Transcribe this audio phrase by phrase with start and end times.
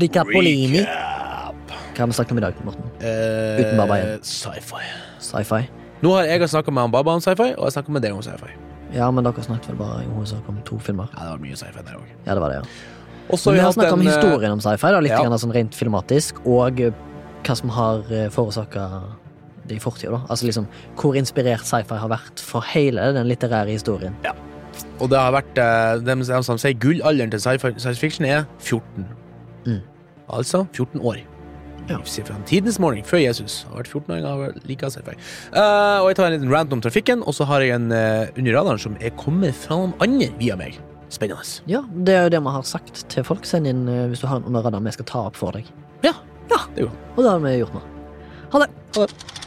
[0.00, 0.82] Ricapolini.
[1.96, 2.88] Hva har vi snakket om i dag, Morten?
[3.00, 4.14] Uten Baba igjen.
[4.16, 4.82] Eh, Sci-fi.
[5.24, 5.62] Sci-fi.
[6.04, 8.22] Nå har jeg snakka med han Baba om sci-fi, og jeg snakka med deg om
[8.24, 8.52] sci-fi.
[8.94, 11.08] Ja, men dere snakket vel bare i hovedsak om to filmer.
[11.16, 12.10] Ja, det var mye sci-fi der òg.
[12.26, 12.64] Ja, det var det, ja.
[13.32, 15.22] Også Men vi har snakka om eh, historien om sci-fi, da, litt ja.
[15.24, 17.04] grann sånn rent filmatisk, og eh,
[17.46, 18.90] hva som har forårsaka
[19.66, 20.12] det i fortida.
[20.12, 20.20] da.
[20.28, 20.68] Altså liksom
[21.00, 24.14] hvor inspirert sci-fi har vært for hele den litterære historien.
[25.00, 29.06] Og det har vært eh, De som sier gullalderen til science fiction er 14.
[29.66, 29.80] Mm.
[30.32, 31.22] Altså 14 år.
[31.86, 32.00] Ja.
[32.46, 33.60] Tidens morgen, før Jesus.
[33.70, 35.14] Har vært 14 år, har liker sci-fi.
[35.54, 38.26] Eh, og jeg tar en liten rant om trafikken, og så har jeg en uh,
[38.34, 40.80] under radaren som er kommet fra noen andre via meg.
[41.14, 41.46] Spennende.
[41.70, 43.46] Ja, det er jo det vi har sagt til folk.
[43.46, 45.68] Send inn uh, hvis du har en under radaren vi skal ta opp for deg.
[46.02, 46.16] Ja,
[46.50, 46.60] Ja.
[46.74, 47.84] det er jo Og det har vi gjort nå.
[48.52, 48.70] Ha det.
[48.96, 49.45] Ha det.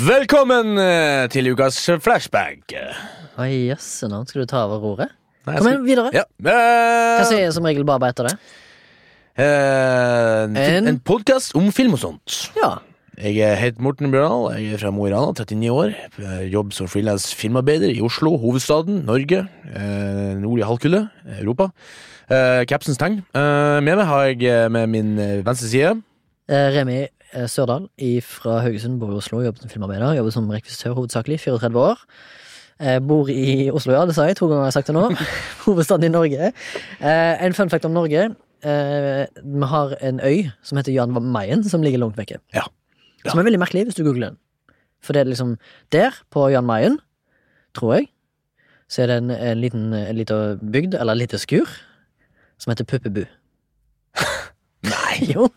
[0.00, 2.72] Velkommen eh, til ukas flashback.
[3.40, 4.26] Oi, jøsse navn.
[4.28, 5.10] Skal du ta over roret?
[5.48, 6.12] Nei, Kom igjen, videre.
[6.14, 6.22] Ja.
[6.44, 8.34] Hva sier jeg som regel bare etter det?
[9.40, 10.44] eh,
[10.78, 12.50] En- en podkast om film og sånt.
[12.56, 12.78] Ja.
[13.20, 15.94] Jeg heter Morten Bjørndal, jeg er fra Mo i Rana, 39 år.
[16.50, 19.48] Jobb som frilans filmarbeider i Oslo, hovedstaden, Norge.
[19.74, 21.10] Eh, nordlige halvkulde,
[21.42, 21.70] Europa.
[22.30, 23.18] Eh, Capsens tegn.
[23.34, 26.02] Eh, med meg har jeg eh, med min eh, venstre side
[26.50, 27.08] Eh, Remi eh,
[27.50, 27.88] Sørdal
[28.26, 30.16] fra Haugesund bor i Oslo, jobber som filmarbeider.
[30.18, 32.04] Jobber som rekvisitør hovedsakelig, 34 år.
[32.80, 35.02] Eh, bor i Oslo, ja, det sa jeg to ganger jeg har sagt det nå.
[35.66, 36.52] Hovedstaden i Norge.
[36.98, 38.30] Eh, en fun fact om Norge.
[38.64, 42.40] Eh, vi har en øy som heter Jan Mayen, som ligger langt vekke.
[42.56, 42.64] Ja.
[43.24, 43.30] Ja.
[43.30, 44.40] Som er veldig merkelig hvis du googler den.
[45.04, 45.58] For det er liksom
[45.92, 46.98] der, på Jan Mayen,
[47.76, 48.08] tror jeg,
[48.88, 51.68] så er det en, en liten en liten bygd, eller et lite skur,
[52.58, 53.24] som heter Puppebu.
[54.88, 55.20] Nei!
[55.34, 55.50] Jo,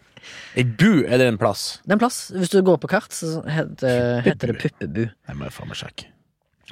[0.56, 1.80] Ei bu er det en plass?
[1.84, 2.18] det er en plass.
[2.36, 5.06] Hvis du går på kart, så heter, heter det Puppebu.
[5.10, 6.10] Jeg må faen meg sjekke.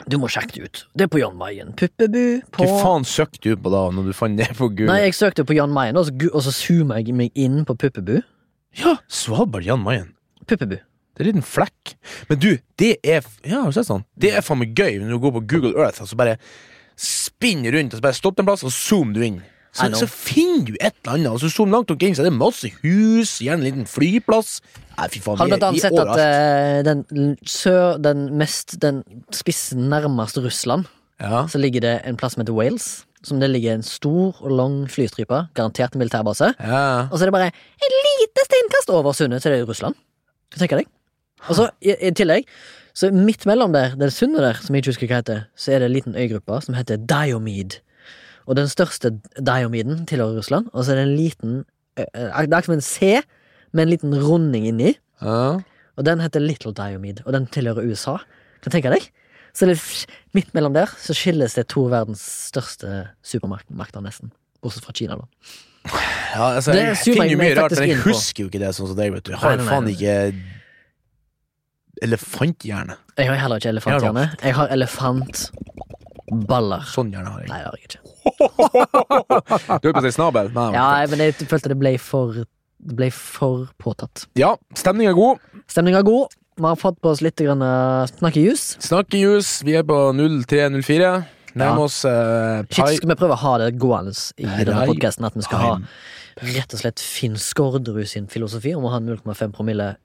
[0.09, 0.81] Du må sjekke det ut.
[0.97, 1.73] Det er på Jan Mayen.
[1.77, 4.91] Puppebu på Hva faen søkte du på da, når du fant det på Google?
[4.93, 7.75] Nei, jeg søkte på Jan Mayen, og så, og så zooma jeg meg inn på
[7.81, 8.19] Puppebu.
[8.79, 10.13] Ja, Svalbard Jan Mayen.
[10.47, 10.77] Puppebu.
[11.11, 11.95] Det er en liten flekk.
[12.29, 14.05] Men du, det er Ja, har du sett sånn?
[14.15, 16.37] Det er faen meg gøy når du går på Google Earth og så bare
[17.01, 19.41] spinner rundt, og så bare stopp en plass, og zoom du inn.
[19.71, 22.27] Så, så finner du et eller annet, Altså, så zoom langt nok inn, så er
[22.27, 24.57] det masse hus, gjerne en liten flyplass.
[24.97, 27.05] Nei, fy faen, Har du blant annet sett at eh, den
[27.47, 28.99] sør, den mest, den
[29.31, 30.89] spissen nærmest Russland,
[31.21, 31.45] Ja.
[31.47, 33.05] så ligger det en plass som heter Wales.
[33.23, 36.51] Som det ligger en stor og lang flystripe, garantert en militærbase.
[36.59, 37.07] ja.
[37.11, 39.95] Og så er det bare et lite steinkast over sundet til det i Russland.
[40.51, 40.87] Hva tenker jeg?
[41.47, 42.49] Og så i, i tillegg,
[42.97, 45.79] så midt mellom der, det sundet der, som jeg ikke husker hva heter, så er
[45.79, 47.79] det en liten øygruppe som heter Diomede.
[48.49, 51.57] Og den største diomiden tilhører Russland, og så er det en liten
[51.97, 53.21] eh, Det er akkurat som en C
[53.71, 55.61] med en liten runding inni, ja.
[55.95, 58.17] og den heter Little Diomid, og den tilhører USA.
[58.59, 59.05] Kan du tenke deg?
[59.55, 59.67] Så
[60.35, 64.31] midt mellom der så skilles det to verdens største supermakter, nesten.
[64.63, 65.25] Bortsett fra Kina, da.
[66.35, 68.91] ja altså, Det jeg finner jo mye rart, men jeg husker jo ikke det sånn
[68.91, 69.31] som deg, vet du.
[69.33, 70.17] Jeg har nei, faen ikke
[72.01, 72.97] elefanthjerne.
[73.17, 74.27] Jeg har heller ikke elefanthjerne.
[74.41, 74.71] Jeg har
[76.31, 76.85] elefantballer.
[76.87, 77.49] Sånn hjerne har jeg.
[77.51, 78.01] Nei, det har jeg ikke.
[79.81, 80.51] Du er på å si snabel?
[80.55, 82.33] Nei, Ja, men jeg følte det ble for
[82.81, 84.25] Det ble for påtatt.
[84.35, 85.39] ja stemninga er god.
[85.69, 86.33] Stemninga er god.
[86.57, 88.77] Vi har fått på oss litt grann, uh, snakkejus.
[88.83, 91.11] Snakkejus, vi er på 0304.
[91.55, 91.85] Nærmer Ja.
[91.85, 95.25] oss uh, Shit, skal vi prøve å ha det gående i denne podkasten?
[95.27, 95.71] At vi skal ha
[96.41, 99.95] rett og slett Finn Skårderud sin filosofi om å ha 0,5 promille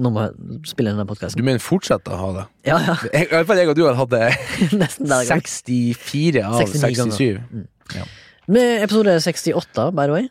[0.00, 0.34] når må jeg
[0.80, 2.44] inn denne Du mener fortsette å ha det?
[2.70, 2.94] Ja, ja.
[3.12, 4.22] Jeg, I hvert fall jeg og du har hatt det
[4.82, 5.42] Nesten der gang.
[5.44, 7.18] 64 av 69 ganger.
[7.18, 8.06] 67.
[8.52, 10.30] Med episode 68, by the way.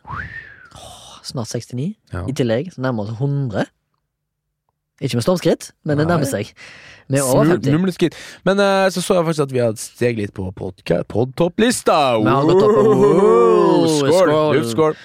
[0.74, 1.92] Oh, snart 69.
[2.12, 2.24] Ja.
[2.28, 3.70] I tillegg så nærmer vi oss 100.
[5.02, 6.50] Ikke med stormskritt, men det nærmer seg.
[7.18, 7.72] Er over Smu- 50.
[7.76, 8.14] Mumleskritt.
[8.44, 11.98] Men eh, så så jeg faktisk at vi hadde steg litt på podka- podtopplista.
[12.22, 13.86] Vi har gått opp på- Wow!
[13.98, 14.12] Skål!
[14.12, 14.54] Skål.
[14.60, 14.96] Luftskål.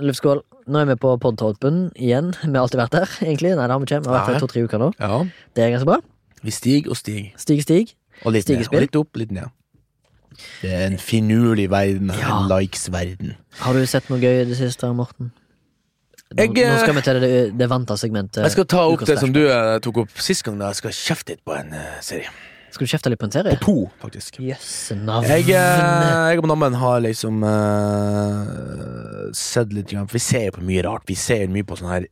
[0.00, 0.42] Luftskål.
[0.66, 2.32] Nå er vi på podtoppen igjen.
[2.42, 3.52] Vi har alltid vært der, egentlig.
[3.56, 4.00] Nei, det har vi ikke.
[4.02, 4.34] Vi har vært Nei.
[4.38, 4.92] der to-tre uker nå.
[4.98, 5.18] Ja.
[5.54, 5.98] Det er ganske bra.
[6.44, 7.32] Vi stiger og stiger.
[7.36, 7.94] Stig, stig.
[8.24, 8.56] Og litt ned.
[8.64, 8.78] Stigespill.
[8.78, 9.52] Og litt opp, litt ned.
[10.62, 12.10] Det er en finurlig verden.
[12.18, 12.40] Ja.
[12.42, 13.36] En likes-verden.
[13.60, 15.30] Har du sett noe gøy i det siste, Morten?
[16.34, 18.42] Nå, Jeg, eh, nå skal vi til det, det vanta segmentet.
[18.42, 20.58] Jeg skal ta opp det som du eh, tok opp sist gang.
[20.58, 22.32] da Jeg skal kjefte litt på en eh, serie.
[22.74, 23.54] Skal du kjefte litt på en serie?
[23.62, 24.40] På to, faktisk.
[24.42, 25.28] Jøsse navn.
[25.30, 30.56] Jeg, eh, jeg og Nammen har liksom eh, sett litt grann, For vi ser jo
[30.56, 31.06] på mye rart.
[31.06, 32.08] Vi ser mye på sånn her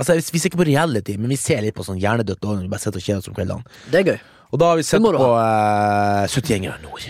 [0.00, 2.70] Altså, Vi ser ikke på reality, men vi ser litt på sånn hjernedødt når vi
[2.70, 3.74] bare sitter og kjeder oss om kveldene.
[3.92, 4.22] Det er gøy.
[4.52, 7.04] Og da har vi sett må du på uh, 71 grader nord.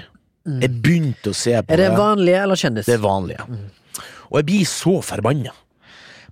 [0.65, 2.89] Jeg begynte å se på Er det vanlige eller kjendis?
[2.91, 3.47] det vanlige.
[4.29, 5.55] Og jeg blir så forbanna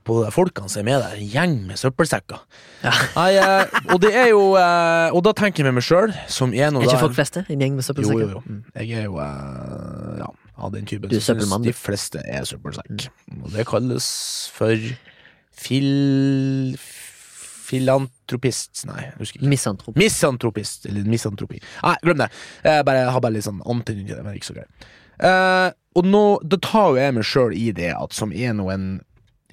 [0.06, 1.16] på de folkene som er med der.
[1.20, 2.40] En gjeng med søppelsekker.
[2.84, 2.92] Ja.
[3.16, 6.54] Nei, eh, og det er jo eh, Og da tenker jeg med meg sjøl, som
[6.56, 7.42] er noe Er ikke folk fleste?
[7.52, 8.30] En gjeng med søppelsekker?
[8.32, 8.60] jo, jo.
[8.80, 11.68] Jeg er jo eh, ja, av den typen Du er søppelmann, du.
[11.68, 13.10] de fleste er søppelsekk.
[13.42, 14.08] Og det kalles
[14.56, 14.88] for
[15.66, 15.92] fil...
[17.70, 19.50] Filantropist Nei, jeg husker ikke.
[19.52, 19.98] Misantrop.
[20.00, 21.60] Misantropist, eller misantropi.
[21.84, 22.26] Nei, glem det.
[22.66, 24.88] Jeg bare, har bare litt sånn antydning til det, men ikke så greit.
[25.22, 25.68] Eh,
[26.00, 28.88] og nå, da tar jo jeg meg sjøl i det at som er nå en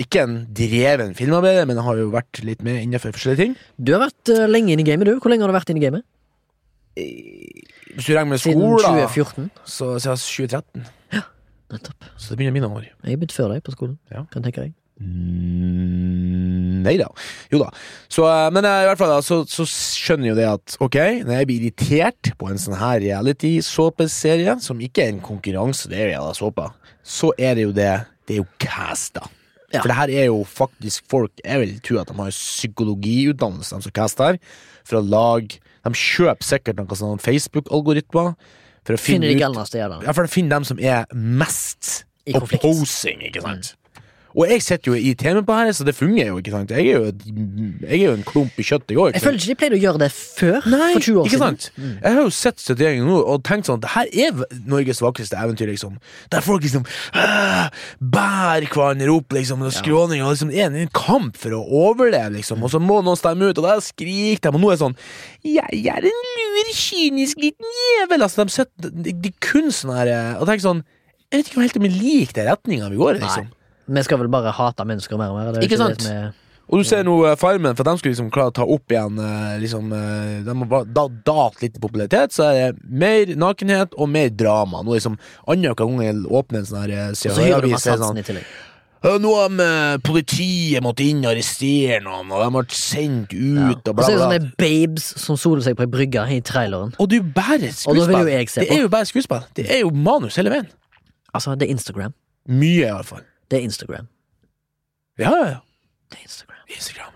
[0.02, 3.56] ikke en dreven filmarbeider, men jeg har jo vært litt med innenfor forskjellige ting.
[3.78, 5.18] Du har vært uh, lenge inne i gamet, du.
[5.22, 6.06] Hvor lenge har du vært inne i gamet?
[6.98, 9.50] Hvis du regner med Siden skolen, 2014?
[9.66, 10.18] så siden
[10.50, 10.88] 2013.
[11.14, 11.24] Ja,
[11.74, 12.10] Nettopp.
[12.18, 12.90] Så det begynner mine år.
[13.06, 13.98] Jeg begynte før deg på skolen.
[14.14, 14.26] Ja.
[14.34, 14.76] Kan tenke deg.
[14.98, 17.08] Mm, nei da.
[17.54, 17.70] Jo da.
[18.10, 20.98] Så, eh, men eh, i hvert fall da, så, så skjønner jo det at ok,
[21.28, 26.00] når jeg blir irritert på en sånn her reality-såpeserie, som ikke er en konkurranse, det
[26.00, 26.70] er jo jævla såpa,
[27.06, 27.92] så er det jo det
[28.28, 29.22] Det er jo casta.
[29.74, 29.82] Ja.
[29.82, 33.84] For det her er jo faktisk folk Jeg vil tro at de har psykologiutdannelse, de
[33.84, 34.38] som caster,
[34.88, 38.36] for å lage De kjøper sikkert noen sånne Facebook-algoritmer
[38.88, 40.06] for å finne Finner de ut jævlene.
[40.08, 42.06] ja, for å finne dem som er mest.
[42.28, 42.42] Mm.
[42.44, 43.74] opposing, ikke sant?
[44.38, 46.70] Og jeg sitter jo i TV på her, så det fungerer jo, ikke sant?
[46.70, 47.06] Jeg er jo,
[47.82, 49.16] jeg er jo en klump i kjøttet, jeg òg.
[49.16, 50.68] Jeg føler ikke de pleide å gjøre det før.
[50.70, 51.58] Nei, for 20 år ikke siden.
[51.58, 51.80] sant?
[52.04, 55.72] Jeg har jo sett 71 nå og tenkt sånn Det her er Norges vakreste eventyr,
[55.72, 55.96] liksom.
[56.34, 57.82] Der folk liksom øh,
[58.14, 62.62] bærer hverandre opp, liksom, og skråning, og liksom er en kamp for å overleve, liksom.
[62.62, 64.98] Og så må noen stemme ut, og da skriker de, og nå er det sånn
[65.50, 68.22] Jeg er en lur, kynisk liten jævel!
[68.22, 70.86] Altså, de, sitter, de, de kun sånn her Og tenker sånn
[71.32, 73.54] Jeg vet ikke om helt om jeg liker den retninga vi går i, liksom.
[73.88, 75.54] Vi skal vel bare hate mennesker mer og mer.
[75.56, 76.02] Ikke, Ikke det sant?
[76.02, 78.56] som er- Og du ser nå uh, Farmen, for at de skulle liksom klare å
[78.58, 82.50] ta opp igjen uh, liksom, uh, De har bare da, dalt litt i popularitet, så
[82.52, 84.82] er det mer nakenhet og mer drama.
[84.84, 85.16] Nå liksom
[85.48, 88.20] Annenhver gang jeg åpner en sånn her Og så hører du masse satsen så sånn
[88.20, 88.50] i tillegg.
[89.06, 93.32] «Ja, Nå har eh, politiet måttet inn og arrestere noen, og de har vært sendt
[93.36, 93.68] ut, Ja.
[93.70, 96.40] og bla, bla, så er det sånne babes som soler seg på ei brygge i
[96.42, 96.96] traileren.
[96.98, 98.26] Og det er jo bare Og skuespill.
[98.58, 99.44] Det er jo bare skuespill.
[99.56, 100.68] Det er jo manus hele veien.
[101.32, 102.14] Altså, det er Instagram.
[102.50, 103.22] Mye, i hvert fall.
[103.50, 104.08] Det er Instagram.
[105.18, 105.60] Ja, ja, ja.
[106.12, 106.64] Det er Instagram.
[106.68, 107.14] Instagram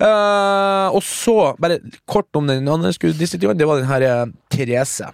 [0.00, 1.78] Uh, Og så, bare
[2.08, 5.10] kort om den andre skulle det var den her eh, Therese.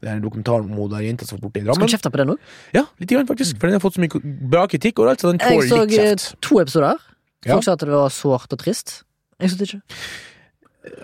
[0.00, 1.88] Det er en dokumentar om hun der jenta som var borte i Skal Drammen.
[1.88, 2.38] du kjefte på den òg?
[2.76, 4.20] Ja, litt grann faktisk, for den har fått så mye
[4.52, 6.40] bra kritikk overalt, så den Jeg tåler så litt eh, kjeft.
[6.44, 7.00] to episoder.
[7.46, 7.54] Ja.
[7.54, 9.02] Folk sa at det var sårt og trist.
[9.40, 9.80] Jeg synes ikke.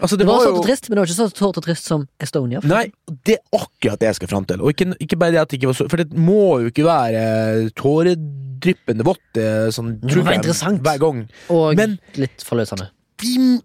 [0.02, 1.84] Altså, Det var var sårt og trist, men det var ikke så sårt og trist
[1.90, 2.61] som Estonia.
[2.62, 2.84] Nei,
[3.26, 4.61] det er akkurat det jeg skal fram til.
[4.62, 6.84] Og ikke, ikke bare det at det ikke var så For det må jo ikke
[6.87, 10.82] være eh, tåredryppende vått eh, sånn Det var interessant.
[10.84, 11.25] hver gang.
[11.50, 12.90] Og Men- litt forløsende.
[13.23, 13.61] vi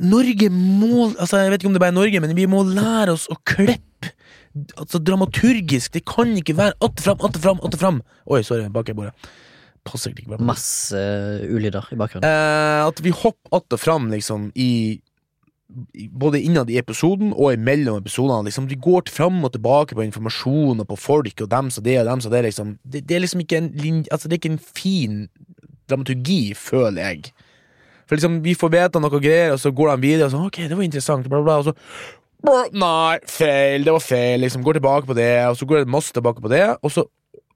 [0.00, 3.12] Norge må Altså, jeg vet ikke om det bare er Norge, men vi må lære
[3.14, 4.10] oss å klippe.
[4.76, 5.92] Altså, dramaturgisk.
[5.92, 8.02] Det kan ikke være att fram, att fram, att fram.
[8.26, 9.12] Oi, sorry, bak i bordet.
[9.84, 10.38] Passer ikke bra.
[10.40, 10.96] Masse
[11.50, 12.24] ulyder i bakgrunnen.
[12.24, 15.00] Eh, at vi hopper att og fram, liksom, i-
[16.10, 18.48] både innad i episoden og imellom episodene.
[18.48, 21.98] Liksom, vi går fram og tilbake på informasjon og på folk og dem som det
[22.00, 22.44] og dem som det.
[22.48, 22.76] Liksom.
[22.82, 25.16] Det, det er liksom ikke en Altså, det er ikke en fin
[25.90, 27.32] dramaturgi, føler jeg.
[28.08, 30.60] For liksom, vi får vite noe greier, og så går de videre, og så ok,
[30.68, 31.76] det var interessant, bla, bla, og så
[32.44, 34.60] Nei, feil, det var feil, liksom.
[34.66, 37.06] Går tilbake på det, og så går det masse tilbake på det, og så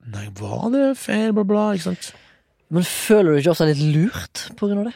[0.09, 2.15] Nei, var det feil, bla, bla, ikke sant?
[2.73, 4.95] Men føler du ikke også litt lurt på grunn av det?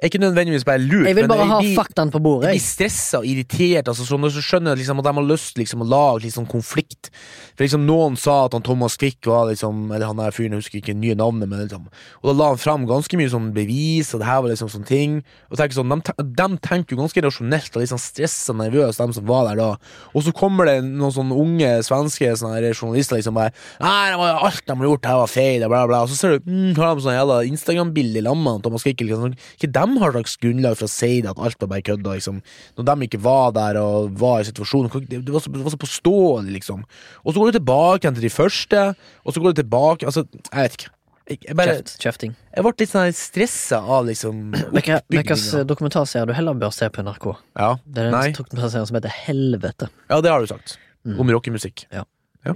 [0.00, 2.48] Er ikke nødvendigvis bare lurt, Jeg vil bare ha de, faktaene på Jeg bordet.
[2.48, 2.62] blir jeg.
[2.64, 3.88] stressa og irritert.
[3.92, 7.10] Altså, sånn, så skjønner jeg liksom, at de har lyst liksom, å lage sånn konflikt.
[7.54, 10.62] For liksom, Noen sa at han Thomas Quick var liksom Eller han der fyren, jeg
[10.64, 11.88] husker ikke nye navnet, men liksom
[12.22, 14.88] Og da la han fram ganske mye sånn bevis, og det her var liksom sånne
[14.88, 15.18] ting.
[15.50, 18.96] Og tenker sånn, De, de tenker jo ganske rasjonelt og litt sånn stressa og nervøse,
[19.04, 19.68] de som var der da.
[20.14, 24.40] Og så kommer det noen sånne unge svenske sånne journalister liksom bare Nei, det var,
[24.48, 26.02] alt de har gjort her, var feil, bla, bla.
[26.06, 29.04] Og så ser du mm, har de sånn jævla Instagram-bilde i lamma av Thomas Quick.
[29.04, 29.34] Liksom.
[29.58, 32.06] Ikke de har slags grunnlag for å si det, at alt var bare kødd.
[32.06, 32.38] Liksom.
[32.78, 35.08] Når de ikke var der og var i situasjonen.
[35.08, 36.86] Det, var, så, det var så påståelig, liksom.
[37.24, 38.86] Og så går du tilbake igjen til de første,
[39.24, 40.94] og så går du tilbake Altså, jeg vet ikke.
[41.30, 42.32] Jeg, jeg, bare, Kjeft, kjefting.
[42.56, 44.38] jeg ble litt sånn stressa av liksom
[44.74, 47.26] Hvilken dokumentar dokumentarserie du heller bør se på NRK?
[47.54, 47.68] Ja.
[47.86, 48.24] Det er Nei.
[48.32, 49.90] en dokumentarserie som heter Helvete.
[50.10, 50.74] ja, det har du sagt.
[51.06, 51.20] Mm.
[51.22, 51.84] Om rockemusikk.
[51.94, 52.02] Ja.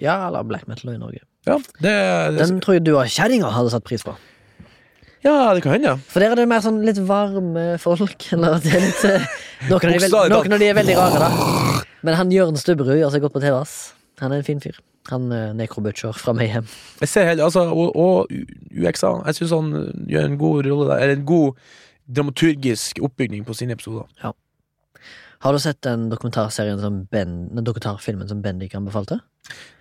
[0.00, 1.22] Ja, eller black metal i Norge.
[1.46, 4.14] Ja, det, det, Den tror jeg du og kjerringa hadde satt pris på.
[5.24, 5.94] Ja, det kan hende.
[6.12, 8.26] For der er det mer sånn litt varme folk.
[8.36, 9.28] Eller det er litt eh,
[9.70, 11.84] Noen av de, veld, noen av de er veldig rare, da.
[12.04, 13.54] Men han Jørn Stubberud gjør seg godt på TV.
[13.56, 14.76] ass Han er en fin fyr.
[15.08, 16.68] Han uh, nekrobutcher fra Mayhem.
[17.00, 18.32] Jeg ser heller, altså, og, og
[18.72, 19.14] UXA.
[19.30, 21.04] Jeg syns han uh, gjør en god rolle der.
[21.04, 21.62] Eller en god
[22.18, 24.10] dramaturgisk oppbygning på sine episoder.
[24.20, 24.32] Ja.
[25.44, 29.22] Har du sett den dokumentarserien som Ben Den dokumentarfilmen som Bendik anbefalte?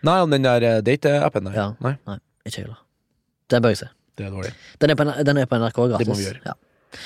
[0.03, 1.59] Nei, om den der date-appen der.
[1.59, 1.67] Ja.
[1.83, 2.19] Nei.
[2.43, 2.79] Ikke jeg heller.
[3.51, 3.91] Den bør jeg se.
[4.17, 4.53] Det er dårlig.
[4.81, 6.05] Den er på, den er på NRK gratis.
[6.05, 6.41] Det må vi gjøre.
[6.45, 7.01] Ja.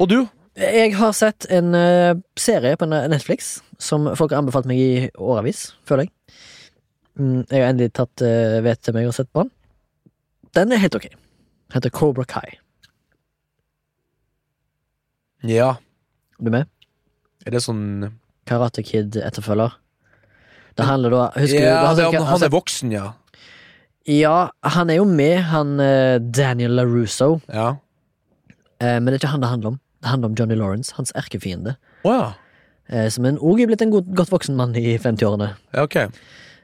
[0.00, 0.18] Og du?
[0.60, 5.70] Jeg har sett en uh, serie på Netflix som folk har anbefalt meg i årevis,
[5.88, 6.12] føler jeg.
[7.20, 9.52] Mm, jeg har endelig tatt uh, vet til meg og sett på den.
[10.58, 11.06] Den er helt ok.
[11.72, 12.58] Heter Cobra Kai.
[15.46, 15.76] Ja.
[16.40, 16.68] Er du med?
[17.46, 18.10] Er det sånn
[18.48, 19.76] Karate Kid-etterfølger.
[20.76, 21.62] Det handler da Husker?
[21.62, 23.06] Ja, du han, han, han er voksen, ja.
[24.10, 27.36] Ja, han er jo med, han eh, Daniel LaRusso.
[27.52, 27.76] Ja.
[28.80, 29.80] Eh, men det er ikke han det handler om.
[30.00, 31.76] Det handler om Johnny Lawrence, hans erkefiende.
[32.08, 32.28] Å ja.
[32.90, 35.52] Eh, som en òg er blitt en god, godt voksen mann i 50-årene.
[35.76, 35.84] ja.
[35.86, 35.98] Ok.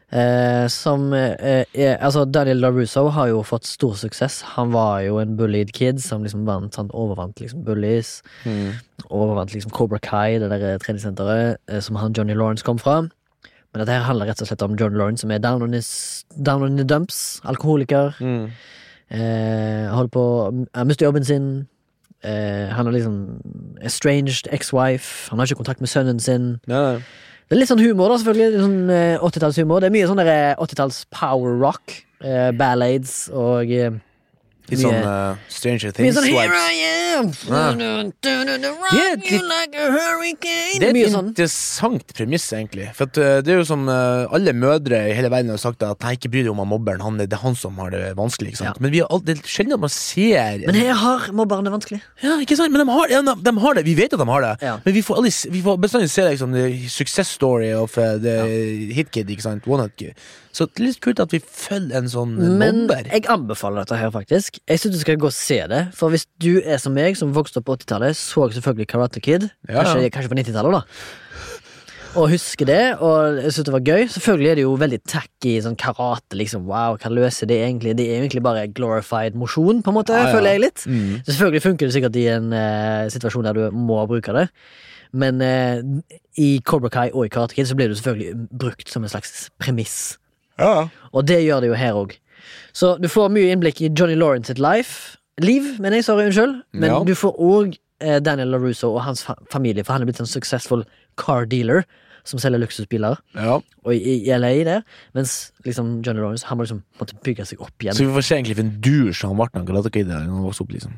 [0.06, 4.40] Eh, som eh, er, Altså, Daniel LaRusso har jo fått stor suksess.
[4.54, 8.20] Han var jo en bullied kid som liksom vant, han overvant liksom bullies.
[8.44, 8.78] Mm.
[9.10, 13.00] Overvant liksom Cobra Kai, det der treningssenteret eh, som han Johnny Lawrence kom fra.
[13.76, 16.24] Men dette her handler rett og slett om John Lawrence som er down on, his,
[16.32, 17.42] down on the dumps.
[17.44, 18.16] Alkoholiker.
[18.24, 18.46] Mm.
[19.12, 20.22] Eh, holder på
[20.72, 21.68] Han mister jobben sin.
[22.24, 23.18] Eh, han har liksom
[23.84, 25.28] estranged ex-wife.
[25.28, 26.54] Han har ikke kontakt med sønnen sin.
[26.64, 27.04] Nei, nei.
[27.46, 28.64] Det er litt sånn humor, da, selvfølgelig.
[28.64, 29.84] Sånn eh, 80-tallshumor.
[29.84, 31.98] Det er mye sånn der, eh, 80-talls power rock.
[32.24, 33.92] Eh, ballads og eh,
[34.66, 36.58] Litt sånn uh, Stranger Mye Things sånn Here.
[36.58, 36.78] I
[37.16, 37.28] am!
[38.20, 38.30] Det
[40.82, 41.30] er et mye sånn.
[41.30, 42.88] interessant premiss, egentlig.
[42.96, 45.84] For at, uh, det er jo som uh, alle mødre i hele verden har sagt
[45.86, 48.02] at nei, ikke bry deg om han mobberen, han, det er han som har det
[48.18, 48.54] vanskelig.
[48.54, 48.74] Ikke sant?
[48.74, 48.82] Ja.
[48.82, 51.74] Men vi har alltid, det er sjelden at man ser Men her har mobberen det
[51.76, 52.00] vanskelig.
[52.24, 52.74] Ja, ikke sant?
[52.74, 53.86] Men de har, ja, de, de har det.
[53.86, 54.54] Vi vet at de har det.
[54.66, 54.74] Ja.
[54.84, 58.36] Men vi får, aldri, vi får bestandig se liksom, the success story of uh, the
[58.96, 59.30] hit kid.
[59.30, 59.70] Ikke sant?
[59.70, 60.26] One hit kid.
[60.56, 63.10] Så det er litt kult at vi følger en sånn Men mobber.
[63.12, 64.55] jeg anbefaler dette her, faktisk.
[64.68, 65.82] Jeg synes du skal gå og se det.
[65.96, 69.48] For hvis du er som meg, som vokste opp på 80-tallet, så selvfølgelig Karate Kid,
[69.68, 70.82] Ja, kanskje, kanskje på 90-tallet, da.
[72.16, 74.06] Og husker det, og jeg synes det var gøy.
[74.08, 76.64] Selvfølgelig er det jo veldig tacky sånn karate, liksom.
[76.64, 77.92] Wow, hva løser det egentlig?
[77.98, 80.32] Det er egentlig bare glorified mosjon, på en måte, Ja, ja.
[80.32, 80.84] føler jeg litt.
[80.88, 81.18] Mm.
[81.28, 84.46] Selvfølgelig funker det sikkert i en uh, situasjon der du må bruke det.
[85.16, 85.82] Men eh,
[86.40, 89.46] i Cobra Kai og i Karate Kid så blir det selvfølgelig brukt som en slags
[89.62, 90.16] premiss.
[90.60, 90.88] Ja.
[91.12, 92.16] Og det gjør det jo her òg.
[92.72, 95.16] Så du får mye innblikk i Johnny Lawrence sitt life.
[95.42, 96.62] Liv, mener jeg, sorry, unnskyld.
[96.72, 97.02] Men Ja.
[97.04, 100.84] du får òg eh, Daniel LaRusso og hans familie, for han er blitt en successful
[101.16, 101.84] car dealer
[102.24, 103.16] som selger luksusbiler.
[103.34, 103.60] ja.
[103.84, 104.80] Og i, i LA der.
[105.14, 107.94] Mens liksom Johnny Lawrence Han må liksom måtte bygge seg opp igjen.
[107.94, 109.46] Så vi får se egentlig for en dusj han ble
[110.04, 110.72] når han vokste opp.
[110.72, 110.96] liksom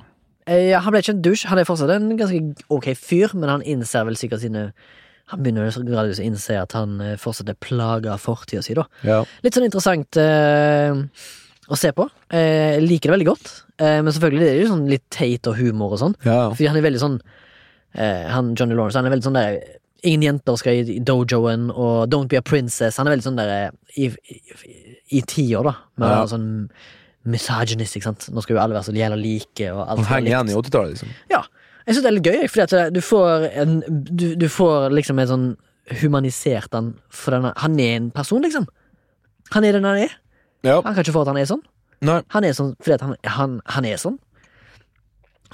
[0.49, 1.45] Eh, ja, han ble ikke en dusj.
[1.51, 2.39] Han er fortsatt en ganske
[2.73, 4.73] ok fyr, men han innser vel sikkert sine
[5.33, 8.75] Han begynner så gradvis å innse at han eh, fortsatt er plaga av fortida si,
[8.79, 8.87] da.
[9.05, 9.23] Ja.
[9.45, 10.93] Litt sånn interessant eh,
[11.69, 12.07] å se på.
[12.33, 13.51] Eh, liker det veldig godt.
[13.77, 16.17] Eh, men selvfølgelig det er jo sånn litt teit og humor og sånn.
[16.25, 16.47] Ja.
[16.53, 17.19] Fordi han er veldig sånn
[17.93, 19.59] eh, Han Johnny Lawrence Han er veldig sånn der
[20.07, 22.97] Ingen jenter skal i, dojoen, og Don't be a princess.
[23.01, 24.37] Han er veldig sånn der eh, i, i,
[25.19, 25.73] i tiår, da.
[25.99, 26.21] Med Ja.
[26.31, 26.47] sånn
[27.29, 28.29] misogynist, ikke sant.
[28.33, 30.93] Nå skal jo alle være så jævla like, og alt Han henger igjen i 80-tallet,
[30.95, 31.11] liksom.
[31.35, 31.43] Ja,
[31.89, 35.19] jeg synes det er litt gøy, fordi eh, du får en Du, du får liksom
[35.23, 35.49] en sånn
[36.03, 38.69] humanisert han for denne Han er en person, liksom.
[39.55, 40.15] Han er den han er.
[40.67, 40.83] Ja.
[40.85, 41.63] Han kan ikke få at han er sånn.
[42.05, 42.21] Nei.
[42.35, 44.19] Han er sånn fordi han, han, han er sånn.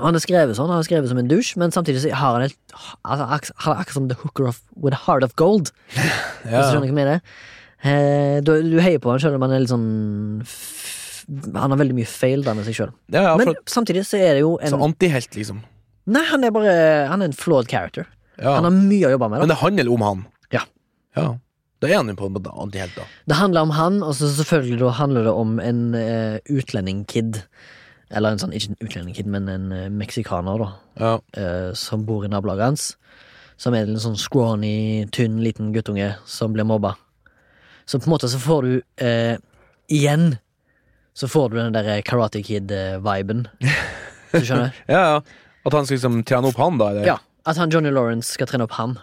[0.02, 2.48] Han er skrevet sånn, han er skrevet som en dusj, men samtidig så har han
[2.48, 2.56] et
[3.06, 3.28] altså,
[3.62, 5.70] Han er akkurat som The Hooker of, with a Heart of Gold.
[5.94, 7.22] Hvis du skjønner hva jeg mener?
[7.84, 9.84] Eh, du, du heier på han selv om han er litt sånn
[11.52, 12.90] Han har veldig mye feil der med seg sjøl.
[13.12, 15.62] Ja, ja, Men samtidig så er det jo en så antihelt, liksom.
[16.04, 16.74] Nei, han er bare
[17.08, 18.08] Han er en flawed character.
[18.36, 18.56] Ja.
[18.58, 19.38] Han har mye å jobbe med.
[19.38, 20.24] da Men det handler om han.
[20.52, 20.64] Ja.
[21.16, 21.28] Ja.
[21.82, 23.06] Da er han jo på en antihelt, da.
[23.30, 27.42] Det handler om han, og så selvfølgelig da handler det om en uh, utlendingkid.
[28.14, 30.70] Eller en sånn, ikke en utlendingkid, men en uh, meksikaner, da.
[30.98, 31.12] Ja.
[31.36, 32.86] Uh, som bor i nabolaget hans.
[33.60, 36.96] Som er en sånn scrawny, tynn, liten guttunge som blir mobba.
[37.86, 38.72] Så på en måte så får du
[39.04, 39.36] uh,
[39.92, 40.32] Igjen
[41.14, 43.46] så får du den der Karate Kid-viben.
[44.34, 44.72] Du skjønner?
[44.90, 45.18] ja, ja.
[45.64, 46.90] At han skal liksom trene opp han, da?
[46.92, 47.08] Eller?
[47.08, 47.18] Ja.
[47.48, 48.98] At han Johnny Lawrence skal trene opp han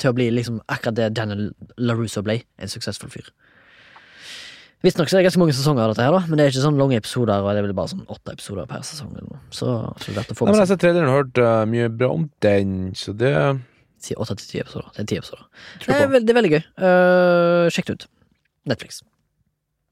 [0.00, 2.40] til å bli liksom akkurat det Daniel LaRusso ble.
[2.60, 3.30] En suksessfull fyr.
[4.80, 6.78] Visstnok er det ganske mange sesonger av dette, her da men det er ikke sånn
[6.80, 7.42] lange episoder.
[7.44, 9.10] Og det er vel bare sånn åtte episoder per sesong.
[9.12, 9.42] Eller noe.
[9.52, 11.90] Så, så det er å få Nei, men Jeg har traileren og hørt uh, mye
[11.92, 13.34] bra om den, så det
[14.00, 14.88] Si åtte til ti episoder.
[14.96, 15.44] Det er ti episoder.
[15.84, 16.62] Det er, det er veldig gøy.
[16.80, 18.06] Uh, sjekk det ut.
[18.72, 19.02] Netflix.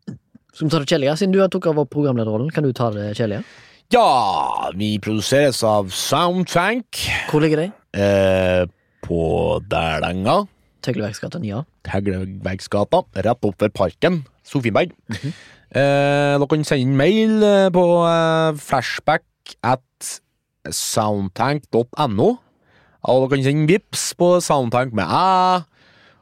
[0.09, 1.17] Skal vi ta det kjedelige?
[1.21, 3.45] Siden du har tok over programlederrollen, kan du ta det kjedelige?
[3.89, 6.99] Ja, vi produseres av Soundtank
[7.31, 7.71] Hvor ligger det?
[7.97, 8.67] eh,
[9.01, 10.43] på Dælenga.
[10.85, 11.63] Tøgleverksgata 9A.
[11.89, 14.27] Tøgleverksgata, rett opp ved parken.
[14.45, 14.93] Sofienberg.
[15.09, 19.25] eh, dere kan sende inn mail eh, på eh, flashback
[19.65, 20.13] at
[20.69, 22.29] soundtank.no.
[23.09, 25.65] Og dere kan sende vips på soundtank med æ.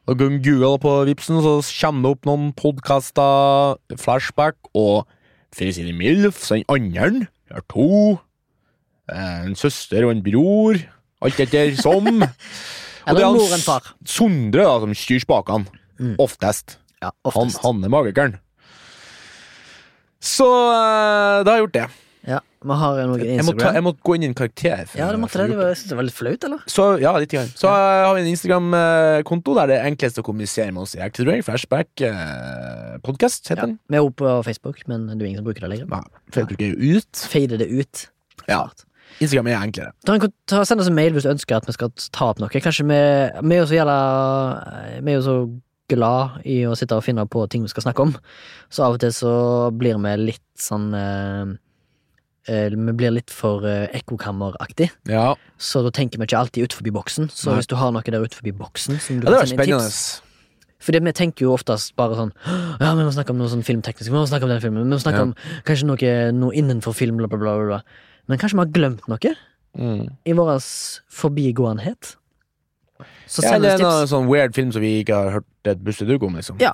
[0.06, 5.08] Og kan google på vipsen, så kommer det opp noen podkaster, flashback og
[5.50, 8.18] for Milf, den andre har to.
[9.12, 10.80] eh, En søster og en bror.
[11.22, 12.06] Alt etter som.
[13.06, 13.84] Og det er han mor enn far.
[14.04, 15.68] Sondre da, som styrer spakene.
[16.02, 16.16] Mm.
[16.18, 16.78] Oftest.
[17.00, 17.60] Ja, Han, oftest.
[17.62, 18.34] han er magikeren.
[20.20, 21.86] Så eh, da har jeg gjort det.
[22.66, 23.36] Vi har noen Instagram.
[23.38, 24.86] Jeg må, ta, jeg må gå inn i en karakter.
[24.86, 25.48] for- Ja, det måtte det.
[25.52, 26.64] Det var, jeg synes det var litt flaut, eller?
[26.66, 27.52] Så ja, litt grann.
[27.54, 28.06] Så ja.
[28.06, 31.44] har vi en Instagram-konto der det er enklest å kommunisere med oss i tror jeg.
[31.46, 33.66] Flashback eh, podcast heter Ja.
[33.66, 33.78] den.
[33.88, 35.86] Vi er også på Facebook, men det er ingen som bruker det lenger.
[35.92, 36.02] Nei,
[36.34, 37.12] Facebook er jo ut.
[37.30, 38.08] Fader det ut.
[38.48, 38.64] Ja.
[39.20, 39.92] Instagram er enklere.
[40.04, 42.42] Ta en, ta, send oss en mail hvis du ønsker at vi skal ta opp
[42.42, 42.50] noe.
[42.50, 42.98] Kanskje vi,
[43.46, 44.00] vi er jo så jævla
[45.00, 45.36] Vi er jo så
[45.88, 48.16] glad i å sitte og finne på ting vi skal snakke om,
[48.72, 49.34] så av og til så
[49.76, 51.52] blir vi litt sånn eh, eh,
[52.46, 57.28] Vi blir litt for eh, ekkokammeraktig, Ja, så da tenker vi ikke alltid utenfor boksen.
[57.30, 57.56] Så Nei.
[57.60, 60.22] hvis du har noe der utenfor boksen som du ja det var spennende.
[60.78, 62.32] Fordi vi tenker jo oftest bare sånn
[62.80, 64.90] Ja, vi må snakke om noe sånn filmteknisk, vi må snakke om den filmen, vi
[64.94, 65.22] må snakke Ja.
[65.22, 65.34] om
[65.64, 67.80] kanskje noe, noe innenfor film, bla, bla, bla, bla.
[68.28, 69.34] Men kanskje vi har glemt noe
[69.76, 70.08] Mm.
[70.24, 70.60] i vår
[71.12, 72.16] forbigåenhet.
[73.26, 76.22] Så Ja, det er en sånn weird film som vi ikke har hørt et bussedugg
[76.22, 76.58] om, liksom.
[76.60, 76.72] Ja.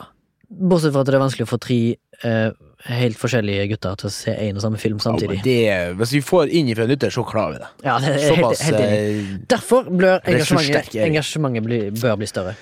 [0.52, 1.78] Bortsett fra at det er vanskelig å få tre
[2.24, 2.50] eh,
[2.92, 5.38] helt forskjellige gutter til å se en og samme film Ja, samtidig.
[5.46, 7.70] det, hvis vi får inn ifra en så klarer vi det.
[7.86, 8.98] Ja, det er Såpass helt enig.
[8.98, 12.54] eh, Derfor bør engasjementet, engasjementet bli, bør bli større.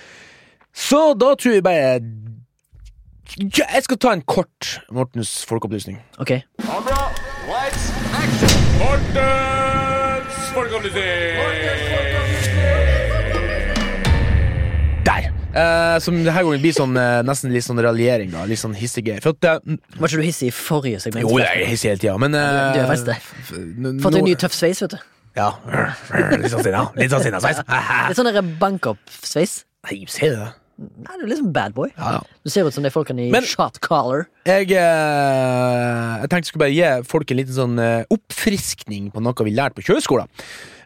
[0.73, 2.01] Så da tror jeg bare
[3.41, 5.99] ja, Jeg skal ta en kort Mortens folkeopplysning.
[6.23, 6.37] Ok.
[8.81, 11.37] Mortens folkeopplysning!
[11.41, 11.90] Mortens
[15.51, 18.45] Eh, som denne gangen blir sånn, eh, nesten litt sånn raljering, da.
[18.47, 19.09] Litt sånn hissig.
[19.25, 21.27] For at uh, Var ikke du hissig i forrige segment?
[21.27, 23.19] Jo, jeg er hissig hele tida, men uh, Du er faktisk det.
[24.05, 25.01] Fått en ny tøff sveis, vet du.
[25.39, 25.51] Ja.
[26.39, 26.87] Litt sånn sinna.
[26.99, 27.63] Litt sånn sinna sveis.
[27.67, 29.61] Litt sånn der bank-up-sveis.
[29.89, 30.51] Nei, ser du det?
[30.81, 31.91] Nei, du er liksom bad boy.
[31.99, 32.39] Ja, ja.
[32.47, 34.29] Du ser ut som de folkene i Men- Shot Collar.
[34.49, 39.53] Jeg, jeg tenkte jeg skulle bare gi folk en liten sånn oppfriskning på noe vi
[39.53, 40.31] lærte på kjøreskolen.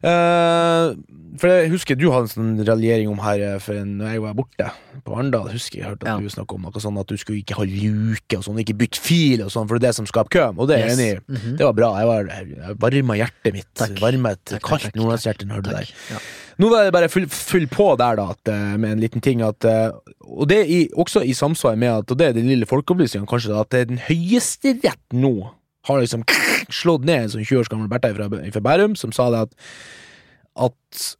[0.04, 0.94] Eh,
[1.40, 4.22] for jeg husker du hadde en sånn raljering om her eh, for en, når jeg
[4.22, 4.66] var borte
[5.04, 5.48] på Arendal.
[5.52, 6.16] Husker jeg hørte at Ja.
[6.22, 9.00] du snakket om noe sånn at du skulle ikke ha luke og sånn, ikke bytte
[9.02, 10.44] fil og sånn, for det er det som skaper kø.
[10.58, 10.98] Og det er jeg Yes.
[10.98, 11.20] enig i.
[11.34, 11.56] Mhm.
[11.58, 11.88] Det var bra.
[11.98, 13.70] Jeg, var, jeg varma hjertet mitt.
[13.74, 13.98] Takk.
[14.00, 15.90] Varma et Takk, kaldt nordlandshjerte når du der.
[16.10, 16.18] Ja.
[16.58, 19.42] Nå var det bare full, full på der, da, at, eh, med en liten ting
[19.42, 19.90] at eh,
[20.24, 23.50] Og det er også i samsvar med at Og det er den lille folkeopplysningen, kanskje,
[23.50, 25.50] da, at det er den høyeste rett nå
[25.84, 26.22] har liksom
[26.70, 29.52] slått ned en sånn 20 års gammel Bertha fra, fra Bærum, som sa det at
[30.56, 31.16] At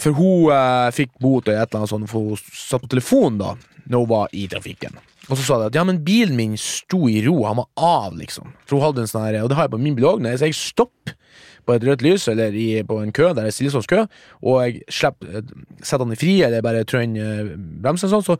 [0.00, 3.40] For hun eh, fikk bot og et eller annet sånt, for hun satt på telefonen
[3.42, 3.54] da
[3.84, 4.96] når hun var i trafikken.
[5.28, 8.16] Og så sa de at ja, men bilen min sto i ro, han var av,
[8.16, 8.50] liksom.
[8.68, 10.24] For hun hadde en sånn her, og det har jeg på min bil òg.
[10.24, 11.16] Når jeg stopper
[11.64, 14.02] på et rødt lys eller i, på en kø, der det er stillestående kø,
[14.44, 17.54] og jeg slipper, eh, setter han i fri eller bare trør inn eh,
[17.84, 18.36] bremsen sånn, så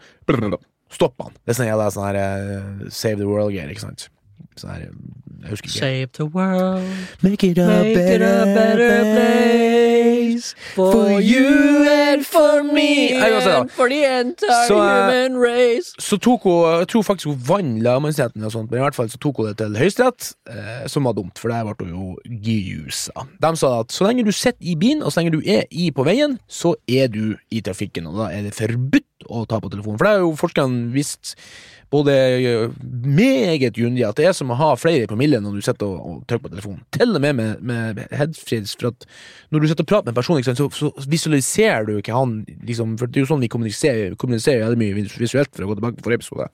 [0.92, 1.38] stopper han.
[1.40, 4.08] Det er sånn jævla sånn her eh, Save the World-gear, ikke sant?
[4.60, 4.84] Sånn her,
[5.44, 5.80] jeg husker ikke.
[5.80, 6.84] Save the world,
[7.24, 10.23] Make it a better place
[10.74, 13.46] for you and for me det.
[13.46, 15.94] and for the entire Så, eh, human race.
[15.98, 19.36] så tok hun Jeg tror faktisk hun vant lagmannsretten, men i hvert fall så tok
[19.36, 23.26] hun det til Høyesterett, eh, som var dumt, for der ble hun jo gyusa.
[23.40, 25.90] De sa at så lenge du sitter i bilen, og så lenge du er i
[25.90, 29.70] på veien, så er du i trafikken, og da er det forbudt å ta på
[29.72, 29.98] telefonen.
[29.98, 31.34] For det har jo forskerne visst
[31.94, 32.70] både eh,
[33.06, 36.16] meget grundig at det er som å ha flere promille når du sitter og, og
[36.26, 36.80] trykker på telefonen.
[36.96, 39.06] Til og med med, med headfreeze, for at
[39.54, 42.96] når du sitter og prater med en sant, så, så visualiserer du ikke han liksom,
[43.00, 46.04] For det er jo sånn vi kommuniserer, kommuniserer veldig mye visuelt, for å gå tilbake
[46.04, 46.48] forrige episode.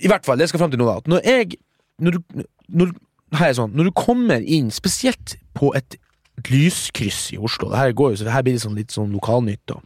[0.00, 0.92] I hvert fall, det skal frem til nå.
[1.10, 1.58] Når jeg
[2.00, 2.92] når du, når,
[3.36, 5.98] her er sånn, når du kommer inn, spesielt på et,
[6.40, 9.12] et lyskryss i Oslo Det her, går jo, så det her blir sånn, litt sånn
[9.14, 9.78] lokalnytt, da.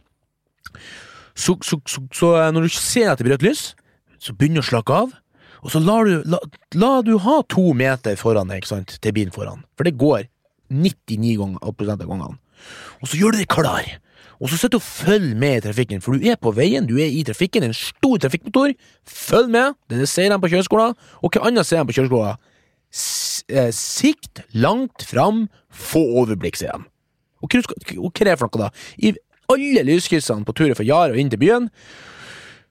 [1.35, 3.65] Så, så, så, så eh, når du ser at det blir rødt lys,
[4.23, 5.11] så begynner du å slakke av.
[5.65, 6.39] Og så lar du, la,
[6.77, 9.65] la du ha to meter foran deg, til bilen foran.
[9.75, 10.29] For det går
[10.71, 12.39] 99 ganger, prosent av gangene.
[13.01, 13.87] Og så gjør du deg klar.
[14.41, 16.97] Og så sitter du og følger med i trafikken, for du er på veien, du
[16.99, 18.73] er i trafikken, det er en stor trafikkmotor.
[19.07, 20.97] Følg med, det det sier de på kjøreskolen.
[21.23, 22.41] Og hva annet sier de på kjøreskolen?
[23.51, 26.89] Eh, sikt langt fram, få overblikk, sier de.
[27.43, 28.69] Og hva er det for noe, da?
[28.97, 29.13] I
[29.51, 31.69] alle lyskryssene på turen fra Jar og inn til byen,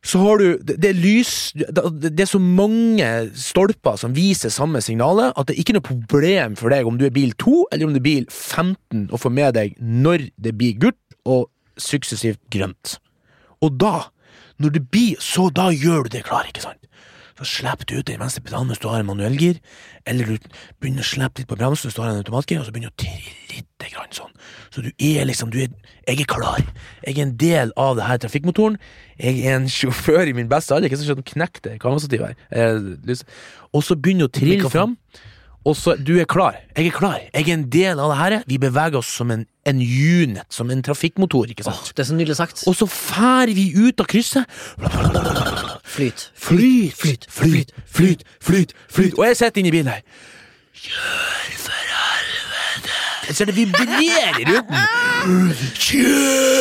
[0.04, 3.08] så har du Det, er lys det er så mange
[3.40, 7.06] stolper som viser samme signalet, at det er ikke noe problem for deg om du
[7.08, 10.54] er bil 2 eller om du er bil 15 å få med deg når det
[10.60, 11.48] blir gult og
[11.80, 12.98] suksessivt grønt.
[13.64, 14.10] Og da,
[14.60, 16.84] når det blir så, da gjør du det klar, ikke sant?
[17.38, 19.56] Så slipper du ut den venstre pedalen hvis du har en manuellgir,
[20.06, 22.74] eller du begynner å slippe litt på bremsen hvis du har en automatgir, og så
[22.74, 24.30] begynner du å trille litt grann sånn.
[24.74, 25.74] Så du er liksom du er,
[26.06, 26.62] Jeg er klar.
[27.06, 28.78] Jeg er en del av det her trafikkmotoren.
[29.18, 30.90] Jeg er en sjåfør i min beste alder.
[30.90, 32.34] Ikke sånn at knekk det kamerastativet her.
[32.50, 33.22] Eh,
[33.72, 34.96] Og så begynner du å trille fram.
[35.64, 36.58] Og så, du er klar.
[36.76, 37.20] Jeg er klar.
[37.32, 38.34] Jeg er en del av det her.
[38.46, 41.80] Vi beveger oss som en, en unit, som en trafikkmotor, ikke sant?
[41.80, 42.64] Oh, det er så nydelig sagt.
[42.68, 44.44] Og så fær vi ut av krysset.
[45.84, 46.30] Flyt.
[46.34, 49.14] Flyt, flyt, flyt, flyt, flyt, flyt.
[49.18, 50.00] Og jeg sitter inni i bilen her.
[50.74, 52.96] Kjør for helvete!
[53.28, 54.76] Jeg ser det vibrerer i ruten.
[55.84, 56.54] Kjør!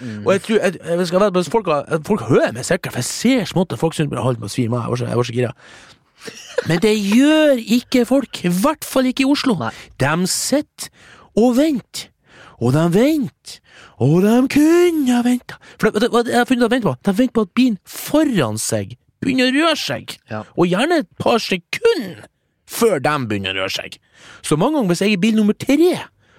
[0.00, 0.26] Mm.
[0.26, 1.68] Og jeg tror, jeg, jeg skal vedde folk,
[2.06, 4.52] folk hører meg sikkert, for jeg ser smått at folk syns jeg holdt på å
[4.52, 4.82] svime av.
[4.86, 5.52] Jeg var så- Jeg var så gira.
[6.68, 8.44] Men det gjør ikke folk.
[8.44, 9.54] I hvert fall ikke i Oslo.
[9.58, 9.70] Nei.
[10.00, 10.88] De sitter
[11.36, 12.08] og venter.
[12.58, 13.58] Og de venter.
[14.02, 15.58] Og de kunne ha venta.
[15.78, 16.96] For det, hva jeg har funnet vente på?
[17.06, 20.16] De venter på at bilen foran seg begynner å røre seg.
[20.30, 20.44] Ja.
[20.58, 22.26] Og gjerne et par sekunder
[22.68, 23.98] før de begynner å røre seg.
[24.42, 25.94] Så mange ganger hvis jeg er bil nummer tre,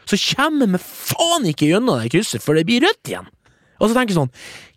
[0.10, 3.28] så kommer jeg meg faen ikke gjennom det krysset før det blir rødt igjen.
[3.80, 4.34] Og så tenker jeg sånn,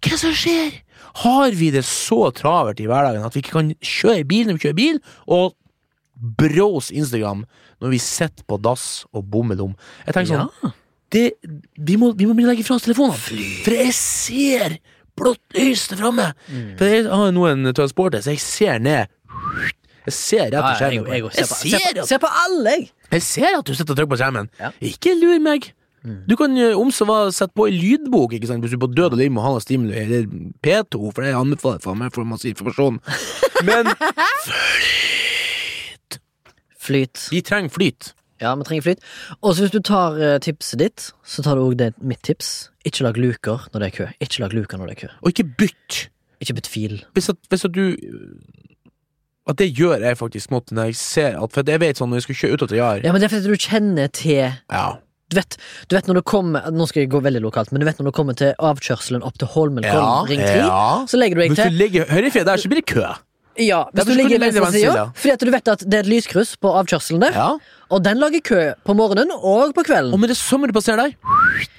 [0.06, 0.76] hva som skjer?
[1.22, 4.62] Har vi det så travelt i hverdagen at vi ikke kan kjøre bil når vi
[4.64, 5.56] kjører bil, og
[6.38, 7.42] brås Instagram
[7.82, 9.74] når vi sitter på dass og bommer dum?
[10.06, 10.72] Jeg tenker sånn, Ja.
[11.12, 11.26] Det,
[11.76, 13.18] vi, må, vi må legge fra oss telefonene.
[13.64, 14.78] For jeg ser
[15.18, 16.30] blått lys der framme.
[16.48, 16.72] Mm.
[16.80, 19.12] For jeg har nå en transporter, så jeg ser ned.
[20.02, 21.12] Jeg ser rett jeg, skjermen.
[21.12, 22.88] jeg, jeg, ser, på, ser, på, alle, jeg!
[23.12, 24.50] jeg ser at du sitter og trykker på skjermen.
[24.58, 24.72] Ja.
[24.82, 25.70] Ikke lur meg.
[26.02, 29.20] Du kan eh, om så hva sette på en lydbok hvis du på død og
[29.20, 30.26] liv med Hanna Stimuli, eller
[30.64, 32.98] P2, for det anbefaler for meg for masse informasjon.
[33.68, 33.92] Men
[34.48, 36.18] flyt!
[36.82, 37.28] Flyt.
[37.30, 38.10] vi trenger flyt.
[38.42, 39.04] Ja, vi trenger flyt.
[39.40, 42.70] Og hvis du tar eh, tipset ditt, så tar du òg mitt tips.
[42.88, 44.08] Ikke lag luker når det er kø.
[44.24, 45.12] Ikke lag luker når det er kø.
[45.22, 46.00] Og ikke bytt.
[46.42, 46.98] Ikke bytt fil.
[47.14, 47.94] Hvis at, hvis at du
[49.46, 52.20] At det gjør jeg faktisk måte når jeg ser at For jeg vet sånn når
[52.20, 54.84] jeg skal kjøre ut til Jar Ja, men det er fordi du kjenner til Ja.
[55.30, 55.56] du vet,
[55.88, 58.10] du vet når du kommer Nå skal jeg gå veldig lokalt, men du vet når
[58.10, 60.80] du kommer til avkjørselen opp til Holmenkollen ring 3, ja.
[61.06, 63.06] så legger du deg Hvis du legger ligger der, så blir det kø.
[63.60, 66.54] Ja, hvis du ligger venstre side, fordi at du vet at det er et lyskryss
[66.56, 67.48] på avkjørselen der, Ja.
[67.92, 70.14] Og den lager kø på morgenen og på kvelden.
[70.16, 71.12] Og med det samme du passerer der,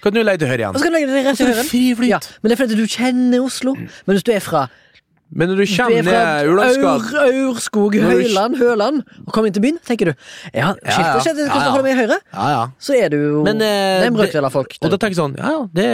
[0.04, 2.08] kan du leie til høyre Og så kan du legge deg rett til høyre.
[2.14, 3.74] Ja, men det er fordi du kjenner Oslo.
[3.76, 4.68] Men hvis du er fra
[5.34, 10.12] Men når du kommer er ned Aurskog, Høyland, Høland og kommer inn til byen, tenker
[10.12, 10.14] du
[10.54, 11.22] Ja, skiltet ja.
[11.26, 11.66] skjedde, Ja, kan ja.
[11.66, 12.18] du holder meg i høyre?
[12.34, 12.64] Ja, ja.
[12.78, 14.78] Så er du jo Men, eh, Det er en det- brøkdel av folk.
[14.82, 15.88] Og da tenker jeg sånn, ja ja, det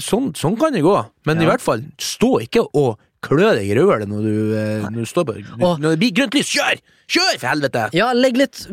[0.00, 0.96] sånn, sånn kan det gå.
[1.26, 5.02] Men i hvert fall, stå ikke og klø deg i røret når du, eh, når
[5.02, 6.80] du står på Når det blir grønt lys, kjør!
[7.06, 7.88] Kjør, for helvete!
[7.96, 8.64] Ja, legg litt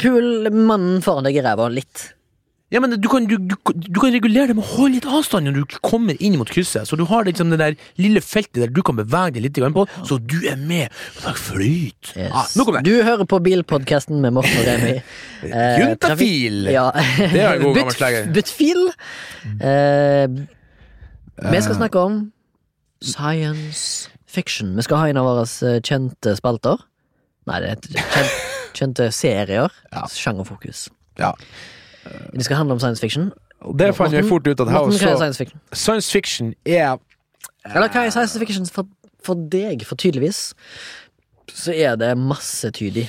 [0.00, 2.08] Pul mannen foran deg i ræva litt.
[2.70, 5.48] Ja, men du kan, du, du, du kan regulere det med å holde litt avstand
[5.48, 6.86] når du kommer inn mot krysset.
[6.86, 9.86] Så du har liksom det der lille feltet der du kan bevege deg litt på,
[10.06, 10.94] så du er med.
[11.26, 12.12] Og flyt.
[12.14, 12.30] Yes.
[12.30, 12.86] Ah, nå kommer jeg.
[12.86, 14.96] Du hører på bilpodkasten med Morten og Remi.
[15.40, 16.66] Eh, Juntafil.
[16.68, 16.90] Ja.
[17.16, 18.26] Det er en god gammel sleger.
[18.34, 18.82] Bytt fil.
[19.64, 20.26] Eh,
[21.40, 22.18] vi skal snakke om
[23.02, 24.76] science fiction.
[24.76, 26.80] Vi skal ha en av våre eh, kjente spalter.
[27.48, 28.40] Nei, det heter kjent,
[28.78, 29.72] kjente serier.
[29.92, 30.04] Ja.
[30.12, 30.88] Sjangerfokus.
[31.18, 31.32] Ja.
[32.32, 33.30] Det skal handle om science fiction.
[33.76, 35.60] Det fant jeg fort ut at her er også science fiction?
[35.76, 36.94] Science fiction er
[37.68, 38.86] Eller hva er science fiction for,
[39.24, 39.82] for deg?
[39.84, 40.54] For tydeligvis
[41.52, 43.08] så er det massetydig.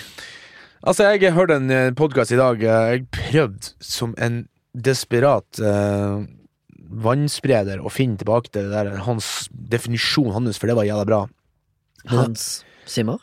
[0.82, 2.63] Altså, jeg hørte en podkast i dag.
[2.63, 4.41] eh, Jeg prøvde som en
[4.75, 6.23] desperat eh,
[6.91, 11.25] vannspreder og finne tilbake til det der, hans definisjon hans, for det var jævla bra.
[12.12, 13.21] Hans Simmer?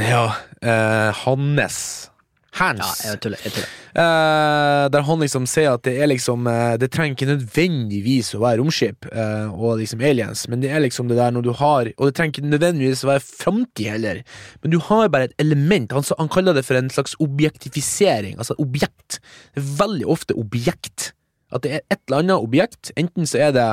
[0.00, 0.28] Ja,
[0.62, 2.10] eh, Hannes.
[2.56, 3.02] Hans.
[3.04, 3.40] Ja, jeg tuller.
[3.44, 3.72] Jeg tuller.
[3.96, 8.42] Eh, der han liksom sier at det er liksom eh, Det trenger ikke nødvendigvis å
[8.42, 11.88] være romskip eh, og liksom aliens, men det er liksom det der når du har
[11.94, 14.20] Og det trenger ikke nødvendigvis å være framtid heller,
[14.60, 15.96] men du har bare et element.
[15.96, 19.20] Han, han kaller det for en slags objektifisering, altså objekt.
[19.56, 21.12] Det er veldig ofte objekt.
[21.52, 22.92] At det er et eller annet objekt.
[22.96, 23.70] Enten så er det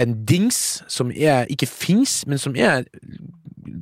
[0.00, 2.86] en dings som er, ikke fins, men som er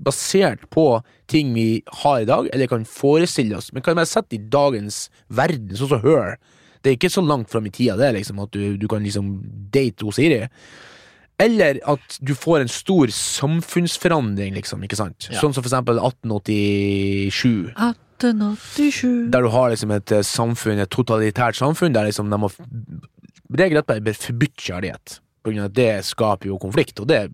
[0.05, 0.87] basert på
[1.31, 5.09] ting vi har i dag, eller kan forestille oss, men kan være sett i dagens
[5.29, 6.39] verden, sånn som Her.
[6.83, 9.39] Det er ikke så langt fram i tida, det liksom at du, du kan liksom
[9.75, 10.45] date Siri.
[11.39, 15.29] Eller at du får en stor samfunnsforandring, liksom, ikke sant?
[15.31, 15.39] Ja.
[15.43, 17.75] Sånn som for eksempel 1887.
[17.79, 22.57] 1887 Der du har liksom et eh, samfunn, et totalitært samfunn, der liksom de har
[23.49, 25.21] f- regelrett bare forbudt kjærlighet.
[25.43, 27.29] På grunn av at det skaper jo konflikt, og det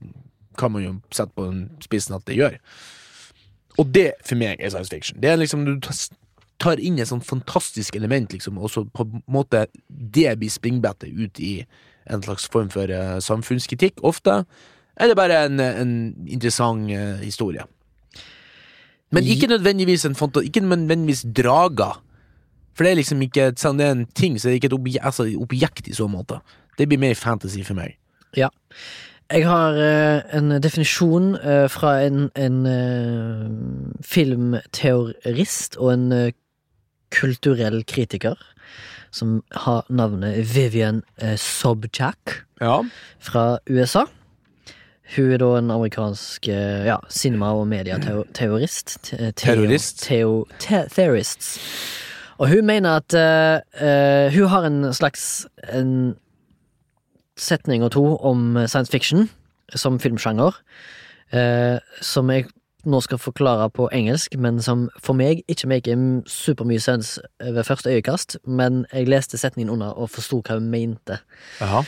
[0.59, 2.59] kan man jo sette på den spissen at det gjør.
[3.79, 5.19] Og det for meg er science fiction.
[5.21, 5.81] Det er liksom Du
[6.63, 11.11] tar inn et sånt fantastisk element, liksom, og så på en måte det blir springbrettet
[11.11, 11.67] ut i
[12.07, 14.45] en slags form for uh, samfunnskritikk, ofte.
[14.97, 15.95] Eller bare en, en
[16.31, 17.65] interessant uh, historie.
[19.11, 22.01] Men ikke nødvendigvis en ikke nødvendigvis drager.
[22.75, 24.79] For det er liksom ikke sånn, det er en ting, så det er ikke et
[24.79, 26.41] objekt, altså, objekt i så måte.
[26.79, 27.97] Det blir mer fantasy for meg.
[28.37, 28.49] Ja.
[29.33, 33.47] Jeg har uh, en definisjon uh, fra en, en uh,
[34.05, 36.09] filmteorist og en
[37.15, 38.35] kulturell kritiker
[39.15, 41.03] som har navnet Vivian
[41.39, 42.81] Sobchak Ja.
[43.23, 44.05] fra USA.
[45.15, 48.97] Hun er da en amerikansk ja, cinema- og mediateorist.
[49.05, 50.03] Te- Terrorist?
[50.03, 50.83] Teo, te.
[52.39, 56.17] Og hun mener at eh, Hun har en slags en
[57.37, 59.31] setning og to om science fiction
[59.75, 60.53] som filmsjanger,
[61.35, 62.47] uh, som jeg
[62.85, 67.91] nå skal forklare på engelsk, men som for meg ikke maker supermye sens ved første
[67.91, 71.19] øyekast, men jeg leste setningen under og forsto hva hun mente.
[71.61, 71.83] Jaha.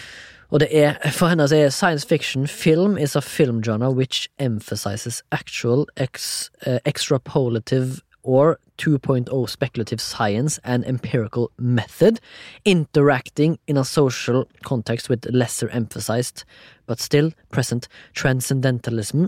[0.50, 4.28] Og det er, for henne så er science fiction film is a film genre which
[4.38, 12.20] emphasizes actual ex, uh, extrapolative or 2.0 speculative science and empirical method
[12.64, 16.44] interacting in a social context with lesser emphasized
[16.86, 19.26] but still present transcendentalism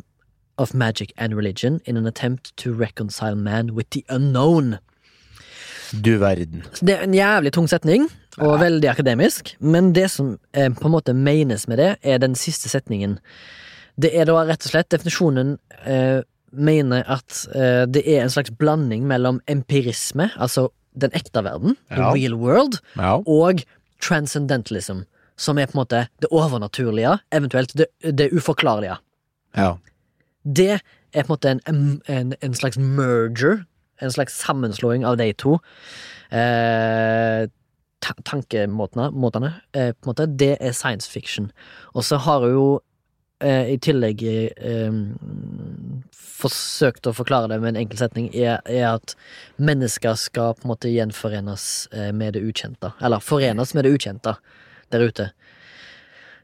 [0.59, 4.79] of magic and religion in an attempt to reconcile man with the unknown.
[5.93, 6.63] Du verden.
[6.81, 8.09] Det er en jævlig tung setning,
[8.39, 12.35] og veldig akademisk, men det som eh, på en måte menes med det, er den
[12.35, 13.19] siste setningen.
[13.97, 16.21] Det er da rett og slett definisjonen eh,
[16.53, 22.03] mener at eh, det er en slags blanding mellom empirisme, altså den ekte verden, the
[22.15, 23.19] real world, Ja.
[23.27, 23.63] og
[24.03, 25.05] transcendentalism,
[25.37, 28.97] som er på en måte det overnaturlige, eventuelt det, det uforklarlige.
[29.57, 29.75] ja.
[30.49, 30.81] Det
[31.13, 33.65] er på en måte en, en, en slags merger,
[34.03, 35.59] en slags sammenslåing av de to.
[36.33, 37.49] Eh,
[38.01, 41.51] ta tankemåtene, måtene, eh, på en måte, det er science fiction.
[41.95, 42.67] Og så har hun jo
[43.43, 44.23] eh, i tillegg
[46.09, 49.15] eh, forsøkt å forklare det med en enkel setning, er, er at
[49.57, 52.93] mennesker skal på en måte gjenforenes eh, med det ukjente.
[53.01, 54.37] Eller forenes med det ukjente
[54.93, 55.31] der ute.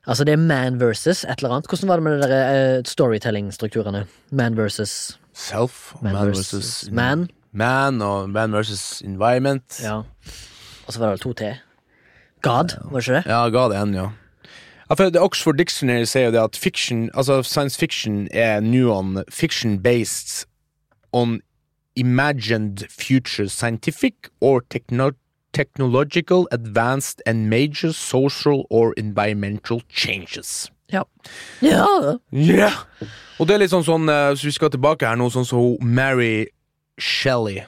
[0.05, 1.69] Altså, det er man versus et eller annet.
[1.71, 4.05] Hvordan var det med de eh, storytelling-strukturene?
[4.31, 7.29] Man versus Self man, man versus versus man.
[7.53, 9.81] Man og man versus environment.
[9.83, 10.03] Ja.
[10.87, 11.57] Og så var det vel to til.
[12.45, 13.25] God, var det ikke det?
[13.33, 14.11] Ja, God 1, ja.
[14.91, 19.25] Ja for Oxford Dictionary sier jo det at fiction, altså science fiction er new on
[19.31, 20.47] fiction based
[21.13, 21.41] on
[21.97, 25.13] imagined future scientific or techno
[25.53, 30.71] technological advanced and major social or environmental changes.
[30.93, 31.05] Ja.
[31.63, 32.19] ja.
[32.31, 32.71] Ja!
[33.39, 35.85] Og det er litt sånn sånn, hvis vi skal tilbake her nå, sånn som så
[35.87, 36.49] Mary
[36.99, 37.65] Shelley,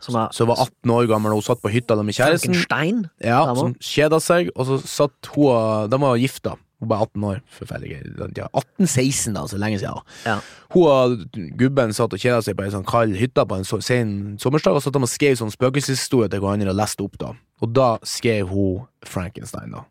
[0.00, 2.54] Som var som var 18 år gammel og hun satt på hytta med kjæresten.
[2.54, 3.04] Frankenstein.
[3.24, 6.56] Ja, som kjeda seg, og så satt hun og- De var gifta.
[6.78, 7.40] Hun var 18 år.
[7.50, 8.48] Forferdelig gøy.
[8.54, 9.98] 18-16, da, så lenge siden.
[10.24, 10.36] Ja.
[10.70, 11.24] Hun og
[11.58, 14.76] gubben satt og kjeda seg på ei sånn kald hytte på en så, sen sommersdag,
[14.78, 17.32] og satt de og skrev sånn spøkelseshistorie til hverandre og leste opp, da.
[17.60, 19.82] Og da skrev hun Frankenstein, da.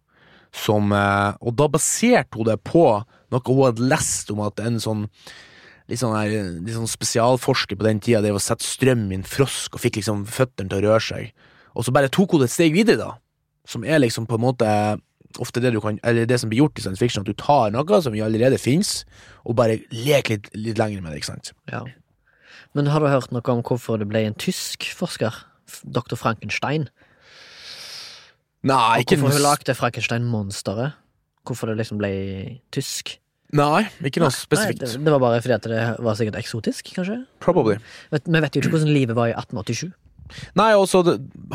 [0.54, 4.80] Som eh, Og da baserte hun det på noe hun hadde lest om at en
[4.80, 5.10] sånn
[5.88, 9.22] Litt sånn, her, litt sånn spesialforsker på den tida Det var å sette strøm i
[9.22, 11.30] en frosk og fikk liksom føttene til å røre seg.
[11.78, 13.14] Og så bare tok hun det et steg videre, da.
[13.68, 14.68] Som er liksom på en måte
[15.44, 17.72] ofte det du kan Eller det som blir gjort i science fiction, at du tar
[17.76, 19.06] noe som allerede fins,
[19.46, 21.54] og bare leker litt, litt lenger med det, ikke sant.
[21.72, 21.84] Ja.
[22.76, 25.36] Men har du hørt noe om hvorfor det ble en tysk forsker?
[25.84, 26.16] Dr.
[26.16, 26.88] Frankenstein.
[28.68, 30.96] Nei, Og hvorfor hun lagde Frankenstein-monsteret.
[31.48, 32.12] Hvorfor det liksom ble
[32.76, 33.18] tysk.
[33.56, 34.80] Nei, ikke noe Nei, spesifikt.
[34.84, 37.22] det, det var bare fordi at det var sikkert eksotisk, kanskje?
[37.40, 37.78] Probably.
[38.12, 39.92] Vet, vi vet jo ikke hvordan livet var i 1887.
[40.60, 41.06] Nei, også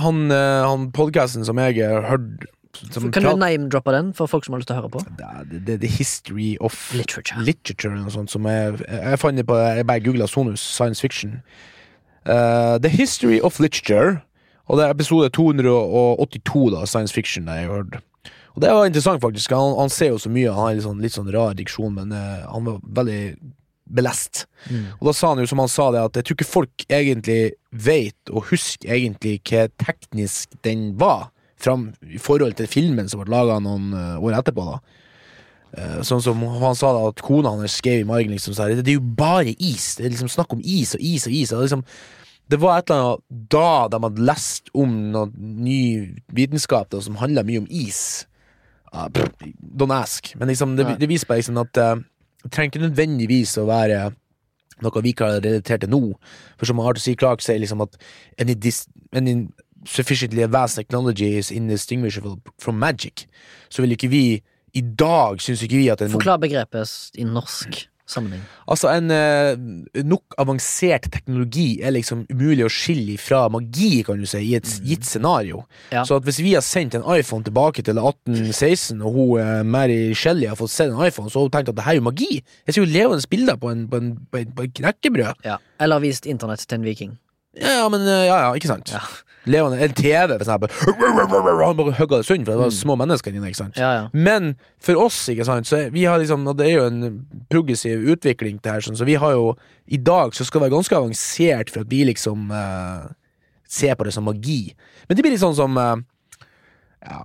[0.00, 2.46] han, eh, han podcasten som jeg har hørt
[2.90, 5.02] som Kan du name-droppe den for folk som har lyst til å høre på?
[5.18, 7.42] det, er- The, The History of Literature.
[7.44, 11.00] Literature eller noe sånt som jeg, jeg fant det på Jeg bare googla Sonus science
[11.04, 11.42] fiction.
[12.24, 14.22] Uh, the History of Literature,
[14.70, 18.00] og det er episode 282 da, science fiction jeg har hørt.
[18.52, 19.54] Og det var interessant, faktisk.
[19.56, 22.14] Han, han ser jo så mye, han har litt sånn, litt sånn rar diksjon, men
[22.14, 23.22] uh, han var veldig
[23.92, 24.46] belest.
[24.70, 24.86] Mm.
[24.98, 27.40] Og da sa han jo, som han sa det, at jeg tror ikke folk egentlig
[27.72, 31.30] vet og husker egentlig hva teknisk den var,
[31.62, 34.80] fram i forhold til filmen som ble laga noen eh, år etterpå, da.
[35.78, 38.82] Eh, Sånn som han sa da at kona hans skrev i margen liksom så det,
[38.82, 39.94] er jo bare is.
[39.96, 41.54] Det er liksom snakk om is og is og is.
[41.54, 41.86] Og liksom,
[42.52, 45.82] det var et eller annet da de hadde lest om noe ny
[46.34, 48.26] vitenskap da, som handla mye om is.
[48.92, 50.34] Ah, don't ask.
[50.36, 52.02] Men liksom, det, det viser bare liksom at uh,
[52.44, 54.10] det trenger ikke nødvendigvis å være
[54.82, 56.00] noe vi kan relatere til nå.
[56.58, 57.14] For som Arthur C.
[57.18, 57.96] Clark sier, liksom at
[58.42, 59.46] any, dis, any
[59.86, 63.26] sufficiently advanced technology is indistinguishable from magic.
[63.70, 64.24] Så vil ikke vi
[64.72, 67.82] i dag syns ikke vi at en Forklar begrepet i norsk.
[68.08, 68.42] Sammenheng?
[68.70, 74.28] Altså, en eh, nok avansert teknologi er liksom umulig å skille fra magi, kan du
[74.28, 75.64] si, i et gitt scenario.
[75.94, 76.04] Ja.
[76.08, 80.00] Så at hvis vi har sendt en iPhone tilbake til 1816, og hun, eh, Mary
[80.18, 82.08] Shelley har fått se en iPhone, så har hun tenkt at det her er jo
[82.10, 82.32] magi.
[82.66, 85.44] Jeg ser jo levende bilder på en, på en, på en, på en knekkebrød.
[85.46, 85.58] Ja.
[85.82, 87.18] Eller vist internett til en viking.
[87.58, 88.92] Ja, ja, men eh, ja, ja, ikke sant?
[88.94, 89.02] Ja.
[89.50, 90.70] Levende, en TV, for eksempel.
[91.66, 93.78] Han bare hugga det sund, for det var små mennesker inne, ikke sant?
[93.80, 94.04] Ja, ja.
[94.14, 94.52] Men
[94.82, 97.16] for oss, ikke sant, så vi har liksom, og det er jo en
[97.50, 99.56] progressiv utvikling det her, sånn, så vi har jo
[99.90, 103.10] I dag så skal det være ganske avansert for at vi liksom eh,
[103.66, 104.76] ser på det som magi.
[105.08, 106.04] Men det blir litt sånn som eh,
[107.02, 107.24] ja,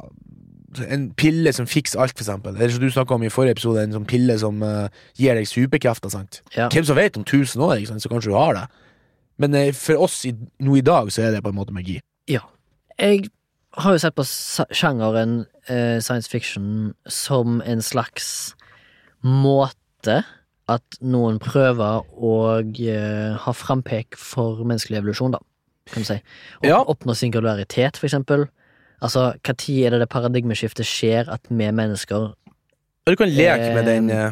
[0.89, 2.57] en pille som fikser alt, for eksempel.
[2.57, 4.89] Eller som du snakka om i forrige episode, en sånn pille som eh,
[5.21, 6.11] gir deg superkrefter.
[6.13, 6.41] sant?
[6.57, 6.67] Ja.
[6.73, 8.65] Hvem som vet, om 1000 år, ikke sant, så kanskje du har det.
[9.41, 11.99] Men eh, for oss i, nå i dag, så er det på en måte magi.
[12.27, 12.43] Ja.
[12.97, 13.29] Jeg
[13.77, 18.55] har jo sett på sjangeren eh, science fiction som en slags
[19.21, 20.23] måte
[20.67, 25.41] at noen prøver å eh, ha frampek for menneskelig evolusjon, da,
[25.93, 26.17] kan du si.
[26.63, 26.81] Å Ja.
[26.83, 28.47] Oppnå singularitet, for eksempel.
[28.99, 32.33] Altså, når er det det paradigmeskiftet skjer at vi mennesker
[33.07, 34.31] du kan leke med Eh, den eh,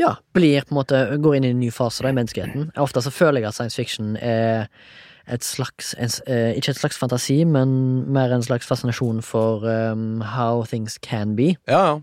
[0.00, 2.70] ja, blir på en måte går inn i en ny fase da, i menneskeheten.
[2.80, 4.70] Ofte så føler jeg at science fiction er
[5.30, 7.72] et slags eh, Ikke et slags fantasi, men
[8.12, 11.54] mer en slags fascinasjon for um, how things can be.
[11.70, 12.00] Ja,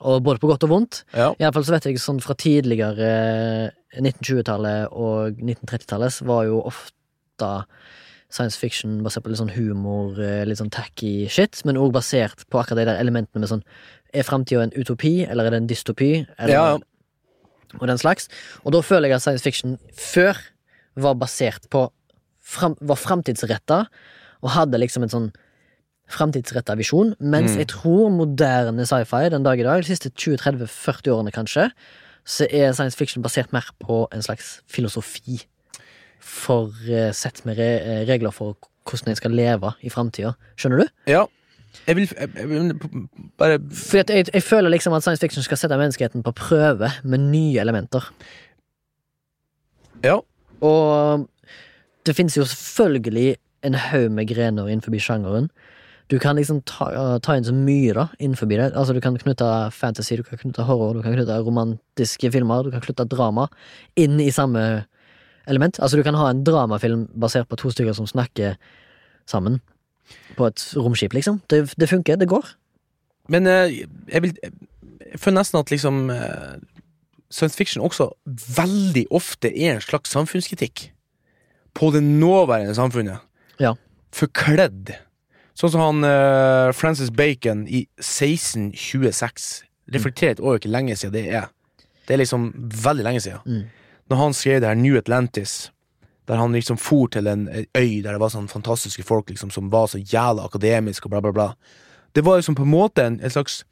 [0.00, 1.02] Og både på godt og vondt.
[1.16, 1.32] ja.
[1.40, 7.48] Iallfall så vet jeg sånn fra tidligere eh, 1920-tallet og 1930-tallet var jo ofte
[8.30, 12.44] science fiction basert på litt sånn humor, eh, litt sånn tacky shit, men òg basert
[12.52, 13.64] på akkurat de der elementene med sånn
[14.14, 16.26] Er framtida en utopi, eller er det en dystopi?
[16.38, 16.78] Eller, Ja.
[17.80, 18.28] Og den slags.
[18.64, 20.38] Og da føler jeg at science fiction før
[20.96, 21.90] var basert på
[22.48, 23.82] fram, Var framtidsretta,
[24.42, 25.28] og hadde liksom en sånn
[26.08, 27.58] framtidsretta visjon, mens Mm.
[27.60, 31.66] jeg tror moderne sci-fi den dag i dag, de siste 20-30-40 årene kanskje,
[32.24, 35.42] så er science fiction basert mer på en slags filosofi
[36.20, 38.56] for uh, sett med re eh, regler for
[38.88, 40.34] hvordan en skal leve i framtida.
[40.56, 40.88] Skjønner du?
[41.06, 41.26] ja.
[41.86, 42.72] Jeg vil, jeg, jeg vil
[43.38, 47.18] bare Fordi jeg, jeg føler liksom at science fiction skal sette menneskeheten på prøve med
[47.30, 48.08] nye elementer.
[50.02, 50.18] Ja.
[50.64, 51.28] Og
[52.08, 55.50] det finnes jo selvfølgelig en haug med grener innenfor sjangeren.
[56.08, 58.70] Du kan liksom ta, ta inn så mye da innenfor det.
[58.72, 62.72] Altså Du kan knytte fantasy, du kan knytte horror, du kan knytte romantiske filmer, du
[62.72, 63.48] kan knytte drama
[63.96, 64.86] inn i samme
[65.46, 65.80] element.
[65.80, 68.56] Altså Du kan ha en dramafilm basert på to stykker som snakker
[69.28, 69.60] sammen
[70.38, 71.42] på et romskip, liksom.
[71.50, 72.54] Det, det funker, det går.
[73.28, 74.34] Men eh, jeg vil
[75.08, 76.56] Jeg føler nesten at liksom eh,
[77.30, 78.10] Science fiction også
[78.56, 80.88] veldig ofte er en slags samfunnskritikk.
[81.78, 83.22] På det nåværende samfunnet.
[83.62, 83.74] Ja.
[84.14, 84.92] Forkledd.
[85.58, 89.48] Sånn som han uh, Francis Bacon i 1626.
[89.94, 91.48] Reflekterer et år ikke lenge siden det er.
[92.06, 92.50] Det er liksom
[92.84, 93.42] veldig lenge siden.
[93.46, 93.66] Mm.
[94.10, 95.70] Når han skrev det her New Atlantis,
[96.28, 99.50] der han liksom for til en en øy der det var sånn fantastiske folk liksom
[99.50, 101.48] som var så jævla akademiske og bla, bla, bla.
[102.14, 103.64] Det var liksom på en måte en, en slags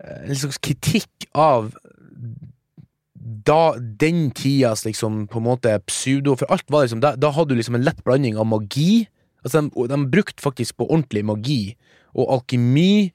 [0.00, 1.74] eh, En slags kritikk av
[3.44, 7.52] da, den tidas liksom på en måte pseudo For alt var liksom Da, da hadde
[7.52, 9.04] du liksom en lett blanding av magi
[9.44, 11.62] Altså de, de brukte faktisk på ordentlig magi
[12.14, 13.12] og alkemi,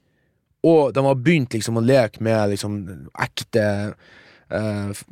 [0.68, 2.76] og de har begynt liksom å leke med liksom
[3.24, 3.66] ekte
[4.52, 5.04] eh,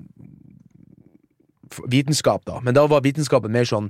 [1.87, 2.59] vitenskap, da.
[2.63, 3.89] Men da var vitenskapen mer sånn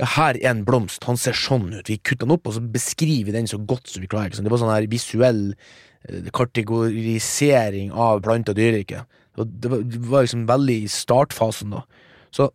[0.00, 1.88] Her er en blomst, han ser sånn ut.
[1.88, 4.30] Vi kutter den opp, og så beskriver vi den så godt som vi klarer.
[4.30, 4.46] Liksom.
[4.46, 9.19] Det var sånn her visuell eh, kategorisering av plante- og dyreriket.
[9.40, 11.84] Og det var, liksom veldig i startfasen, da.
[12.30, 12.46] Så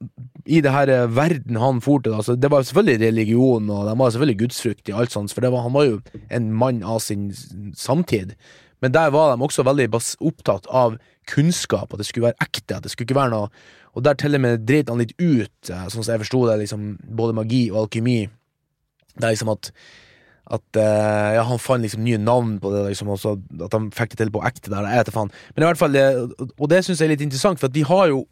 [0.47, 3.95] i det her eh, verden han for til, så det var selvfølgelig religion, og de
[3.99, 5.97] var selvfølgelig gudsfrukt i alt sånt, for var, han var jo
[6.31, 7.27] en mann av sin
[7.75, 8.37] samtid.
[8.83, 10.95] Men der var de også veldig opptatt av
[11.27, 13.49] kunnskap, at det skulle være ekte, at det skulle ikke være noe
[13.95, 16.57] Og der til og med dreit han litt ut, eh, sånn som jeg forsto det,
[16.65, 18.17] liksom, både magi og alkymi.
[19.15, 19.71] Det er liksom at
[20.53, 23.33] at eh, ja, han fant liksom nye navn på det, liksom, også,
[23.65, 24.85] at han fikk det til på ekte der.
[24.91, 25.31] Jeg vet faen.
[25.55, 28.11] Men i hvert fall, det, og det syns jeg er litt interessant, for vi har
[28.11, 28.25] jo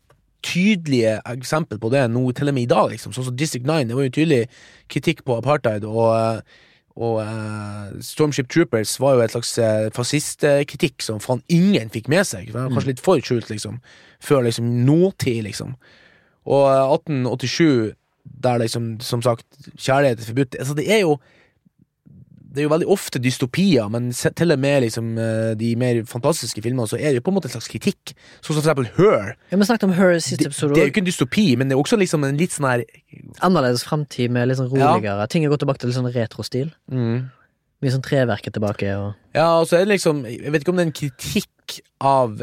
[0.43, 3.15] tydelige eksempel på det nå, til og med i dag, liksom.
[3.15, 4.43] Sånn som District 9, det var jo tydelig
[4.91, 11.01] kritikk på apartheid, og, eh, og uh, Stormship Troopers var jo et slags eh, fascistkritikk
[11.01, 12.51] som faen ingen fikk med seg.
[12.51, 13.79] Det var kanskje litt for skjult, liksom.
[14.21, 15.73] Før liksom nåtid, liksom.
[16.45, 17.95] Og uh, 1887,
[18.43, 20.59] der liksom, som sagt, kjærlighet er forbudt.
[20.59, 21.17] Altså, det er jo
[22.53, 26.61] det er jo veldig ofte dystopier, men til og med liksom, eh, de mer fantastiske
[26.61, 28.13] filmene, så er det jo på en måte en slags kritikk.
[28.45, 29.35] Sånn som for eksempel Her.
[29.51, 30.75] Ja, men snakket om Her siste Det, episode.
[30.75, 32.83] det er jo ikke en dystopi, men det er også liksom en litt sånn her
[33.41, 35.27] Annerledes framtid med litt sånn roligere.
[35.29, 36.71] Ting er gått tilbake til litt sånn retrostil.
[37.83, 40.77] Mye sånn treverket tilbake og Ja, og så er det liksom Jeg vet ikke om
[40.79, 42.37] det er en kritikk kritikk av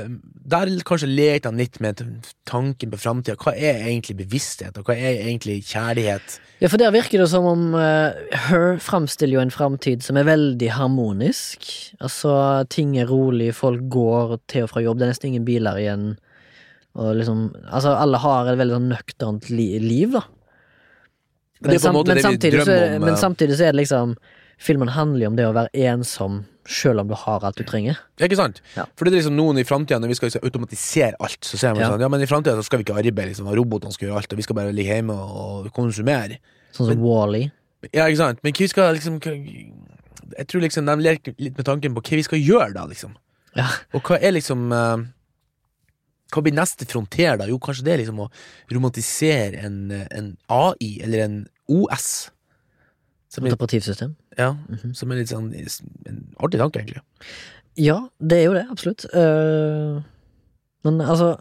[0.50, 2.00] Der kanskje lekte han litt med
[2.44, 3.36] tanken på framtida.
[3.36, 6.40] Hva er egentlig bevissthet, og hva er egentlig kjærlighet?
[6.60, 8.12] Ja, for der virker det som om uh,
[8.48, 11.68] Her framstiller jo en framtid som er veldig harmonisk.
[12.00, 15.78] Altså, ting er rolig, folk går til og fra jobb, det er nesten ingen biler
[15.78, 16.10] igjen.
[16.98, 20.26] Og liksom Altså, alle har et veldig sånn nøkternt li liv, da.
[21.60, 24.16] Det er på en sam- vi samtidig så, men samtidig så er det liksom
[24.60, 27.98] Filmen handler jo om det å være ensom selv om du har alt du trenger.
[28.22, 28.60] Ikke sant?
[28.76, 28.84] Ja.
[28.94, 31.74] For det er liksom noen i framtida, når vi skal liksom automatisere alt, så ser
[31.74, 31.90] man Ja.
[31.90, 34.32] sånn Ja, men i framtida skal vi ikke arbeide, liksom, og robotene skal gjøre alt,
[34.32, 36.38] og vi skal bare ligge hjemme og, konsumere.
[36.72, 37.50] Sånn som Wall-E.
[37.92, 38.42] Ja, ikke sant?
[38.44, 39.20] Men hva vi skal liksom
[40.30, 43.16] Jeg tror liksom de leker litt med tanken på hva vi skal gjøre, da, liksom.
[43.56, 43.66] Ja.
[43.94, 45.06] Og hva er liksom eh,
[46.30, 47.46] Hva blir neste fronter, da?
[47.50, 48.30] Jo, kanskje det er liksom å
[48.70, 52.30] romantisere en, eh, en AI, eller en OS.
[53.28, 54.14] Som er, Operativsystem.
[54.38, 54.94] Ja, Mhm.
[54.94, 55.50] som er litt sånn
[56.06, 57.02] en artig tanke, egentlig.
[57.76, 59.04] Ja, det er jo det, absolutt.
[59.14, 60.02] Uh,
[60.84, 61.36] men altså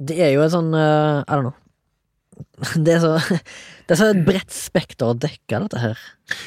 [0.00, 1.54] Det er jo et sånn uh, I don't know.
[2.84, 3.18] Det er så
[3.86, 5.98] Det er så et bredt spekter å dekke, dette her,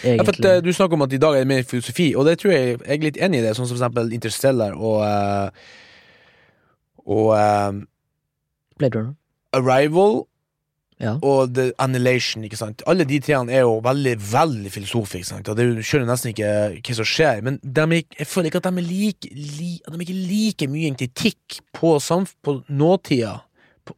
[0.04, 2.38] Ja, for eh, du snakker om at i dag er det mer filosofi, og det
[2.40, 5.04] tror jeg jeg er litt enig i det, sånn som for eksempel Interstellar og
[7.06, 7.82] Og um,
[8.80, 9.14] Blade Runner.
[9.54, 10.24] Arrival
[11.04, 11.18] Ja.
[11.20, 12.84] og The Annihilation, ikke sant.
[12.88, 15.50] Alle de treene er jo veldig, veldig filosofiske, ikke sant.
[15.52, 18.84] Og du skjønner nesten ikke hva som skjer, men er, jeg føler ikke at de
[18.84, 23.42] er like, li, at de ikke like mye en kritikk på, på nåtida.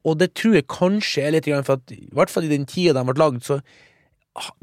[0.01, 2.95] Og det tror jeg kanskje er litt for at, i hvert fall i den tida
[2.97, 3.61] de ble lagd, så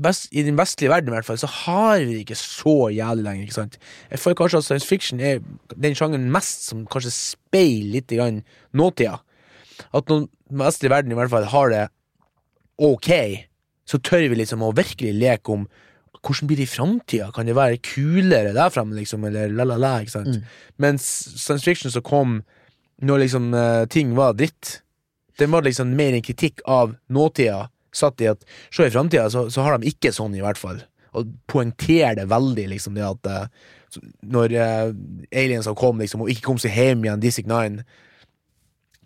[0.02, 3.24] best, I den vestlige verden, i hvert fall, så har vi det ikke så jævlig
[3.24, 3.78] lenger, ikke sant.
[4.10, 5.40] Jeg føler kanskje at science fiction er
[5.72, 8.12] den sjangeren mest som kanskje speiler litt
[8.76, 9.20] nåtida.
[9.94, 11.86] At den vestlige verden i hvert fall har det
[12.82, 13.10] ok,
[13.88, 15.66] så tør vi liksom å virkelig leke om
[16.22, 17.30] hvordan blir det i framtida?
[17.34, 20.36] Kan det være kulere der framme, liksom, eller la-la-la, ikke sant?
[20.36, 20.44] Mm.
[20.84, 22.36] Mens science fiction som kom
[23.02, 24.76] når liksom eh, ting var dritt,
[25.40, 29.48] den var liksom mer en kritikk av nåtida, satt i at se i framtida, så,
[29.50, 30.78] så har de ikke sånn, i hvert fall.
[31.18, 33.50] Og poengterer det veldig, liksom, det at eh,
[33.92, 37.82] så- når uh, har kom, liksom, og ikke kom seg hjem igjen, Disic 9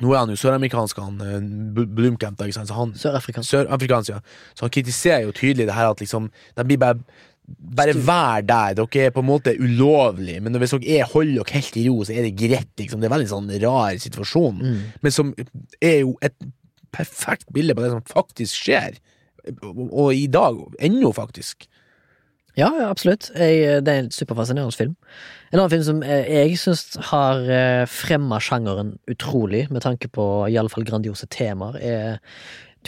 [0.02, 3.48] Nå er han jo søramerikansk, han uh, Blumkamp, Sørafrikansk.
[3.48, 4.18] Sørafrikansk, ja.
[4.54, 7.00] Så han kritiserer jo tydelig det her at liksom De blir bare
[7.46, 8.74] bare vær der.
[8.74, 12.00] Dere er på en måte ulovlig, men hvis dere er, holder dere helt i ro,
[12.04, 12.72] så er det greit.
[12.80, 13.00] Liksom.
[13.00, 14.80] Det er veldig sånn rar situasjon, Mm.
[15.02, 15.30] men som
[15.80, 16.34] er jo et
[16.90, 18.98] perfekt bilde på det som faktisk skjer.
[19.62, 21.68] Og, og i dag ennå, faktisk.
[22.56, 23.30] Ja, ja, absolutt.
[23.36, 24.94] Jeg, det er en superfascinerende film.
[25.52, 30.24] En annen film som eh, jeg syns har eh, fremma sjangeren utrolig, med tanke på
[30.48, 32.18] iallfall grandiose temaer, er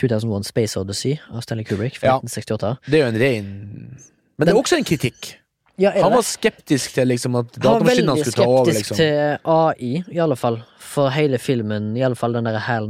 [0.01, 2.17] 2001 Space Odyssey av Stanley Kubrick fra Ja.
[2.23, 2.77] 1968.
[2.89, 3.47] Det er jo en rein
[4.39, 5.35] Men det er også en kritikk.
[5.79, 8.65] Ja, Han var skeptisk til liksom at Han var datamaskinene veldig skulle ta over.
[8.65, 8.97] skeptisk Liksom.
[8.97, 10.57] til AI, i alle fall.
[10.79, 12.87] For hele filmen, i alle fall den der HAL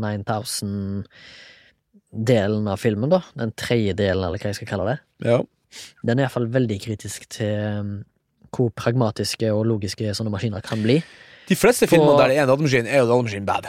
[2.14, 3.20] 9000-delen av filmen, da.
[3.38, 4.98] Den tredje delen, eller hva jeg skal kalle det.
[5.28, 5.40] Ja.
[6.04, 7.92] Den er iallfall veldig kritisk til um,
[8.56, 10.98] hvor pragmatiske og logiske sånne maskiner kan bli.
[11.50, 13.64] De fleste For, filmene der det er en datamaskin, er jo datamaskin bad.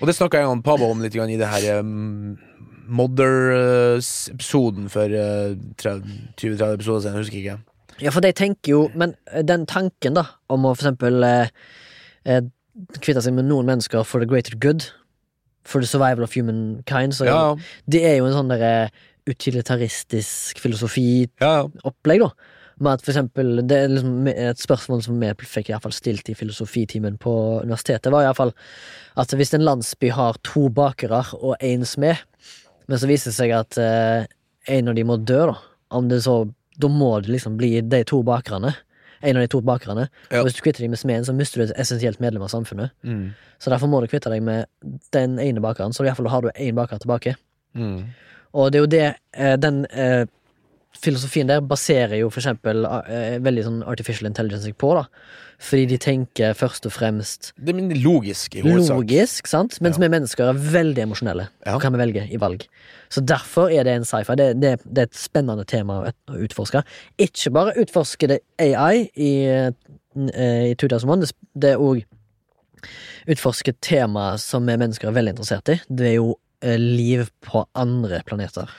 [0.00, 2.36] Og det snakka jeg om Pabo om litt i det her um,
[2.86, 7.56] Mother-episoden for uh, 20-30 episoder siden, jeg husker ikke.
[8.02, 11.48] Ja, for de tenker jo Men eh, den tanken, da, om å for eksempel eh,
[12.28, 12.42] eh,
[13.00, 14.82] kvitte seg med noen mennesker for the greater good,
[15.64, 17.56] for the survival of humankind, så Ja,
[17.90, 18.90] det er jo en sånn derre
[19.26, 22.28] utilitaristisk filosofi-opplegg, ja.
[22.28, 22.52] da.
[22.76, 25.94] Med at for eksempel, det er liksom Et spørsmål som vi fikk i hvert fall
[25.96, 27.32] stilt i filosofitimen på
[27.64, 28.52] universitetet, var iallfall
[29.16, 32.20] at hvis en landsby har to bakere og én smed,
[32.86, 34.26] men så viser det seg at eh,
[34.76, 35.56] en av de må dø, da.
[35.96, 36.44] Om det så
[36.76, 38.74] Da må det liksom bli de to bakerne.
[39.24, 40.10] En av de to bakerne.
[40.28, 40.42] Ja.
[40.42, 42.92] Og hvis du kvitter deg med smeden, så mister du et essensielt medlem av samfunnet.
[43.00, 43.30] Mm.
[43.56, 44.68] Så derfor må du kvitte deg med
[45.16, 47.32] den ene bakeren, så i hvert fall har du én baker tilbake.
[47.72, 48.12] Mm.
[48.56, 50.24] Og det er jo det eh, den eh,
[50.96, 55.04] filosofien der baserer jo for eksempel eh, veldig sånn artificial intelligence på, da.
[55.62, 58.96] Fordi de tenker først og fremst Det er logisk i hovedsak.
[58.98, 59.78] logisk, sant?
[59.80, 60.02] Mens Ja.
[60.04, 61.48] vi mennesker er veldig emosjonelle.
[61.64, 61.76] Ja.
[61.76, 62.66] Og kan vi velge i valg.
[63.08, 64.36] Så derfor er det en sci-fi.
[64.36, 66.12] Det, det, det er et spennende tema å,
[66.44, 66.82] utforske.
[67.18, 69.32] Ikke bare utforske det AI i,
[70.16, 72.04] i 2001, det, er òg
[73.26, 75.80] utforske temaer tema som vi mennesker er veldig interessert i.
[75.88, 78.70] Det er jo liv på andre planeter.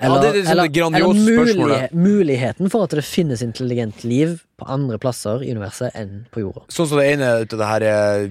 [0.00, 1.90] Ja, det er liksom det grandiose spørsmålet.
[1.92, 6.40] mulighe- muligheten for at det finnes intelligent liv på andre plasser i universet enn på
[6.42, 6.64] jorda.
[6.68, 8.28] Sånn som det ene av det her eh,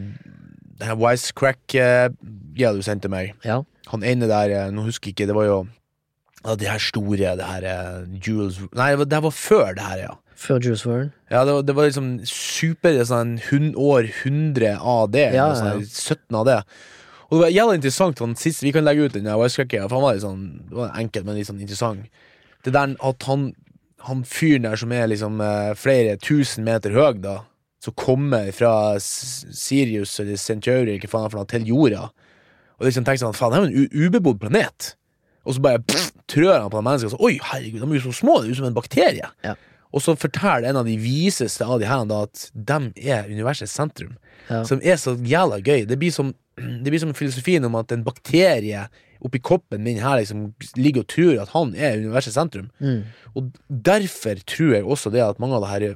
[0.77, 3.33] Det her Wisecrack-greia du sendte meg.
[3.45, 3.61] Ja.
[3.93, 5.57] Han ene der, eh, nå husker jeg ikke, det var jo
[6.43, 9.97] ja, det her store, det her eh, Jules Nei, det her var før det her,
[10.09, 10.13] ja.
[10.35, 11.11] Før Jules Verne?
[11.31, 15.29] Ja, det var, det var liksom super sånn hun, år 100 av det.
[15.31, 16.17] Ja, eller sånn, ja.
[16.19, 16.57] 17 av det.
[17.33, 18.19] Og det var jævlig interessant.
[18.21, 21.25] Han siste, vi kan legge ut den for han var litt sånn Det var enkelt,
[21.25, 22.19] men litt sånn interessant.
[22.61, 23.47] Det der at han,
[24.05, 27.39] han fyren der som er liksom eh, flere tusen meter høy, da,
[27.81, 32.05] som kommer fra Sirius eller Centauri eller hva faen for noe, til jorda,
[32.77, 34.93] og liksom tenker sånn Faen, det er jo en ubebodd planet.
[35.43, 38.05] Og så bare pff, trør han på de menneskene så Oi, herregud, de er jo
[38.05, 39.31] så små, det er jo som en bakterie.
[39.43, 39.57] Ja.
[39.93, 43.75] Og så forteller en av de viseste av de her da at de er universets
[43.75, 44.15] sentrum.
[44.49, 44.63] Ja.
[44.67, 45.83] Som er så jævla gøy.
[45.89, 48.85] Det blir som, det blir som filosofien om at en bakterie
[49.23, 52.69] oppi koppen min her liksom ligger og tror at han er universets sentrum.
[52.83, 53.03] Mm.
[53.33, 55.95] Og derfor tror jeg også det at mange av det her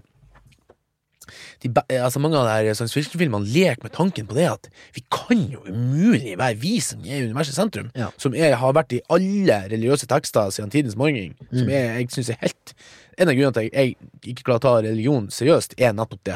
[1.60, 5.03] de, altså Mange av de her science fiction-filmene leker med tanken på det at vi
[5.12, 7.89] kan jo umulig være vi som er universets sentrum.
[7.97, 8.08] Ja.
[8.22, 11.36] Som er, har vært i alle religiøse tekster siden tidens morgen.
[11.49, 11.58] Mm.
[11.60, 12.74] Som er, jeg synes er helt
[13.18, 13.95] En av grunnene til at jeg,
[14.30, 16.36] ikke klarer å ta religion seriøst, er nettopp det.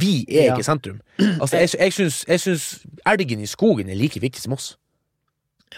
[0.00, 0.54] Vi er Ja.
[0.56, 0.98] ikke sentrum.
[1.40, 2.66] Altså, jeg, jeg, syns, jeg syns
[3.08, 4.74] elgen i skogen er like viktig som oss.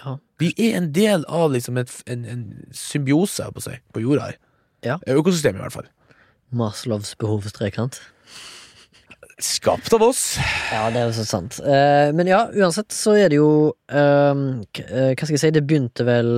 [0.01, 0.17] Ja.
[0.41, 2.43] Vi er en del av liksom et, en, en
[2.75, 4.39] symbiose på, seg, på jorda her.
[4.83, 4.97] Ja.
[5.07, 5.91] Økosystemet, i hvert fall.
[6.51, 8.01] Maslows behovstrekant.
[9.43, 10.25] Skapt av oss.
[10.73, 11.57] Ja, det er jo så sant.
[11.63, 15.63] Eh, men ja, uansett så er det jo ehm, eh, Hva skal jeg si, det
[15.67, 16.33] begynte vel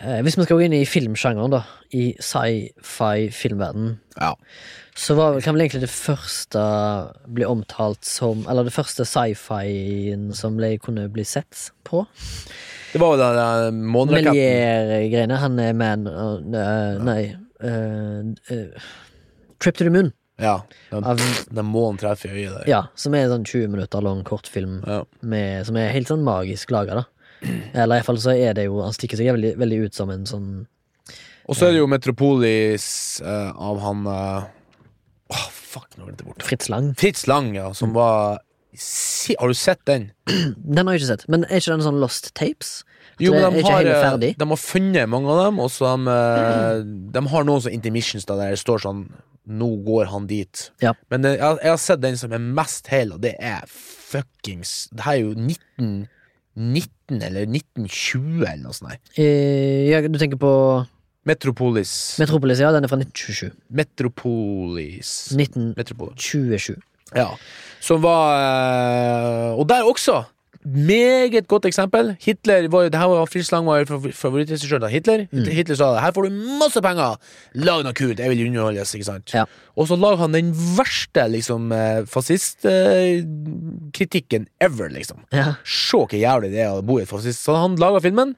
[0.00, 4.34] Hvis vi skal gå inn i filmsjangeren, da, i sci-fi-filmverden, Ja.
[4.96, 6.62] så var, kan vel egentlig det første
[7.28, 12.06] bli omtalt som Eller det første sci-fien som ble, kunne bli sett på.
[12.92, 14.34] Det var jo den der måneraketten.
[14.34, 15.36] Melier-greiene.
[15.38, 17.36] Han er man uh, Nei.
[17.62, 18.88] Uh, uh,
[19.60, 20.12] Trip to the Moon.
[20.40, 20.62] Ja.
[20.90, 21.20] Den, Av,
[21.52, 22.68] den månen treffer i øyet der.
[22.70, 25.02] ja, som er en sånn 20 minutter lang kortfilm Ja.
[25.20, 27.04] med, som er helt sånn magisk laga, da.
[27.40, 30.48] Eller iallfall så er det jo Han stikker seg veldig, veldig ut som en sånn
[31.48, 32.84] Og så er det jo Metropolis
[33.24, 34.50] uh, av han uh,
[35.32, 36.46] oh, fuck, nå glemte jeg bort.
[36.46, 36.92] Fritz Lang.
[37.00, 38.42] Fritz Lang, ja, som var
[38.74, 40.10] si, Har du sett den?
[40.56, 42.80] Den har jeg ikke sett, men er ikke den sånn Lost Tapes?
[43.14, 46.14] At Jo, men de har, eh, de har funnet mange av dem, og så de,
[46.14, 46.94] mm.
[47.16, 49.04] de har noen sånne intermissions der det står sånn
[49.50, 50.66] Nå går han dit.
[50.84, 50.92] Ja.
[51.10, 54.84] Men eh, jeg, jeg har sett den som er mest hel, og det er fuckings
[54.92, 55.48] Det her er jo
[56.60, 58.92] 1919 eller 1920 eller noe sånt.
[58.92, 60.52] der Eh, ja, du tenker på
[61.28, 62.16] Metropolis.
[62.20, 62.70] Metropolis, ja.
[62.72, 63.50] Den er fra 1927.
[63.76, 65.10] Metropolis.
[65.36, 65.74] 1927.
[65.76, 66.78] Metropolis.
[67.16, 67.28] Ja.
[67.82, 70.22] Som var eh, Og der også!
[70.60, 72.10] Meget godt eksempel.
[72.20, 75.22] Hitler var det her var Fritz Lang var favorittregissøren av Hitler.
[75.32, 75.54] Hitler.
[75.56, 75.88] Hitler sa.
[76.04, 77.16] Her får du masse penger!
[77.64, 78.20] Lag noe kult!
[78.20, 79.32] Jeg vil underholdes, ikke sant?
[79.32, 79.46] Ja.
[79.80, 82.04] Og så lager han den verste liksom eh,
[84.60, 85.24] ever, liksom.
[85.32, 85.54] Ja.
[85.64, 87.40] Se hvor jævlig det er å bo i et fascist.
[87.40, 88.36] Så han laga filmen,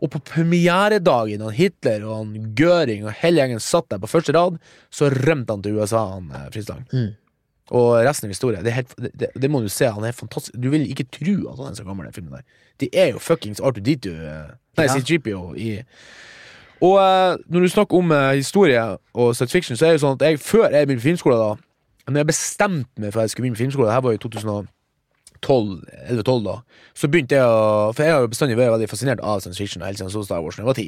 [0.00, 4.32] og på premieredagen han Hitler og han Göring og hele gjengen satt der på første
[4.32, 4.56] rad,
[4.88, 6.86] så rømte han til USA, han eh, Fritz Lang.
[6.88, 7.10] Mm.
[7.70, 9.86] Og resten av historien, det, helt, det, det, det må du se.
[9.86, 10.56] Han er fantastisk.
[10.58, 12.42] Du vil ikke tro at han er så gammel, den filmen der.
[12.80, 14.96] Det er jo fuckings Arthur Ditu eh, Nei, Ja.
[14.96, 15.82] C3PO i
[16.80, 18.80] Og uh, når du snakker om uh, historie
[19.14, 21.36] og science fiction, så er det jo sånn at jeg, før jeg begynte på filmskole,
[21.36, 24.16] da Når jeg bestemte meg for at jeg skulle begynne på filmskole, det her var
[24.16, 24.68] jo 2012,
[25.42, 26.56] 11-12 da,
[26.96, 29.84] så begynte jeg å For jeg har jo bestandig vært veldig fascinert av science fiction
[29.84, 30.86] helt siden Star Wars da jeg var ti.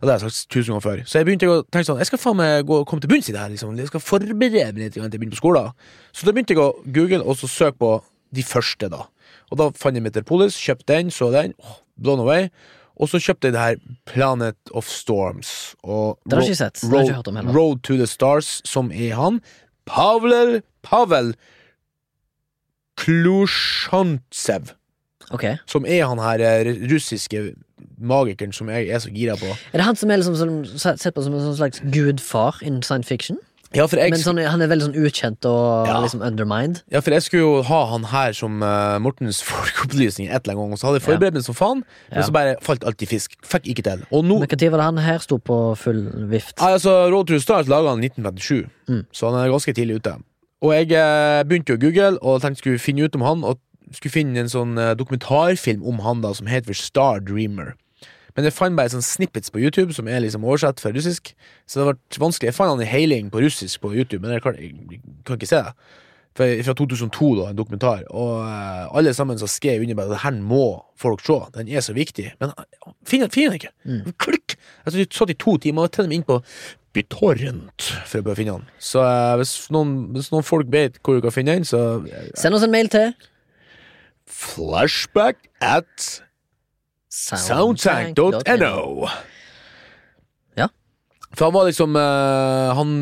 [0.00, 1.02] Og det har jeg sagt tusen ganger før.
[1.06, 3.34] Så jeg begynte å tenke sånn Jeg skal faen meg gå, komme til bunns i
[3.36, 3.52] det her.
[3.52, 4.36] liksom Jeg skal forberede
[4.74, 5.72] meg litt til jeg begynner på skolen.
[6.12, 7.92] Så da begynte jeg å google og så søke på
[8.34, 9.04] de første, da.
[9.52, 11.54] Og da fant jeg Metropolis, kjøpte den, så den.
[11.62, 12.48] Oh, blown away.
[12.94, 13.78] Og så kjøpte jeg det her
[14.10, 15.74] Planet of Storms.
[15.82, 17.54] Og Road, om heller.
[17.54, 19.40] Road to the Stars, som er han.
[19.86, 21.34] Pavel Pavel
[23.00, 24.74] Klusjantsev.
[25.32, 25.56] Okay.
[25.66, 27.54] Som er han her eh, russiske
[27.98, 29.48] magikeren som jeg er så gira på.
[29.72, 30.52] Er det han som er liksom som,
[31.00, 33.40] sett på som en sånn slags gudfar innen science fiction?
[33.74, 35.96] Ja, jeg, Men sånn, han er veldig sånn ukjent og Ja.
[36.04, 36.82] liksom undermined.
[36.92, 40.60] ja, for jeg skulle jo ha han her som uh, Mortens folkeopplysning et eller annet
[40.60, 41.82] gang, og så hadde jeg forberedt meg som faen,
[42.12, 43.34] men så bare falt alt i fisk.
[43.42, 44.04] Fikk ikke til.
[44.14, 46.54] Og nå Men Når var det han her sto på full vift?
[46.60, 49.06] Ja, altså, Rådhus Stars laga han i 1957, Mm.
[49.10, 50.14] så han er ganske tidlig ute.
[50.64, 53.60] Og jeg eh, begynte å google og tenkte skulle finne ut om han, og
[53.92, 57.74] skulle finne en sånn eh, dokumentarfilm om han da som heter Star Dreamer.
[58.34, 61.34] Men jeg fant bare sånn snippets på YouTube som er liksom oversatt fra russisk.
[61.70, 62.50] Så det ble vanskelig.
[62.50, 65.50] Jeg fant han i heiling på russisk på YouTube, men jeg kan, jeg kan ikke
[65.52, 65.76] se det.
[66.34, 68.00] Fra 2002, da, en dokumentar.
[68.10, 70.64] Og eh, alle sammen som skrev under bare at her må
[70.98, 71.36] folk se.
[71.54, 72.32] Den er så viktig.
[72.40, 73.70] Men uh, finner den ikke.
[73.86, 74.16] Mm.
[74.18, 74.56] Klikk!
[74.88, 76.40] Jeg satt i to timer og til og med inn på
[76.94, 78.66] BitTorrent for å finne den.
[78.82, 82.30] Så eh, hvis, noen, hvis noen folk vet hvor du kan finne den, så eh,
[82.38, 83.12] Send oss en mail til
[84.30, 86.08] Flashback at
[87.14, 89.08] soundtank.no.
[90.58, 90.70] Ja.
[91.34, 92.94] For han var liksom eh, Han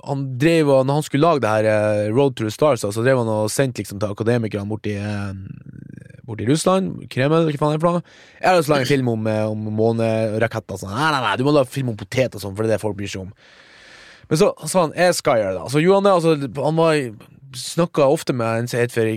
[0.00, 3.02] han drev og, Når han skulle lage det her Road to the Stars, da, så
[3.04, 5.34] drev han og sendte liksom til akademikerne borti, uh,
[6.30, 7.00] borti Russland.
[7.12, 8.04] Kreml, hva faen er det for noe?
[8.40, 10.76] Jeg har lyst til å lage en film om, eh, om måneraketter.
[10.76, 10.94] og Sånn.
[10.94, 12.84] Nei, nei, nei, du må lage film om potet og sånn, for det er det
[12.84, 13.34] folk bryr seg om.
[14.30, 15.64] Men så sa han jeg skal gjøre det.
[15.66, 16.94] Altså, Johan altså, han var
[17.58, 19.10] snakka ofte med en som het for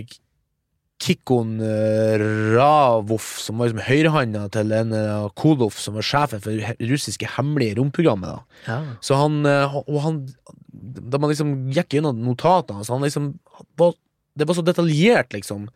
[1.04, 2.14] Kikon uh,
[2.54, 7.28] Ravov, som var liksom høyrehånda til en uh, Kolov, som var sjefen for det russiske
[7.34, 8.30] hemmelige romprogrammet.
[8.30, 8.78] da Ja.
[9.02, 10.28] så han, eh, og han
[10.72, 13.38] Da man liksom gikk gjennom notatene hans, han liksom
[13.76, 13.94] var,
[14.36, 15.68] Det var så detaljert, liksom.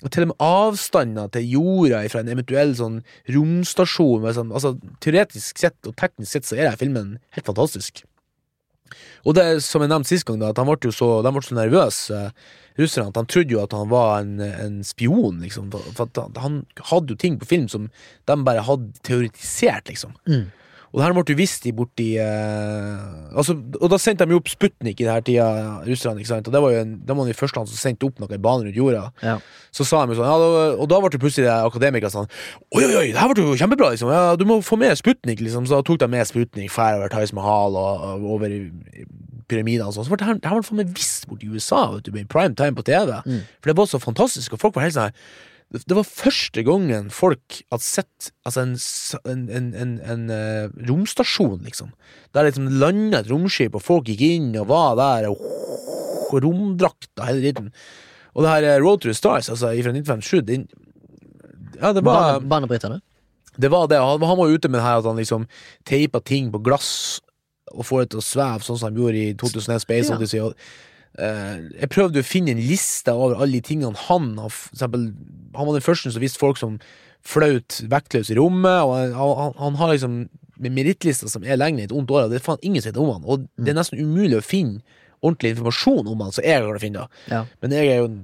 [0.00, 3.00] Og til og med avstander til jorda fra en eventuell sånn
[3.34, 8.04] romstasjon sånn, altså, Teoretisk sett og teknisk sett så er denne filmen helt fantastisk.
[9.28, 11.42] Og det som jeg nevnte sist gang, da, at han ble jo så, de ble
[11.44, 15.68] så nervøse, eh, russerne, at han trodde jo at han var en, en spion, liksom.
[15.74, 17.90] For, for han, han hadde jo ting på film som
[18.30, 20.16] de bare hadde teoretisert, liksom.
[20.30, 20.48] Mm.
[20.90, 24.50] Og det her ble visst i borti eh, altså, Og da sendte de jo opp
[24.50, 25.46] Sputnik i denne tida,
[25.86, 26.18] russerne.
[26.18, 26.48] ikke sant?
[26.50, 28.66] Og det var jo en, de var de første som sendte opp noe i bane
[28.66, 29.04] rundt jorda.
[29.22, 29.36] Ja.
[29.70, 32.26] Så sa de jo sånn, ja, da, og da ble det plutselig det akademikere sånn
[32.26, 34.10] Oi, oi, oi, det her ble jo kjempebra, liksom.
[34.14, 35.68] Ja, du må få med Sputnik, liksom.
[35.68, 38.56] Så da tok de med Sputnik, fær over Taj Mahal og, og over
[39.50, 40.08] pyramidene og sånn.
[40.08, 42.26] Så ble det her, det her ble faen meg visst borti USA, vet du, i
[42.26, 43.14] prime time på TV.
[43.62, 45.14] For det var så fantastisk, og folk var helt sånn
[45.70, 48.72] det det var første gangen folk hadde sett altså en,
[49.22, 51.92] en, en, en, en eh, romstasjon, liksom.
[52.34, 55.38] Der liksom landa et romskip, og folk gikk inn og var der, og,
[56.30, 57.70] og romdrakter hele tiden.
[58.34, 60.68] Og det her eh, Road to the Stars, altså fra 1957, den
[61.80, 63.00] Ja, det var banebryterne.
[63.56, 63.98] det var det.
[63.98, 65.46] Han, han var ute med det her at han liksom
[65.86, 67.20] teipa ting på glass
[67.70, 70.42] og får det til å sveve, sånn som han gjorde i 2001 Space Odyssey.
[70.42, 70.52] Eh,
[71.18, 75.08] jeg prøvde å finne en liste over alle de tingene han har eksempel,
[75.56, 76.78] Han var den første som visste folk som
[77.26, 80.14] flaut vektløs i rommet, og han, han, han har liksom
[80.60, 82.92] med merittlista som er lengre enn et ondt år, og det er faen ingen som
[82.92, 83.24] vet om han.
[83.24, 84.80] Og det er nesten umulig å finne
[85.20, 87.04] ordentlig informasjon om han, så jeg klarer å finne.
[87.04, 87.34] det.
[87.34, 87.42] Ja.
[87.64, 88.20] Men jeg er jo en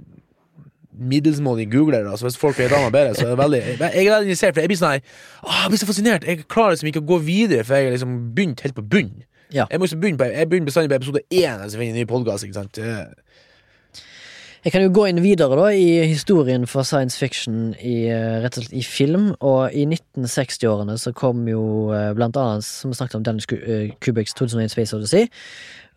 [0.97, 4.29] middelsmålig googler, så hvis folk vet annet bedre, så er det veldig Jeg er veldig
[4.31, 6.29] interessert, for jeg blir sånn her Jeg blir så fascinert.
[6.29, 9.13] Jeg klarer liksom ikke å gå videre, for jeg har liksom begynt helt på bunn.
[9.55, 9.67] Ja.
[9.71, 12.83] Jeg må begynne på Jeg begynner bestandig på episode én, altså, finner en ny.
[12.83, 13.07] Eh,
[14.67, 18.57] Jeg kan jo gå inn videre da i historien for science fiction i, eh, rett
[18.59, 19.29] og slett i film.
[19.41, 23.93] Og i 1960-årene så kom jo eh, blant annet, som vi snakket om, Dennis eh,
[24.03, 25.29] 2001 Space Odyssey.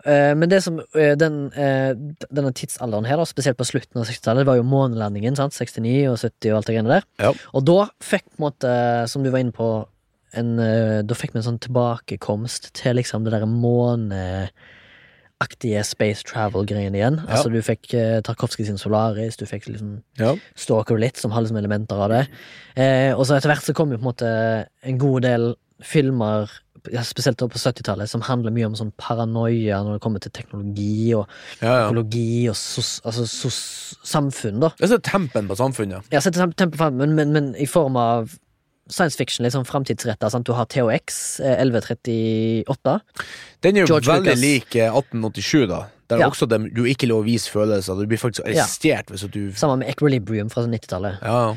[0.06, 4.56] Men det som den, denne tidsalderen her, da, spesielt på slutten av 60-tallet, det var
[4.56, 5.36] jo månelandingen.
[5.36, 5.52] sant?
[5.52, 7.08] 69 og 70 og alt det greiene der.
[7.20, 7.34] Ja.
[7.52, 8.72] Og da fikk på en måte,
[9.12, 9.68] som du var inne på,
[10.38, 16.98] en, eh, da fikk vi en sånn tilbakekomst til liksom det derre måneaktige space travel-greiene
[17.00, 17.18] igjen.
[17.24, 17.30] Ja.
[17.36, 19.90] Altså Du fikk eh, Tarkovskij sin Solaris, du fikk liksom
[20.22, 20.32] ja.
[20.56, 22.24] Stalker litt, som har liksom elementer av det.
[22.76, 24.30] Eh, og så etter hvert så kom jo på en måte
[24.86, 25.44] en god del
[25.80, 26.52] filmer,
[26.92, 31.14] ja, spesielt på 70-tallet, som handler mye om sånn paranoia når det kommer til teknologi
[31.16, 31.24] og
[31.64, 33.60] ja, økologi og sos, altså sos,
[34.08, 34.70] samfunn, da.
[34.80, 36.08] Jeg setter tempen på samfunnet.
[36.14, 36.52] Ja, setter
[36.92, 38.36] men, men, men i form av
[38.90, 40.30] science fiction, litt sånn framtidsretta.
[40.44, 43.00] Du har THX, eh, 1138.
[43.62, 44.42] Den er jo George veldig Lucas.
[44.42, 45.86] lik eh, 1887, da.
[46.10, 46.30] Der er Ja.
[46.30, 48.00] også dem, du ikke lov å vise følelser.
[48.00, 48.64] Du blir faktisk Ja.
[48.64, 51.22] arrestert hvis at du Sammen med Equilibrium fra 90-tallet.
[51.22, 51.56] Ja.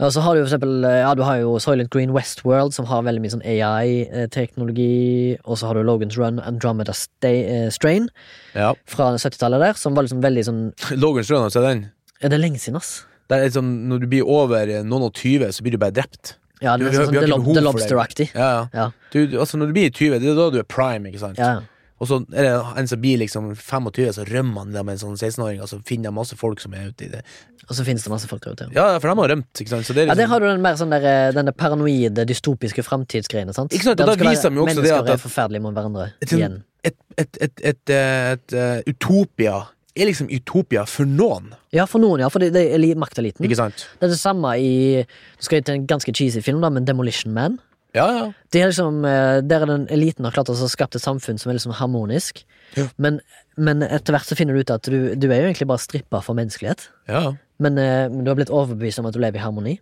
[0.00, 2.86] Og så har du for eksempel eh, Ja, du har jo Soylent Green Westworld, som
[2.86, 5.38] har veldig mye sånn AI-teknologi.
[5.44, 8.08] Og så har du Logan's Run Andromeda Sta eh, Strain
[8.54, 8.72] ja.
[8.88, 10.62] fra 70-tallet der, som var liksom veldig sånn
[11.04, 11.84] Logans Run, har du sett den?
[12.22, 13.04] Er det lenge siden, ass?
[13.30, 15.94] Det er liksom, når du blir over eh, noen og tyve, så blir du bare
[16.00, 16.36] drept.
[16.62, 17.62] Ja, det er sånn The, Lob det.
[17.64, 18.30] Lobster-aktig.
[18.34, 18.66] Ja, ja.
[18.74, 21.38] Ja, Du, altså Når du blir 20, det er da du er prime, ikke sant?
[21.38, 21.60] ja.
[22.00, 25.00] Og så er det en som blir liksom 25, så rømmer han der med en
[25.02, 27.20] sånn 16-åring, og så finner de masse folk som er ute i det.
[27.68, 28.68] Og så finnes det masse folk der ute.
[28.72, 29.84] Ja, for de har rømt, ikke sant?
[29.84, 32.24] Så det er Ja, der liksom, har du den mer sånn der, eh, denne paranoide,
[32.24, 33.52] dystopiske framtidsgreiene.
[33.52, 33.76] sant?
[33.76, 36.06] Ikke sant, og da viser de jo også det mennesker at- er forferdelige mot hverandre.
[36.22, 36.62] Et Igjen.
[36.84, 39.58] et, et, et, et, et, eh, utopia
[39.96, 42.28] er liksom utopia for noen, Ja, for noen, ja.
[42.30, 43.44] For det, det er eli- makteliten.
[43.44, 43.86] ikke sant?
[43.98, 46.84] Det er det samme i Nå skal jeg til en ganske cheesy film, da, men
[46.86, 47.58] Demolition Man.
[47.94, 48.26] Ja, ja.
[48.52, 51.50] Det er liksom, eh, Der er den eliten har klart å skapt et samfunn som
[51.50, 52.44] er liksom harmonisk.
[52.76, 52.86] Ja.
[52.98, 53.20] Men,
[53.58, 56.22] men etter hvert så finner du ut at du, du er jo egentlig bare strippa
[56.22, 56.88] for menneskelighet.
[57.08, 57.32] ja.
[57.60, 59.74] Men, uh, du har blitt overbevist om at du lever i harmoni.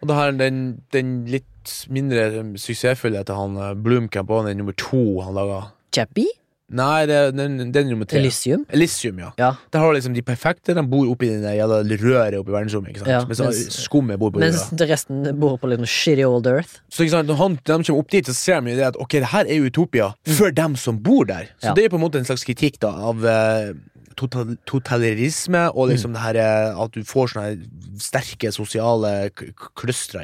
[0.00, 0.60] Og det her, den,
[0.92, 2.28] den litt mindre
[2.60, 5.72] suksessfulle til han eh, Bloomcamp, og den nummer to han laga.
[5.96, 6.28] Chappie?
[6.74, 8.18] Nei, det den, den nummer tre.
[8.18, 8.64] Elysium?
[8.74, 9.30] Elysium, ja.
[9.38, 9.52] Ja.
[9.72, 12.90] Der har liksom de perfekte, de bor oppi det røret oppe i verdensrommet.
[12.90, 13.12] Ikke sant?
[13.14, 14.76] Ja, mens, mens- skummet bor på Mens jorda.
[14.82, 16.80] det resten bor på sånn shitty old earth.
[16.90, 19.10] Så ikke sant, når han, de kommer opp dit, så ser de det at ok,
[19.22, 21.48] det her er utopia for dem som bor der.
[21.62, 21.68] Så Mm.
[21.70, 21.74] Ja.
[21.74, 23.24] det er på en måte en slags kritikk da av
[24.16, 26.14] total, totalerisme, og liksom Mm.
[26.14, 27.68] det her eh, at du får sånne
[27.98, 29.70] sterke sosiale k- k-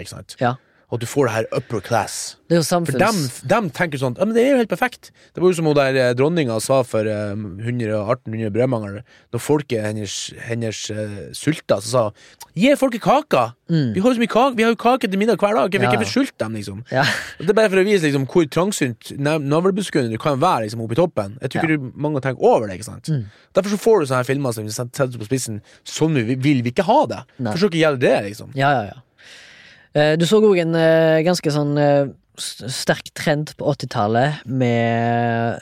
[0.03, 0.37] ikke sant.
[0.41, 0.55] Ja.
[0.91, 2.37] Og at du får det her upper class.
[2.51, 5.13] Det er jo For dem, dem tenker sånn Ja, men det er jo helt perfekt.
[5.35, 9.05] Det var jo som hun der eh, dronninga sa for eh, 100 1800 brødmangler.
[9.33, 10.17] Når folket hennes,
[10.49, 12.15] hennes eh, sulta, så sa hun
[12.59, 13.53] Gi folket kaker!
[13.71, 15.71] Vi har jo så mye kake Vi har jo kake til middag hver dag.
[15.71, 15.85] vi Mm.
[15.87, 15.93] Ja.
[16.01, 16.83] ikke sulte dem, liksom?
[16.91, 17.05] Ja.
[17.39, 20.67] Og Det er bare for å vise liksom, hvor trangsynt nav- navlebeskuende du kan være
[20.67, 21.39] liksom, oppe i toppen.
[21.41, 22.81] Jeg tror ikke du- mange tenker over det.
[22.81, 23.05] ikke sant?
[23.07, 23.25] Mm.
[23.55, 25.63] Derfor så får du sånne filmer som setter på spissen.
[25.87, 27.23] Sånn vil, vi ikke ha det.
[27.39, 28.51] Forsøk å gjelde det, liksom.
[28.59, 28.99] Ja, ja, ja.
[29.95, 32.07] Eh, Du så òg en eh, ganske sånn eh,
[32.41, 35.61] sterk trend på 80-tallet med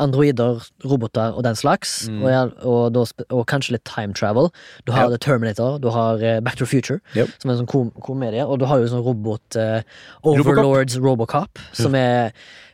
[0.00, 2.22] androider, roboter og den slags, Mm.
[2.64, 4.48] og, og, og kanskje litt time travel.
[4.86, 5.10] Du har Ja.
[5.10, 7.28] The Terminator, du har Back to the Future, Yep.
[7.38, 9.82] som er en sånn kom komedie, og du har jo sånn robot uh,
[10.24, 12.32] Overlords Robocop, som er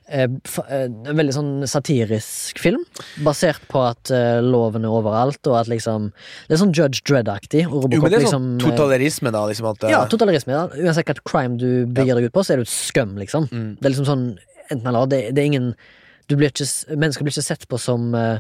[0.08, 2.84] en veldig sånn satirisk film,
[3.26, 6.12] basert på at uh, loven er overalt, og at liksom
[6.46, 7.64] Det er sånn Judge Dredd-aktig.
[7.66, 9.44] Jo, men det er sånn liksom, totalerisme, da.
[9.50, 9.90] Liksom at, uh...
[9.90, 10.54] ja, totalerisme.
[10.54, 10.66] Ja.
[10.70, 13.48] Uansett hvilket crime du begir deg ut på, så er du et skum, liksom.
[13.50, 13.72] Mm.
[13.80, 14.26] Det er liksom sånn
[14.70, 15.10] enten eller.
[15.10, 15.72] Det, det er ingen
[16.26, 16.66] du blir ikke,
[16.98, 18.38] Mennesker blir ikke sett på som uh,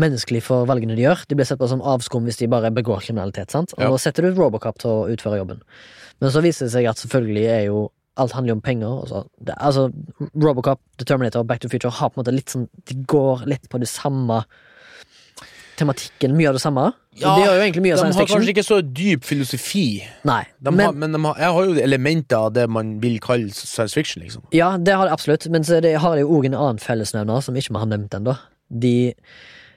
[0.00, 1.24] menneskelig for valgene de gjør.
[1.28, 3.52] De blir sett på som avskum hvis de bare begår kriminalitet.
[3.52, 3.74] sant?
[3.76, 3.96] Og Ja.
[3.96, 5.60] setter du Robocop til å utføre jobben.
[6.20, 8.86] Men så viser det seg at selvfølgelig er jo Alt handler jo om penger.
[8.88, 9.92] og så- det, altså,
[10.34, 12.94] Robocop, The Terminator og Back to the Future har på en måte litt sånn De
[12.94, 14.44] går litt på det samme
[15.76, 16.36] tematikken.
[16.36, 16.92] Mye av det samme.
[17.18, 20.44] Ja, det gjør jo egentlig mye av De har kanskje ikke så dyp filosofi, Nei,
[20.62, 23.50] de men, har, men de har, jeg har jo elementer av det man vil kalle
[23.54, 24.22] science fiction.
[24.22, 26.78] liksom Ja, det har de absolutt, men så det har de jo òg en annen
[26.82, 28.36] fellesnevner som ikke vi har nevnt ennå.
[28.70, 29.14] De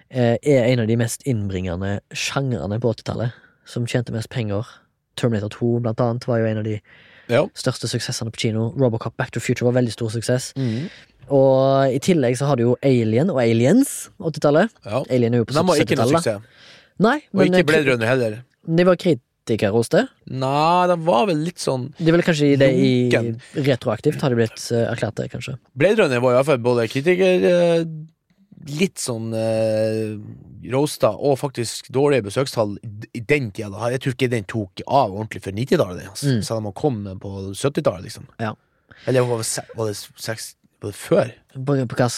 [0.09, 3.33] eh, er en av de mest innbringende sjangrene på 80-tallet,
[3.65, 4.65] som tjente mest penger.
[5.17, 6.79] Terminator 2, blant annet, var jo en av de
[7.29, 7.43] Ja.
[7.57, 8.69] største suksessene på kino.
[8.79, 10.53] Robocop Back to the Future var veldig stor suksess.
[11.27, 14.69] Og i tillegg så har du jo Alien og Aliens, 80-tallet.
[14.87, 15.01] ja.
[15.11, 16.23] Alien er jo på De har ikke noe 70-tallet.
[16.23, 16.75] suksess.
[17.03, 18.37] Nei, Og men ikke eh, Blade Runner heller.
[18.77, 20.05] de var kritikere hos det.
[20.31, 22.93] Nei, de var vel litt sånn De ville kanskje gi det i
[23.67, 25.57] retroaktivt, har de blitt eh, erklært det, kanskje.
[25.77, 27.83] Blade Runner var iallfall både kritiker eh,
[28.65, 30.17] Litt sånn uh,
[30.73, 32.77] roasta, og faktisk dårlige besøkstall
[33.13, 33.69] i- den tida.
[33.69, 33.91] da.
[33.93, 36.31] Jeg tror ikke den tok av ordentlig før 90-tallet, altså.
[36.31, 36.41] Mm.
[36.43, 38.25] selv om man kom på 70-tallet, liksom.
[38.41, 38.55] Ja.
[39.05, 42.09] Eller var det, var det, seks, var det før På, på hva?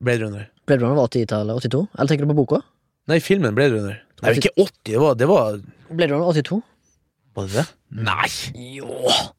[0.00, 0.48] Blade Runner?
[0.66, 1.60] Blade Runner var 80-tallet?
[1.68, 1.86] 82?
[1.98, 2.62] Eller tenker du på boka?
[3.12, 4.00] Nei, filmen Blade Runner.
[4.22, 5.60] Nei, ikke 80, det var, det var
[5.92, 6.62] Blade Runner 82?
[7.36, 7.68] Var det det?
[8.08, 8.28] Nei!
[8.80, 8.88] Jo,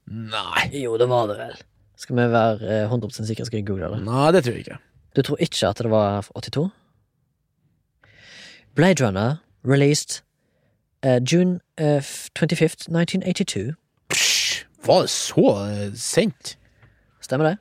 [0.08, 0.70] Nei!
[0.84, 1.58] jo det var det vel.
[1.98, 4.02] Skal vi være eh, 100 sikre, skal jeg google det.
[4.06, 4.80] Nei, det tror jeg ikke.
[5.16, 6.70] Du tror ikke at det var 82?
[8.76, 9.36] Blade Runner
[9.66, 10.24] released
[11.06, 12.02] uh, June uh,
[12.40, 13.76] 25th, 1982.
[14.10, 16.58] Psj, var det så eh, sent?
[17.22, 17.58] Stemmer det?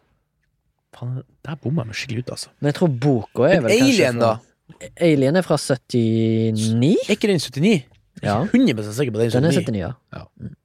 [0.96, 2.50] Faen, der bomma jeg meg skikkelig ut, altså.
[2.61, 4.32] Men jeg tror boka er Men vel Alien, da?
[5.00, 6.96] Alien er fra 79?
[7.07, 7.84] Er ikke den 79?
[8.22, 9.30] Ja, 100 sikker på den.
[9.30, 9.32] 79.
[9.32, 9.68] den er 79.
[9.68, 9.92] 79, ja.
[10.16, 10.24] Ja.
[10.40, 10.57] Mm.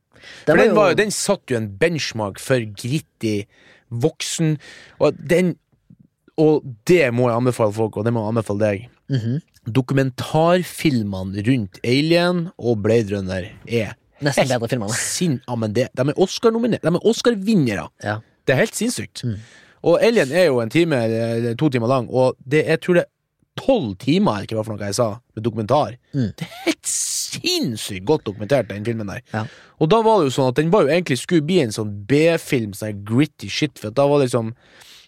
[0.47, 3.41] Den den, jo- den satt jo en benchmark for gritty
[3.89, 4.57] voksen,
[4.99, 5.55] og den
[6.37, 8.89] Og det må jeg anbefale folk, og det må jeg anbefale deg.
[9.13, 9.37] Mhm.
[9.67, 14.93] Dokumentarfilmene rundt Alien og Blade Runner er Nesten bedre filmer.
[14.95, 15.41] sin...
[15.47, 16.79] Ja, men det, de er Oscar-vinnere.
[16.81, 17.87] De er Oscar-vinnere.
[18.03, 18.19] Ja.
[18.47, 19.23] Det er helt sinnssykt.
[19.27, 19.35] Mm.
[19.83, 23.03] Og Alien er jo en time, eller to timer lang, og det, jeg tror det
[23.05, 23.11] er
[23.57, 25.97] tolv timer, eller ikke hva for noe jeg sa, med dokumentar.
[26.13, 26.31] Mm.
[26.37, 29.21] Det er helt sinnssykt godt dokumentert, den filmen der.
[29.33, 29.45] Ja.
[29.81, 31.93] Og da var det jo sånn at den var jo egentlig skulle bli en sånn
[32.09, 34.53] B-film, sånn gritty shit, for da var det liksom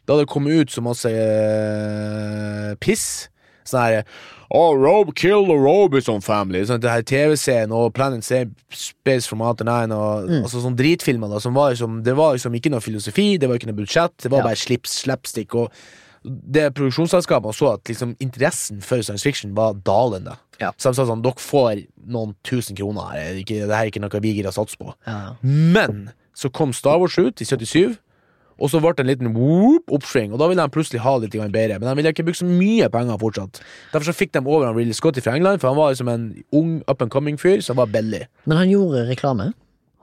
[0.10, 3.30] Da hadde det kommet ut så masse uh, piss.
[3.70, 4.04] Sånn her
[4.50, 6.64] Oh, Rob kill the Robison family.
[6.66, 10.40] Sånn, det her TV-serien og Planet Space from Outer Nine og Mm.
[10.42, 13.60] altså, sånn dritfilmer da, som var liksom Det var liksom ikke noe filosofi, det var
[13.60, 14.44] ikke noe budsjett, det var Ja.
[14.50, 15.54] bare slips, slapstick.
[15.54, 15.70] Og
[16.26, 20.36] det produksjonsselskapene så at liksom interessen for science fiction var dalende.
[20.60, 20.72] Ja.
[20.78, 24.02] Så de sa sånn, dere får noen tusen kroner her, det er her er ikke
[24.02, 24.96] noe vi gidder å satse på.
[25.06, 25.36] Ja.
[25.44, 27.98] Men så kom Star Wars ut i 77,
[28.60, 31.30] og så ble det en liten whoop, oppsving, og da ville de plutselig ha det
[31.34, 31.80] litt bedre.
[31.80, 33.62] Men de ville ikke bruke så mye penger fortsatt.
[33.94, 36.28] Derfor så fikk de over han Ridley Scott fra England, for han var liksom en
[36.52, 38.26] ung up and coming-fyr som var billig.
[38.46, 39.52] Men han gjorde reklame,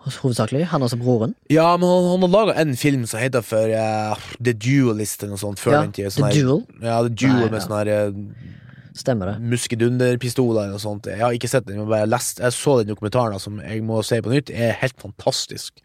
[0.07, 0.65] hovedsakelig.
[0.71, 1.35] Han altså broren.
[1.51, 5.35] Ja, men han, han har laga en film som heter for uh, The Duelist eller
[5.35, 6.11] noe sånt før Ja, den tid.
[6.15, 6.63] The her- Duel.
[6.83, 7.65] Ja, The Duel Nei, med ja.
[7.67, 8.55] sånne her eh,
[8.97, 9.41] Stemmer det.
[9.53, 11.09] muskedunderpistoler og sånt.
[11.11, 13.83] Jeg har ikke sett den, har bare lest, jeg så den dokumentaren da, som jeg
[13.85, 14.49] må se på nytt.
[14.55, 15.83] er helt fantastisk.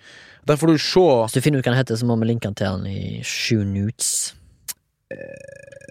[0.47, 2.49] Der får du se Hvis du finner ut hva han heter, så må vi linke
[2.49, 4.33] han til han i Shoe Newts.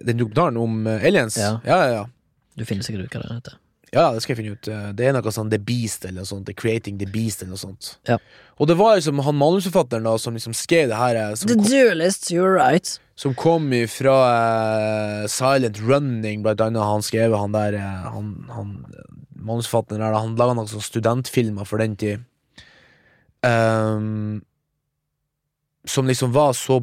[0.07, 1.37] den dokumentaren om eh, aliens.
[1.37, 1.59] Ja.
[1.65, 1.91] ja, ja.
[2.01, 2.07] ja.
[2.57, 3.59] Du finner sikkert ut hva den heter.
[3.91, 4.69] Ja, det skal jeg finne ut.
[4.71, 6.47] Eh, Det er noe sånn The Beast eller noe sånt.
[6.47, 7.95] The Creating the Beast eller noe sånt.
[8.09, 8.19] Ja.
[8.61, 11.59] Og det var liksom han manusforfatteren da som liksom skrev det her, eh, som, The
[11.59, 12.95] kom, Duelist, you're right.
[13.19, 16.83] som kom fra uh, Silent Running, blant annet.
[16.83, 18.73] Han skrev han der uh, Han, han
[19.35, 22.25] manusforfatteren der, han laga noen sånne studentfilmer for den tid.
[23.47, 24.43] Um,
[25.89, 26.83] som liksom var så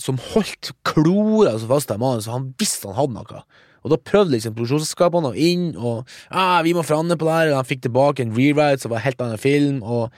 [0.00, 3.42] Som holdt klora så fast i mannen, så han visste han hadde noe.
[3.84, 7.50] Og da prøvde liksom produksjonsselskapene å inn og ah, 'Vi må forandre på det her',
[7.52, 10.10] og han fikk tilbake en rewrite som var en helt annen film, og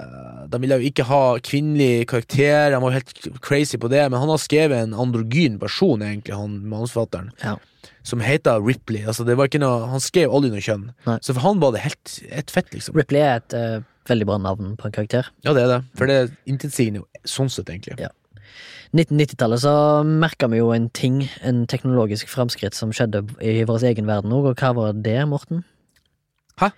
[0.00, 4.18] eh, de ville jo ikke ha kvinnelig karakter, han var helt crazy på det, men
[4.18, 7.58] han har skrevet en androgyn person, egentlig, han manusforfatteren, Ja.
[8.02, 9.04] som heter Ripley.
[9.06, 11.18] Altså, det var ikke noe, han skrev aldri noe kjønn, Nei.
[11.20, 12.96] så for han var det helt, helt fett, liksom.
[12.96, 13.80] Ripley er et eh,
[14.10, 15.28] veldig bra navn på en karakter.
[15.46, 17.98] Ja, det er det, for det er intetsigende sånn sett, egentlig.
[18.02, 18.12] Ja.
[18.94, 19.72] 1990-tallet så
[20.06, 24.52] merka vi jo en ting, en teknologisk framskritt som skjedde i vår egen verden òg,
[24.52, 25.64] og hva var det, Morten?
[26.60, 26.70] Hæ?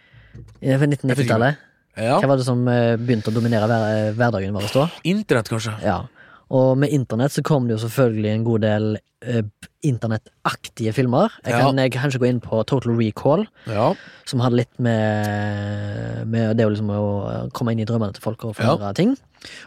[0.64, 1.64] I 1990-tallet.
[1.99, 2.18] Ja.
[2.22, 4.87] Hva var det som eh, begynte å dominere hver, hverdagen vår da?
[5.11, 5.74] Internett, kanskje?
[5.83, 6.05] Ja.
[6.51, 8.86] Og med internett så kom det jo selvfølgelig en god del
[9.20, 9.42] eh,
[9.84, 11.28] internettaktige filmer.
[11.44, 11.61] Jeg Ja.
[11.66, 13.92] kan jeg kanskje gå inn på Total Recall, Ja.
[14.24, 18.44] som hadde litt med, med det å liksom å komme inn i drømmene til folk
[18.44, 19.16] og forandre ting.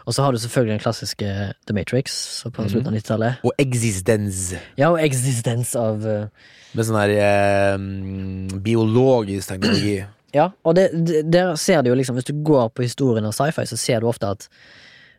[0.06, 1.28] Og så har du selvfølgelig den klassiske
[1.66, 3.44] The Matrix på slutten av 90-tallet.
[3.44, 6.26] Og Existence Ja, og Existence av uh,
[6.74, 7.78] Med sånn her eh,
[8.64, 10.02] biologisk teknologi.
[10.32, 13.34] Ja, og det, det, der ser du jo liksom Hvis du går på historien av
[13.36, 14.46] sci-fi, så ser du ofte at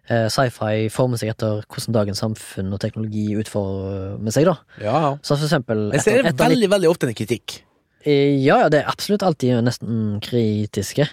[0.09, 4.57] sci-fi former seg etter hvordan dagens samfunn og teknologi utformer seg, da.
[4.83, 5.01] Ja.
[5.23, 7.61] Så for eksempel Jeg ser etter veldig, veldig ofte en kritikk.
[8.05, 11.07] Eh, Ja, ja, det er absolutt alltid nesten kritiske.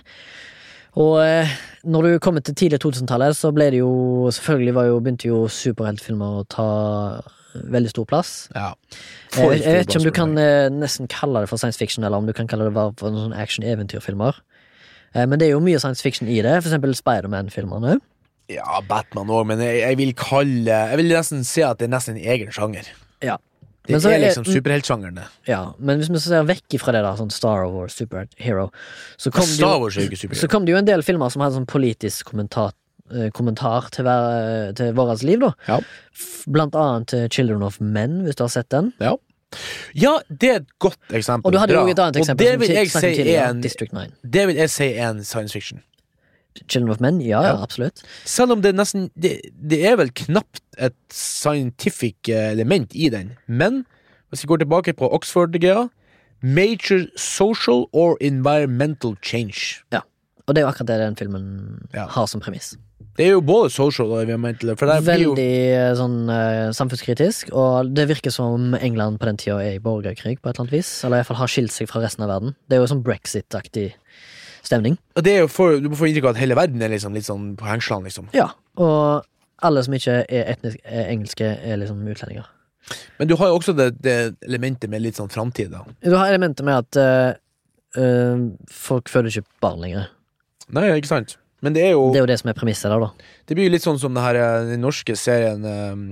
[0.98, 1.46] Og eh,
[1.86, 3.92] når du kommer til tidlig 2000-tallet, så ble det jo
[4.34, 6.66] Selvfølgelig var jo, begynte jo superheltfilmer å ta
[7.70, 8.48] veldig stor plass.
[8.54, 8.72] Ja.
[9.36, 12.18] Vet- jeg vet ikke om du kan eh, nesten kalle det for science fiction, eller
[12.18, 14.38] om du kan kalle det for noen action-eventyrfilmer.
[15.14, 18.00] Eh, men det er jo mye science fiction i det, for eksempel Spiderman-filmerne.
[18.50, 21.94] Ja, Batman òg, men jeg, jeg vil kalle Jeg vil nesten si at det er
[21.94, 22.88] nesten en egen sjanger.
[23.22, 23.36] Ja.
[23.86, 25.24] Det er er- liksom superheltsjangeren, det.
[25.48, 25.72] ja.
[25.78, 28.68] Men hvis vi ser vekk fra det, da, sånn Star Wars, Superhero,
[29.18, 31.42] så kom, Star Wars er jo ikke så kom det jo en del filmer som
[31.42, 32.72] hadde sånn politisk kommentar,
[33.10, 35.52] eh, kommentar til, hver, til vårt liv, da.
[35.66, 35.80] Ja.
[36.46, 38.92] Blant annet eh, Children of Men, hvis du har sett den.
[39.00, 39.16] Ja.
[39.94, 41.48] ja, det er et godt eksempel.
[41.48, 42.46] Og du hadde jo et annet eksempel.
[42.46, 44.06] Og det vil jeg si er tidligere, en District 9.
[44.22, 45.82] Det vil jeg si er en science fiction.
[46.66, 48.02] Children of Men, ja, ja, absolutt.
[48.24, 53.36] Selv om det nesten Det, det er vel knapt et scientific eh, element i den,
[53.46, 53.84] men
[54.30, 55.88] hvis vi går tilbake på Oxford-greia
[56.42, 59.82] Major social or environmental change.
[59.92, 60.00] Ja,
[60.46, 61.44] Og det er jo akkurat det den filmen
[61.94, 62.06] Ja.
[62.06, 62.76] har som premiss.
[63.16, 67.90] Det er jo både social og environmental, blir jo Veldig eh, sånn uh, samfunnskritisk, og
[67.92, 71.04] det virker som England på den tida er i borgerkrig på et eller annet vis.
[71.04, 72.54] Eller iallfall har skilt seg fra resten av verden.
[72.68, 73.92] Det er jo sånn brexit-aktig
[74.66, 74.96] stemning.
[75.16, 77.28] Og det er jo for, Du får inntrykk av at hele verden er liksom litt
[77.28, 78.30] sånn på hengslene, liksom.
[78.36, 78.50] Ja,
[78.80, 79.26] og
[79.66, 82.48] alle som ikke er etnisk er engelske, er liksom utlendinger.
[83.18, 85.84] Men du har jo også det, det elementet med litt sånn framtid, da.
[86.02, 87.36] Du har elementet med at
[87.98, 90.08] uh, folk føler ikke barn lenger.
[90.74, 91.36] Nei, ikke sant?
[91.60, 93.30] Men det er jo Det er jo det som er premisset der, da.
[93.46, 96.04] Det blir jo litt sånn som det her, eh, den norske serien um,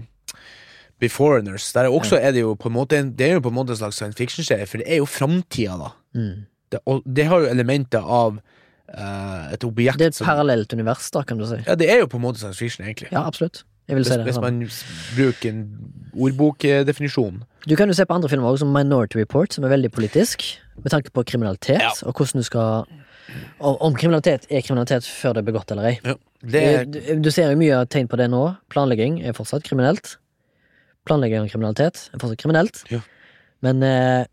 [1.00, 1.70] Beforeigners.
[1.72, 3.56] Der er også er det jo på en måte en, Det er jo på en
[3.56, 5.92] måte en slags science fiction-serie, for det er jo framtida, da.
[6.18, 6.46] Mm.
[6.72, 11.10] Det, og det har jo elementer av uh, et objekt Det er et parallelt univers,
[11.14, 11.60] da, kan du si.
[11.66, 13.08] Ja, det er jo på en måte science fiction, egentlig.
[13.12, 13.64] Ja, absolutt.
[13.88, 14.24] Jeg vil hvis, si det.
[14.28, 14.58] hvis man
[15.16, 15.62] bruker en
[16.12, 17.42] ordbokdefinisjon.
[17.68, 20.44] Du kan jo se på andre filmer også, som Minority Report, som er veldig politisk,
[20.76, 21.90] med tanke på kriminalitet, Ja.
[22.02, 22.84] og hvordan du skal
[23.60, 25.98] Om kriminalitet er kriminalitet før det er begått eller ei.
[26.04, 28.56] Ja, det er, Du, du ser jo mye tegn på det nå.
[28.72, 30.16] Planlegging er fortsatt kriminelt.
[31.04, 32.80] Planlegging av kriminalitet er fortsatt kriminelt.
[32.88, 33.00] Ja.
[33.60, 34.24] Men, eh,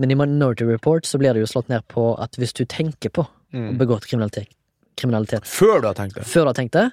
[0.00, 3.12] men i Minority Report så blir det jo slått ned på at hvis du tenker
[3.14, 3.76] på å mm.
[3.80, 4.50] begå kriminalitet,
[4.98, 6.26] kriminalitet Før du har tenkt det.
[6.30, 6.88] før du har tenkt det,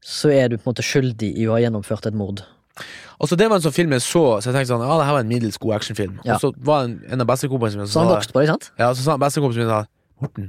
[0.00, 2.42] så er du på en måte skyldig i å ha gjennomført et mord.
[3.20, 5.16] Altså Det var en sånn film jeg så, så jeg tenkte sånn Ja, det her
[5.18, 6.14] var en middels god actionfilm.
[6.24, 6.38] Ja.
[6.38, 8.70] Og så var en, en av bestekompisene mine Så han vokste på ikke sant?
[8.80, 9.82] Ja, så sa bestekompisen min da
[10.20, 10.48] Morten,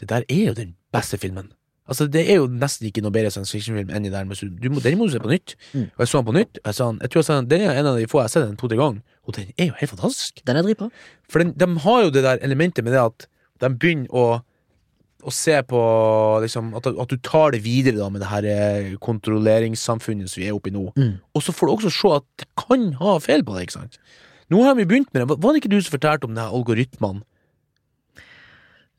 [0.00, 1.50] det der er jo den beste filmen.
[1.88, 4.24] Altså, det er jo nesten ikke noe bedre science fiction-film enn i der.
[4.24, 5.56] Du må, den må du se på nytt.
[5.74, 5.88] Mm.
[5.96, 6.58] Og jeg så den på nytt.
[6.60, 8.28] og Jeg, han- jeg tror jeg sa Den er en av de få jeg har
[8.28, 10.42] sett den to-tre ganger, og den er jo helt fantastisk.
[10.46, 10.90] Den er dritbra.
[11.28, 13.26] For den, de har jo det der elementet med det at
[13.60, 14.42] de begynner å
[15.20, 15.76] å se på
[16.40, 20.46] liksom, at, at du tar det videre da med det her eh, kontrolleringssamfunnet som vi
[20.48, 20.86] er oppe i nå.
[20.96, 21.18] Mm.
[21.36, 23.66] Og så får du også se at det kan ha feil på det.
[23.66, 23.98] ikke sant?
[24.48, 25.36] Nå har vi begynt med det.
[25.36, 27.20] Var det ikke du som fortalte om det her algoritmene?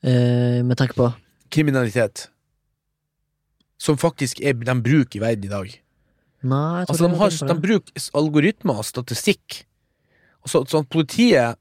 [0.04, 1.12] Eh, med tanke på
[1.54, 2.28] kriminalitet
[3.82, 5.72] som faktisk er, de bruker i verden i dag.
[6.42, 9.64] Nei, Altså, de, har, de bruker algoritmer og statistikk.
[10.46, 11.60] Så, sånn at politiet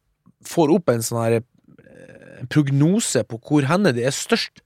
[0.49, 4.63] får opp en sånn her eh, prognose på hvor henne det er størst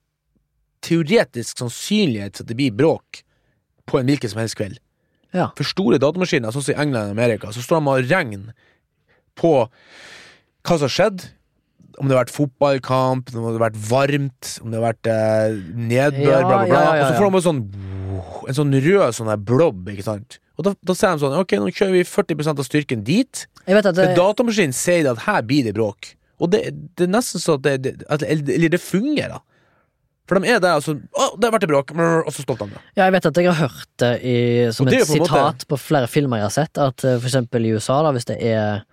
[0.84, 3.24] teoretisk sannsynlighet for at det blir bråk
[3.90, 4.78] på en hvilken som helst kveld.
[5.34, 5.48] Ja.
[5.58, 8.52] For store datamaskiner, sånn som i England og Amerika, så står de og regner
[9.38, 11.26] på hva som har skjedd.
[11.98, 15.58] Om det har vært fotballkamp, om det har vært varmt, om det har vært eh,
[15.74, 16.80] nedbør, Ja, bla, bla, bla.
[16.80, 17.60] ja, ja, Og så får de sånn
[18.48, 20.38] en sånn rød sånn blob, ikke sant.
[20.58, 23.46] Og da, da sier de sånn Ok, nå kjører vi 40% av styrken dit.
[23.64, 26.12] Jeg vet at det, datamaskinen sier at her blir det bråk.
[26.42, 26.60] Og det,
[26.98, 29.38] det er nesten så at det, det Eller det fungerer.
[30.28, 31.90] For de er der, altså Å, har vært det bråk!
[31.94, 32.82] Og så stopper de det.
[32.96, 34.36] ja, jeg vet at jeg har hørt det i,
[34.72, 37.28] som det et på sitat måte- på flere filmer jeg har sett, at eh, for
[37.28, 38.86] eksempel i USA, da, hvis det er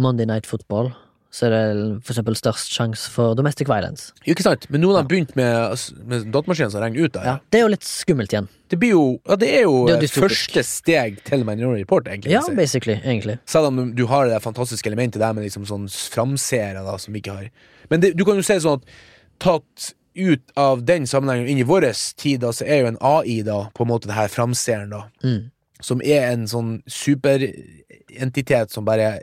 [0.00, 0.94] Monday Night Football,
[1.36, 1.64] så er det
[2.00, 4.14] for eksempel størst sjanse for domestic violence.
[4.24, 4.64] Ikke sant?
[4.72, 7.26] Men nå har de begynt med, med datamaskinen som regner ut der.
[7.28, 8.48] Ja, det er jo litt skummelt igjen.
[8.72, 12.32] Det blir jo Ja, det er jo Det er første steg til Minority Report, egentlig.
[12.32, 12.54] Ja, si.
[12.56, 13.36] basically, egentlig.
[13.44, 15.84] Selv om du har det fantastiske elementet der med liksom sånn
[16.16, 17.52] framseere da, som vi ikke har.
[17.92, 18.96] Men det, du kan jo se sånn at
[19.44, 23.42] tatt ut av den sammenhengen inn i vår tid, da, så er jo en AI
[23.44, 25.04] da på en måte det her framseeren, da.
[25.20, 25.50] Mm.
[25.84, 29.18] Som er en sånn superentitet som bare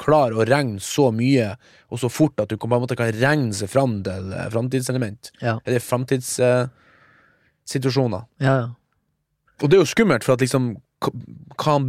[0.00, 1.48] klarer å regne så mye
[1.90, 5.22] og så fort at du på en måte kan regne seg fram til eh, framtidselement.
[5.42, 5.54] Ja.
[5.64, 8.22] Eller framtidssituasjoner.
[8.42, 8.68] Ja, ja.
[9.60, 10.64] Og det er jo skummelt, for at liksom
[11.00, 11.10] Hva
[11.64, 11.84] han